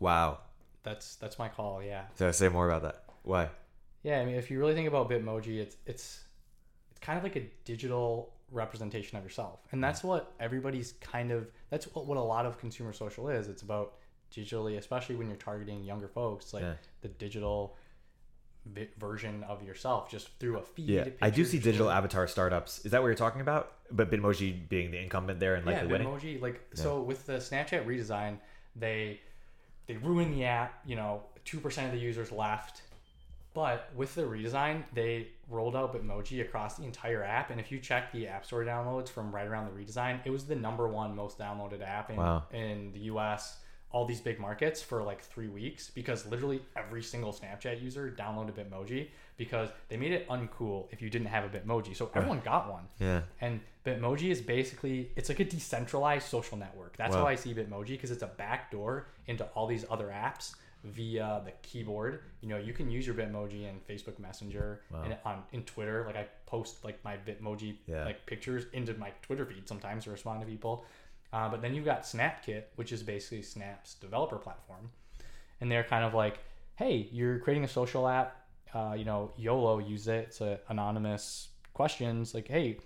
Wow. 0.00 0.38
That's 0.82 1.16
that's 1.16 1.38
my 1.38 1.48
call. 1.48 1.82
Yeah, 1.82 2.04
So 2.14 2.30
say 2.32 2.48
more 2.48 2.68
about 2.68 2.82
that. 2.82 3.04
Why? 3.22 3.48
yeah. 4.02 4.20
I 4.20 4.24
mean, 4.24 4.36
if 4.36 4.50
you 4.50 4.58
really 4.58 4.74
think 4.74 4.88
about 4.88 5.10
Bitmoji, 5.10 5.58
it's 5.58 5.76
it's 5.86 6.24
it's 6.90 7.00
kind 7.00 7.18
of 7.18 7.24
like 7.24 7.36
a 7.36 7.46
digital 7.64 8.32
representation 8.52 9.18
of 9.18 9.24
yourself, 9.24 9.60
and 9.72 9.78
hmm. 9.78 9.82
that's 9.82 10.04
what 10.04 10.32
everybody's 10.38 10.92
kind 11.00 11.30
of. 11.30 11.48
That's 11.70 11.86
what, 11.94 12.06
what 12.06 12.16
a 12.16 12.22
lot 12.22 12.46
of 12.46 12.58
consumer 12.58 12.92
social 12.92 13.28
is. 13.28 13.48
It's 13.48 13.62
about 13.62 13.94
digitally, 14.34 14.76
especially 14.78 15.16
when 15.16 15.28
you're 15.28 15.36
targeting 15.36 15.82
younger 15.84 16.08
folks, 16.08 16.52
like 16.52 16.62
Yeah. 16.62 16.74
the 17.02 17.08
digital 17.08 17.76
vi- 18.66 18.88
version 18.98 19.44
of 19.44 19.62
yourself, 19.62 20.10
just 20.10 20.28
through 20.38 20.58
a 20.58 20.62
feed. 20.62 20.88
Yeah, 20.88 21.08
I 21.22 21.30
do 21.30 21.44
see 21.44 21.58
digital 21.58 21.90
avatar 21.90 22.26
startups. 22.26 22.84
Is 22.84 22.92
that 22.92 23.00
what 23.00 23.06
you're 23.08 23.14
talking 23.16 23.40
about? 23.40 23.72
But 23.90 24.10
Bitmoji 24.10 24.68
being 24.68 24.90
the 24.90 24.98
incumbent 24.98 25.38
there 25.40 25.54
and 25.54 25.64
yeah, 25.66 25.72
likely 25.74 25.88
winning. 25.92 26.08
Bitmoji. 26.08 26.40
Like 26.40 26.60
so, 26.74 27.00
with 27.00 27.26
the 27.26 27.34
Snapchat 27.34 27.86
redesign, 27.86 28.38
they 28.74 29.20
they 29.86 29.96
ruined 29.96 30.34
the 30.34 30.44
app. 30.44 30.80
You 30.84 30.96
know, 30.96 31.22
two 31.44 31.60
percent 31.60 31.86
of 31.86 31.92
the 31.92 32.00
users 32.00 32.32
left. 32.32 32.82
But 33.54 33.88
with 33.94 34.14
the 34.14 34.20
redesign, 34.22 34.82
they 34.92 35.28
rolled 35.48 35.74
out 35.76 35.94
Bitmoji 35.94 36.42
across 36.42 36.76
the 36.76 36.84
entire 36.84 37.22
app. 37.24 37.48
And 37.50 37.58
if 37.58 37.72
you 37.72 37.78
check 37.78 38.12
the 38.12 38.26
App 38.28 38.44
Store 38.44 38.62
downloads 38.64 39.08
from 39.08 39.34
right 39.34 39.46
around 39.46 39.64
the 39.64 39.82
redesign, 39.82 40.20
it 40.26 40.30
was 40.30 40.44
the 40.44 40.54
number 40.56 40.86
one 40.86 41.16
most 41.16 41.38
downloaded 41.38 41.80
app 41.80 42.10
in, 42.10 42.16
Wow. 42.16 42.42
in 42.52 42.92
the 42.92 42.98
US, 43.14 43.58
all 43.92 44.04
these 44.04 44.20
big 44.20 44.38
markets 44.38 44.82
for 44.82 45.02
like 45.02 45.22
three 45.22 45.48
weeks 45.48 45.90
because 45.90 46.26
literally 46.26 46.60
every 46.76 47.02
single 47.02 47.32
Snapchat 47.32 47.80
user 47.82 48.14
downloaded 48.18 48.52
Bitmoji 48.52 49.08
because 49.36 49.68
they 49.88 49.96
made 49.96 50.12
it 50.12 50.28
uncool 50.28 50.86
if 50.90 51.00
you 51.00 51.08
didn't 51.08 51.28
have 51.28 51.44
a 51.44 51.48
Bitmoji. 51.48 51.96
So 51.96 52.10
everyone 52.14 52.40
got 52.44 52.70
one. 52.70 52.84
Yeah. 52.98 53.22
And 53.40 53.60
Bitmoji 53.86 54.30
is 54.30 54.40
basically 54.40 55.10
it's 55.16 55.28
like 55.28 55.40
a 55.40 55.44
decentralized 55.44 56.26
social 56.28 56.58
network. 56.58 56.96
That's 56.96 57.14
Wow. 57.14 57.22
how 57.22 57.28
I 57.28 57.36
see 57.36 57.54
Bitmoji 57.54 57.90
because 57.90 58.10
it's 58.10 58.22
a 58.22 58.26
backdoor 58.26 59.06
into 59.28 59.44
all 59.54 59.66
these 59.66 59.84
other 59.88 60.08
apps 60.08 60.54
via 60.84 61.42
the 61.44 61.52
keyboard. 61.62 62.20
You 62.40 62.48
know, 62.48 62.58
you 62.58 62.72
can 62.72 62.90
use 62.90 63.06
your 63.06 63.14
Bitmoji 63.16 63.68
in 63.68 63.80
Facebook 63.88 64.18
Messenger 64.18 64.82
and 65.04 65.16
on 65.24 65.42
in 65.52 65.62
Twitter. 65.64 66.04
Like 66.06 66.16
I 66.16 66.26
post 66.46 66.84
like 66.84 67.02
my 67.04 67.16
Bitmoji 67.16 67.76
Yeah. 67.86 68.04
like 68.04 68.24
pictures 68.26 68.64
into 68.72 68.94
my 68.94 69.10
Twitter 69.22 69.44
feed 69.46 69.68
sometimes 69.68 70.04
to 70.04 70.10
respond 70.10 70.40
to 70.40 70.46
people. 70.46 70.84
Uh, 71.32 71.48
but 71.48 71.60
then 71.62 71.74
you've 71.74 71.84
got 71.84 72.02
SnapKit, 72.02 72.64
which 72.76 72.92
is 72.92 73.02
basically 73.02 73.42
Snap's 73.42 73.94
developer 73.94 74.36
platform, 74.36 74.90
and 75.60 75.70
they're 75.70 75.84
kind 75.84 76.04
of 76.04 76.14
like, 76.14 76.38
hey, 76.76 77.08
you're 77.12 77.38
creating 77.40 77.64
a 77.64 77.68
social 77.68 78.06
app. 78.08 78.36
Uh, 78.74 78.94
you 78.96 79.04
know, 79.04 79.30
YOLO 79.36 79.78
use 79.78 80.06
it. 80.08 80.28
It's 80.28 80.40
anonymous 80.68 81.48
questions 81.74 82.34
like, 82.34 82.48
hey, 82.48 82.78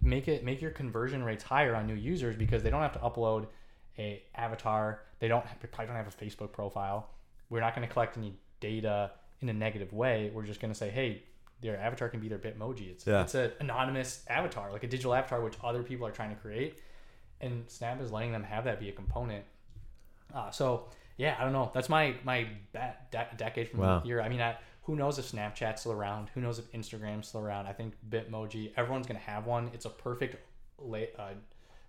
make 0.00 0.28
it 0.28 0.44
make 0.44 0.60
your 0.62 0.70
conversion 0.70 1.22
rates 1.24 1.42
higher 1.44 1.74
on 1.74 1.86
new 1.86 1.94
users 1.94 2.36
because 2.36 2.62
they 2.62 2.70
don't 2.70 2.82
have 2.82 2.92
to 2.92 2.98
upload 3.00 3.46
a 3.98 4.22
avatar. 4.34 5.02
They 5.18 5.28
don't 5.28 5.44
have, 5.44 5.58
they 5.60 5.68
probably 5.68 5.86
don't 5.94 5.96
have 5.96 6.06
a 6.14 6.24
Facebook 6.24 6.52
profile. 6.52 7.08
We're 7.50 7.60
not 7.60 7.74
going 7.74 7.86
to 7.86 7.92
collect 7.92 8.16
any 8.16 8.34
data 8.60 9.10
in 9.40 9.48
a 9.48 9.52
negative 9.52 9.92
way. 9.92 10.30
We're 10.34 10.44
just 10.44 10.60
going 10.60 10.72
to 10.72 10.78
say, 10.78 10.90
hey, 10.90 11.22
their 11.60 11.78
avatar 11.80 12.08
can 12.08 12.20
be 12.20 12.28
their 12.28 12.38
Bitmoji. 12.38 12.90
It's 12.90 13.06
Yeah. 13.06 13.22
it's 13.22 13.34
an 13.34 13.52
anonymous 13.60 14.22
avatar, 14.28 14.70
like 14.70 14.84
a 14.84 14.86
digital 14.88 15.14
avatar, 15.14 15.40
which 15.40 15.54
other 15.64 15.82
people 15.82 16.06
are 16.06 16.12
trying 16.12 16.30
to 16.30 16.36
create, 16.36 16.78
and 17.40 17.64
Snap 17.68 18.00
is 18.00 18.10
letting 18.12 18.32
them 18.32 18.42
have 18.42 18.64
that 18.64 18.80
be 18.80 18.88
a 18.88 18.92
component. 18.92 19.44
Uh, 20.34 20.50
so 20.50 20.84
yeah, 21.16 21.36
I 21.38 21.44
don't 21.44 21.52
know. 21.52 21.70
That's 21.74 21.88
my 21.88 22.14
my 22.24 22.46
bet 22.72 23.10
de- 23.10 23.28
decade 23.36 23.68
from 23.68 23.80
Wow. 23.80 24.00
here. 24.00 24.20
I 24.20 24.28
mean, 24.28 24.40
I, 24.40 24.56
who 24.82 24.96
knows 24.96 25.18
if 25.18 25.30
Snapchat's 25.30 25.80
still 25.80 25.92
around? 25.92 26.30
Who 26.34 26.40
knows 26.40 26.58
if 26.58 26.70
Instagram's 26.72 27.28
still 27.28 27.40
around? 27.40 27.66
I 27.66 27.72
think 27.72 27.94
Bitmoji. 28.08 28.72
Everyone's 28.76 29.06
gonna 29.06 29.18
have 29.20 29.46
one. 29.46 29.70
It's 29.74 29.84
a 29.84 29.90
perfect 29.90 30.36
lay, 30.78 31.08
uh, 31.18 31.30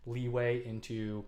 leeway 0.06 0.66
into 0.66 1.24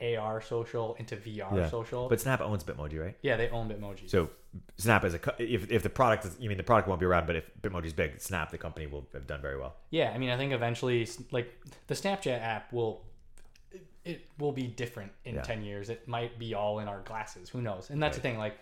AR 0.00 0.40
social, 0.40 0.94
into 0.98 1.16
VR 1.16 1.56
Yeah. 1.56 1.68
social. 1.68 2.08
But 2.08 2.20
Snap 2.20 2.40
owns 2.40 2.64
Bitmoji, 2.64 3.00
right? 3.00 3.16
yeah, 3.22 3.36
they 3.36 3.48
own 3.50 3.68
Bitmoji. 3.68 4.08
So 4.10 4.30
Snap 4.76 5.04
is 5.04 5.14
a 5.14 5.18
co- 5.18 5.34
if 5.38 5.70
if 5.70 5.82
the 5.82 5.90
product 5.90 6.24
is 6.24 6.36
you 6.40 6.48
mean 6.48 6.58
the 6.58 6.64
product 6.64 6.88
won't 6.88 7.00
be 7.00 7.06
around, 7.06 7.26
but 7.26 7.36
if 7.36 7.44
Bitmoji's 7.60 7.92
big, 7.92 8.20
Snap 8.20 8.50
the 8.50 8.58
company 8.58 8.86
will 8.86 9.06
have 9.12 9.26
done 9.26 9.40
very 9.40 9.58
well. 9.58 9.76
Yeah, 9.90 10.10
I 10.14 10.18
mean, 10.18 10.30
I 10.30 10.36
think 10.36 10.52
eventually, 10.52 11.08
like 11.30 11.52
the 11.86 11.94
Snapchat 11.94 12.40
app 12.40 12.72
will, 12.72 13.04
it, 14.04 14.26
will 14.38 14.52
be 14.52 14.66
different 14.66 15.12
in 15.24 15.36
Yeah. 15.36 15.42
ten 15.42 15.62
years. 15.62 15.88
It 15.90 16.06
might 16.08 16.38
be 16.38 16.54
all 16.54 16.78
in 16.80 16.88
our 16.88 17.00
glasses. 17.00 17.48
Who 17.48 17.60
knows? 17.62 17.90
And 17.90 18.02
that's 18.02 18.16
the 18.16 18.22
thing. 18.22 18.38
Like 18.38 18.56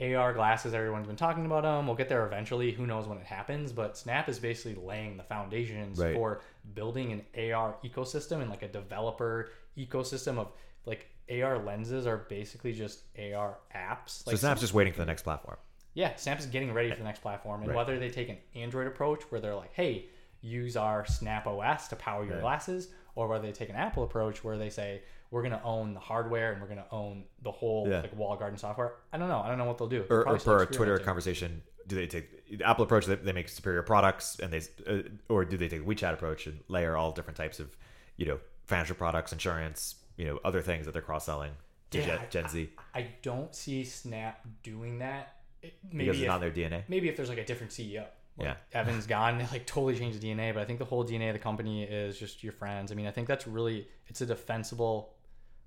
AR 0.00 0.32
glasses, 0.32 0.74
everyone's 0.74 1.06
been 1.06 1.16
talking 1.16 1.46
about 1.46 1.62
them. 1.62 1.86
We'll 1.86 1.96
get 1.96 2.08
there 2.08 2.26
eventually. 2.26 2.72
Who 2.72 2.86
knows 2.86 3.06
when 3.06 3.18
it 3.18 3.26
happens? 3.26 3.72
But 3.72 3.96
Snap 3.96 4.28
is 4.28 4.38
basically 4.38 4.74
laying 4.82 5.16
the 5.16 5.22
foundations 5.22 5.98
Right. 5.98 6.14
for 6.14 6.40
building 6.74 7.12
an 7.12 7.24
AR 7.52 7.76
ecosystem 7.84 8.40
and 8.40 8.50
like 8.50 8.62
a 8.62 8.68
developer 8.68 9.50
ecosystem 9.76 10.38
of 10.38 10.52
like 10.86 11.08
AR 11.30 11.58
lenses 11.58 12.06
are 12.06 12.18
basically 12.18 12.72
just 12.72 13.00
AR 13.18 13.58
apps. 13.74 14.26
Like 14.26 14.34
so 14.34 14.36
Snap's 14.36 14.60
just 14.60 14.74
waiting 14.74 14.92
for 14.92 14.98
the 15.00 15.06
next 15.06 15.22
platform. 15.22 15.56
yeah, 15.94 16.14
Snap 16.16 16.38
is 16.40 16.46
getting 16.46 16.72
ready 16.72 16.90
for 16.90 16.96
the 16.96 17.02
eh, 17.02 17.06
next 17.06 17.20
platform, 17.20 17.60
and 17.60 17.68
Right. 17.70 17.76
whether 17.76 17.98
they 18.00 18.10
take 18.10 18.28
an 18.28 18.38
Android 18.56 18.86
approach 18.88 19.22
where 19.30 19.40
they're 19.40 19.54
like, 19.54 19.72
"Hey, 19.74 20.06
use 20.40 20.76
our 20.76 21.06
Snap 21.06 21.46
OS 21.46 21.86
to 21.88 21.96
power 21.96 22.24
your 22.24 22.34
Right. 22.34 22.40
glasses," 22.42 22.92
or 23.14 23.28
whether 23.28 23.46
they 23.46 23.52
take 23.52 23.68
an 23.68 23.76
Apple 23.76 24.04
approach 24.04 24.42
where 24.44 24.58
they 24.58 24.70
say 24.70 25.02
we're 25.30 25.42
going 25.42 25.52
to 25.52 25.62
own 25.62 25.94
the 25.94 26.00
hardware 26.00 26.52
and 26.52 26.60
we're 26.60 26.68
going 26.68 26.78
to 26.80 26.90
own 26.92 27.24
the 27.42 27.50
whole 27.50 27.88
Yeah. 27.88 28.00
like 28.00 28.16
wall 28.16 28.36
garden 28.36 28.58
software. 28.58 28.94
I 29.12 29.18
don't 29.18 29.28
know. 29.28 29.40
I 29.40 29.48
don't 29.48 29.58
know 29.58 29.64
what 29.64 29.78
they'll 29.78 29.88
do. 29.88 30.04
or, 30.10 30.28
or 30.28 30.38
still 30.38 30.58
a 30.60 30.66
Twitter 30.66 30.98
conversation, 30.98 31.62
do 31.86 31.96
they 31.96 32.06
take 32.06 32.58
the 32.58 32.64
Apple 32.64 32.84
approach 32.84 33.06
that 33.06 33.24
they 33.24 33.32
make 33.32 33.48
superior 33.48 33.82
products, 33.82 34.38
and 34.40 34.52
they, 34.52 34.60
uh, 34.86 35.02
or 35.28 35.44
do 35.44 35.56
they 35.56 35.68
take 35.68 35.84
the 35.86 35.94
WeChat 35.94 36.12
approach 36.14 36.46
and 36.46 36.60
layer 36.68 36.96
all 36.96 37.12
different 37.12 37.36
types 37.36 37.60
of, 37.60 37.76
you 38.16 38.26
know, 38.26 38.38
financial 38.66 38.96
products, 38.96 39.32
insurance, 39.32 39.96
you 40.16 40.24
know, 40.26 40.38
other 40.44 40.62
things 40.62 40.86
that 40.86 40.92
they're 40.92 41.02
cross 41.02 41.26
selling 41.26 41.50
to 41.90 41.98
Yeah, 41.98 42.18
Gen, 42.30 42.48
Z 42.48 42.70
I 42.94 43.08
don't 43.22 43.54
see 43.54 43.84
Snap 43.84 44.40
doing 44.62 44.98
that. 45.00 45.36
It- 45.62 45.74
because 45.90 46.16
it's 46.16 46.20
if, 46.22 46.26
not 46.28 46.40
their 46.40 46.50
DNA. 46.50 46.82
maybe 46.88 47.08
if 47.08 47.16
there's 47.16 47.28
like 47.28 47.38
a 47.38 47.44
different 47.44 47.72
CEO. 47.72 48.06
Like 48.36 48.48
Yeah. 48.48 48.80
Evan's 48.80 49.06
gone, 49.06 49.40
it 49.40 49.52
like 49.52 49.66
totally 49.66 49.96
changed 49.96 50.20
the 50.20 50.28
DNA, 50.28 50.52
but 50.52 50.60
I 50.60 50.64
think 50.64 50.78
the 50.78 50.84
whole 50.84 51.04
DNA 51.04 51.28
of 51.28 51.34
the 51.34 51.38
company 51.38 51.84
is 51.84 52.18
just 52.18 52.42
your 52.42 52.52
friends. 52.52 52.90
I 52.92 52.94
mean, 52.94 53.06
I 53.06 53.10
think 53.10 53.28
that's 53.28 53.46
really 53.46 53.88
it's 54.06 54.20
a 54.20 54.26
defensible 54.26 55.14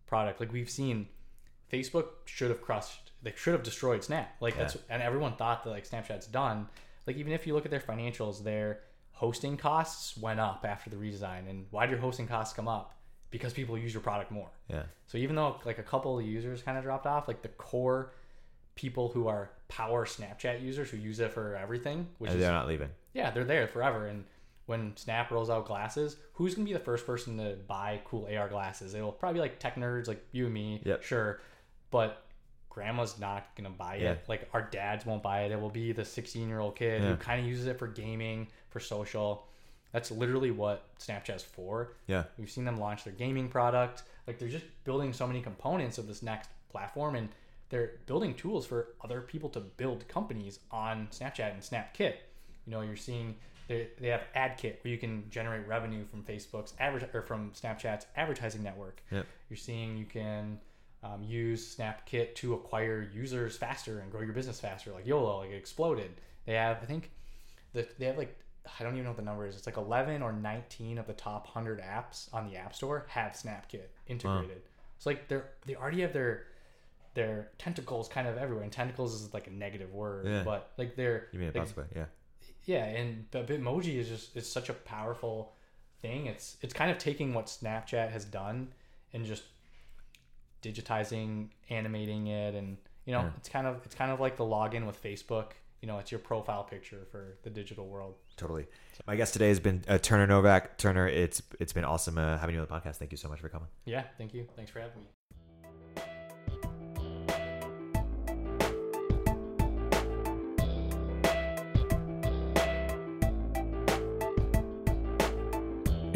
product. 0.06 0.40
Like 0.40 0.52
we've 0.52 0.70
seen 0.70 1.08
Facebook 1.72 2.08
should 2.26 2.50
have 2.50 2.62
crushed 2.62 3.08
they 3.24 3.34
should 3.36 3.54
have 3.54 3.64
destroyed 3.64 4.04
Snap. 4.04 4.36
Like 4.40 4.58
that's 4.58 4.78
and 4.90 5.02
everyone 5.02 5.36
thought 5.36 5.64
that 5.64 5.70
like 5.72 5.88
Snapchat's 5.88 6.28
done. 6.28 6.68
Like 7.06 7.18
even 7.18 7.34
if 7.34 7.48
you 7.48 7.54
look 7.54 7.66
at 7.66 7.72
their 7.72 7.80
financials, 7.80 8.44
their 8.44 8.82
hosting 9.12 9.58
costs 9.58 10.16
went 10.18 10.40
up 10.40 10.66
after 10.68 10.90
the 10.90 10.96
redesign. 10.96 11.50
And 11.50 11.66
why 11.72 11.86
did 11.86 11.92
your 11.92 12.00
hosting 12.00 12.28
costs 12.28 12.54
come 12.54 12.68
up? 12.68 12.96
Because 13.32 13.54
people 13.54 13.78
use 13.78 13.94
your 13.94 14.04
product 14.04 14.32
more. 14.32 14.50
Yeah, 14.70 14.84
So 15.08 15.18
even 15.18 15.36
though 15.36 15.60
like 15.66 15.80
a 15.80 15.84
couple 15.84 16.18
of 16.18 16.26
users 16.26 16.62
kind 16.62 16.78
of 16.78 16.84
dropped 16.84 17.06
off, 17.06 17.28
like 17.28 17.42
the 17.42 17.50
core 17.50 18.14
people 18.78 19.10
who 19.10 19.28
are 19.28 19.50
power 19.68 20.06
Snapchat 20.06 20.62
users 20.64 20.90
who 20.90 20.96
use 20.98 21.20
it 21.20 21.32
for 21.34 21.56
everything, 21.58 22.08
which 22.20 22.32
and 22.32 22.40
is 22.40 22.44
they're 22.46 22.54
not 22.54 22.68
leaving. 22.68 22.90
yeah, 23.14 23.30
they're 23.32 23.44
there 23.44 23.68
forever. 23.68 24.08
And 24.08 24.24
when 24.68 24.96
Snap 24.96 25.30
rolls 25.32 25.50
out 25.50 25.66
glasses, 25.66 26.16
who's 26.34 26.56
gonna 26.56 26.66
be 26.66 26.72
the 26.74 26.80
first 26.80 27.06
person 27.06 27.38
to 27.38 27.58
buy 27.68 28.00
cool 28.06 28.30
AR 28.34 28.48
glasses? 28.48 28.94
It'll 28.94 29.12
probably 29.12 29.36
be 29.40 29.42
like 29.42 29.60
tech 29.60 29.76
nerds 29.76 30.08
like 30.08 30.24
you 30.32 30.46
and 30.46 30.54
me, 30.54 30.82
Yep. 30.86 31.04
sure, 31.04 31.42
but 31.92 32.24
grandma's 32.70 33.20
not 33.20 33.48
gonna 33.56 33.70
buy 33.72 33.96
it. 33.96 34.04
Yeah. 34.04 34.16
Like 34.28 34.48
our 34.54 34.62
dads 34.62 35.06
won't 35.06 35.24
buy 35.24 35.42
it. 35.44 35.52
It 35.52 35.60
will 35.60 35.70
be 35.70 35.92
the 35.92 36.06
16 36.06 36.48
year 36.48 36.60
old 36.60 36.76
kid 36.76 37.02
Yeah. 37.02 37.10
who 37.10 37.16
kind 37.18 37.42
of 37.42 37.48
uses 37.48 37.66
it 37.68 37.78
for 37.80 37.88
gaming, 37.88 38.48
for 38.70 38.80
social. 38.80 39.48
That's 39.92 40.12
literally 40.12 40.52
what 40.52 40.86
Snapchat's 41.00 41.44
for. 41.44 41.94
Yeah, 42.08 42.26
We've 42.38 42.52
seen 42.52 42.66
them 42.66 42.78
launch 42.78 43.04
their 43.04 43.14
gaming 43.14 43.50
product. 43.50 44.04
Like 44.28 44.38
they're 44.38 44.50
just 44.50 44.66
building 44.84 45.14
so 45.14 45.26
many 45.26 45.42
components 45.42 45.98
of 45.98 46.08
this 46.08 46.22
next 46.22 46.50
platform 46.70 47.16
and 47.16 47.30
they're 47.70 47.94
building 48.06 48.34
tools 48.34 48.66
for 48.66 48.90
other 49.04 49.22
people 49.22 49.50
to 49.50 49.60
build 49.60 50.08
companies 50.08 50.60
on 50.72 51.08
Snapchat 51.12 51.54
and 51.54 51.62
SnapKit. 51.62 52.14
You 52.66 52.72
know, 52.72 52.82
you're 52.82 52.96
seeing 52.96 53.36
they, 53.68 53.90
they 54.00 54.08
have 54.08 54.22
AdKit 54.36 54.84
where 54.84 54.92
you 54.92 54.98
can 54.98 55.26
generate 55.30 55.68
revenue 55.68 56.06
from 56.06 56.24
Facebook's 56.24 56.74
adver- 56.80 57.10
or 57.14 57.22
from 57.22 57.52
Snapchat's 57.52 58.06
advertising 58.16 58.64
network. 58.64 59.02
Yep. 59.12 59.26
You're 59.50 59.58
seeing 59.58 59.98
you 59.98 60.06
can 60.06 60.60
um, 61.04 61.24
use 61.24 61.76
SnapKit 61.76 62.36
to 62.36 62.54
acquire 62.54 63.10
users 63.14 63.58
faster 63.58 64.00
and 64.00 64.12
grow 64.12 64.22
your 64.22 64.34
business 64.34 64.60
faster, 64.60 64.92
like 64.92 65.06
YOLO, 65.06 65.40
like 65.40 65.52
it 65.52 65.56
exploded. 65.56 66.12
They 66.46 66.54
have, 66.54 66.78
I 66.82 66.86
think, 66.86 67.12
the, 67.74 67.88
they 68.00 68.06
have 68.06 68.18
like 68.18 68.38
I 68.80 68.84
don't 68.84 68.94
even 68.94 69.06
know 69.06 69.12
what 69.12 69.18
the 69.18 69.24
number 69.24 69.46
is. 69.48 69.56
It's 69.56 69.66
like 69.66 69.78
11 69.78 70.22
or 70.22 70.34
19 70.34 70.98
of 70.98 71.08
the 71.08 71.14
top 71.14 71.46
100 71.46 71.82
apps 71.82 72.34
on 72.34 72.50
the 72.50 72.58
App 72.58 72.76
Store 72.76 73.06
have 73.10 73.34
SnapKit 73.34 73.88
integrated. 74.08 74.62
It's 74.98 75.06
like 75.06 75.28
they're 75.28 75.50
they 75.66 75.76
already 75.76 76.02
have 76.02 76.14
their 76.14 76.48
their 77.18 77.50
tentacles 77.58 78.08
kind 78.08 78.28
of 78.28 78.38
everywhere. 78.38 78.64
And 78.64 78.72
tentacles 78.72 79.14
is 79.16 79.34
like 79.34 79.48
a 79.48 79.52
negative 79.52 79.92
word, 79.92 80.26
Yeah. 80.28 80.44
but 80.44 80.72
like 80.78 80.96
they're 80.96 81.28
you 81.34 81.40
mean 81.40 81.50
it 81.50 81.56
like, 81.56 81.64
possibly? 81.64 81.86
Yeah, 81.96 82.06
yeah, 82.66 82.86
and 82.86 83.30
but 83.32 83.48
Bitmoji 83.48 83.96
is 83.98 84.08
just 84.08 84.36
it's 84.38 84.48
such 84.48 84.70
a 84.70 84.74
powerful 84.74 85.54
thing. 86.02 86.28
It's 86.28 86.58
it's 86.62 86.74
kind 86.74 86.92
of 86.92 86.98
taking 87.00 87.34
what 87.34 87.48
Snapchat 87.48 88.12
has 88.12 88.24
done 88.24 88.74
and 89.14 89.26
just 89.26 89.44
digitizing, 90.62 91.50
animating 91.70 92.28
it, 92.28 92.56
and 92.56 92.78
you 93.06 93.14
know, 93.14 93.22
Yeah. 93.22 93.32
it's 93.38 93.50
kind 93.50 93.68
of 93.68 93.82
it's 93.86 93.96
kind 93.96 94.12
of 94.12 94.20
like 94.20 94.38
the 94.38 94.44
login 94.46 94.86
with 94.86 95.02
Facebook. 95.02 95.52
You 95.82 95.88
know, 95.88 96.00
it's 96.00 96.12
your 96.12 96.20
profile 96.20 96.64
picture 96.64 97.06
for 97.12 97.38
the 97.44 97.50
digital 97.52 97.88
world. 97.88 98.16
totally. 98.36 98.66
My 99.06 99.16
guest 99.16 99.34
today 99.34 99.48
has 99.50 99.60
been 99.60 99.84
uh, 99.88 99.98
Turner 100.00 100.26
Novak. 100.28 100.78
Turner, 100.78 101.08
it's 101.08 101.42
it's 101.60 101.74
been 101.74 101.86
awesome 101.86 102.18
uh, 102.18 102.38
having 102.40 102.56
you 102.56 102.62
on 102.62 102.68
the 102.68 102.74
podcast. 102.74 102.96
Thank 102.98 103.12
you 103.12 103.18
so 103.18 103.30
much 103.30 103.40
for 103.40 103.50
coming. 103.50 103.68
Yeah, 103.86 104.04
thank 104.18 104.34
you. 104.34 104.48
Thanks 104.56 104.72
for 104.72 104.80
having 104.80 105.02
me. 105.02 105.17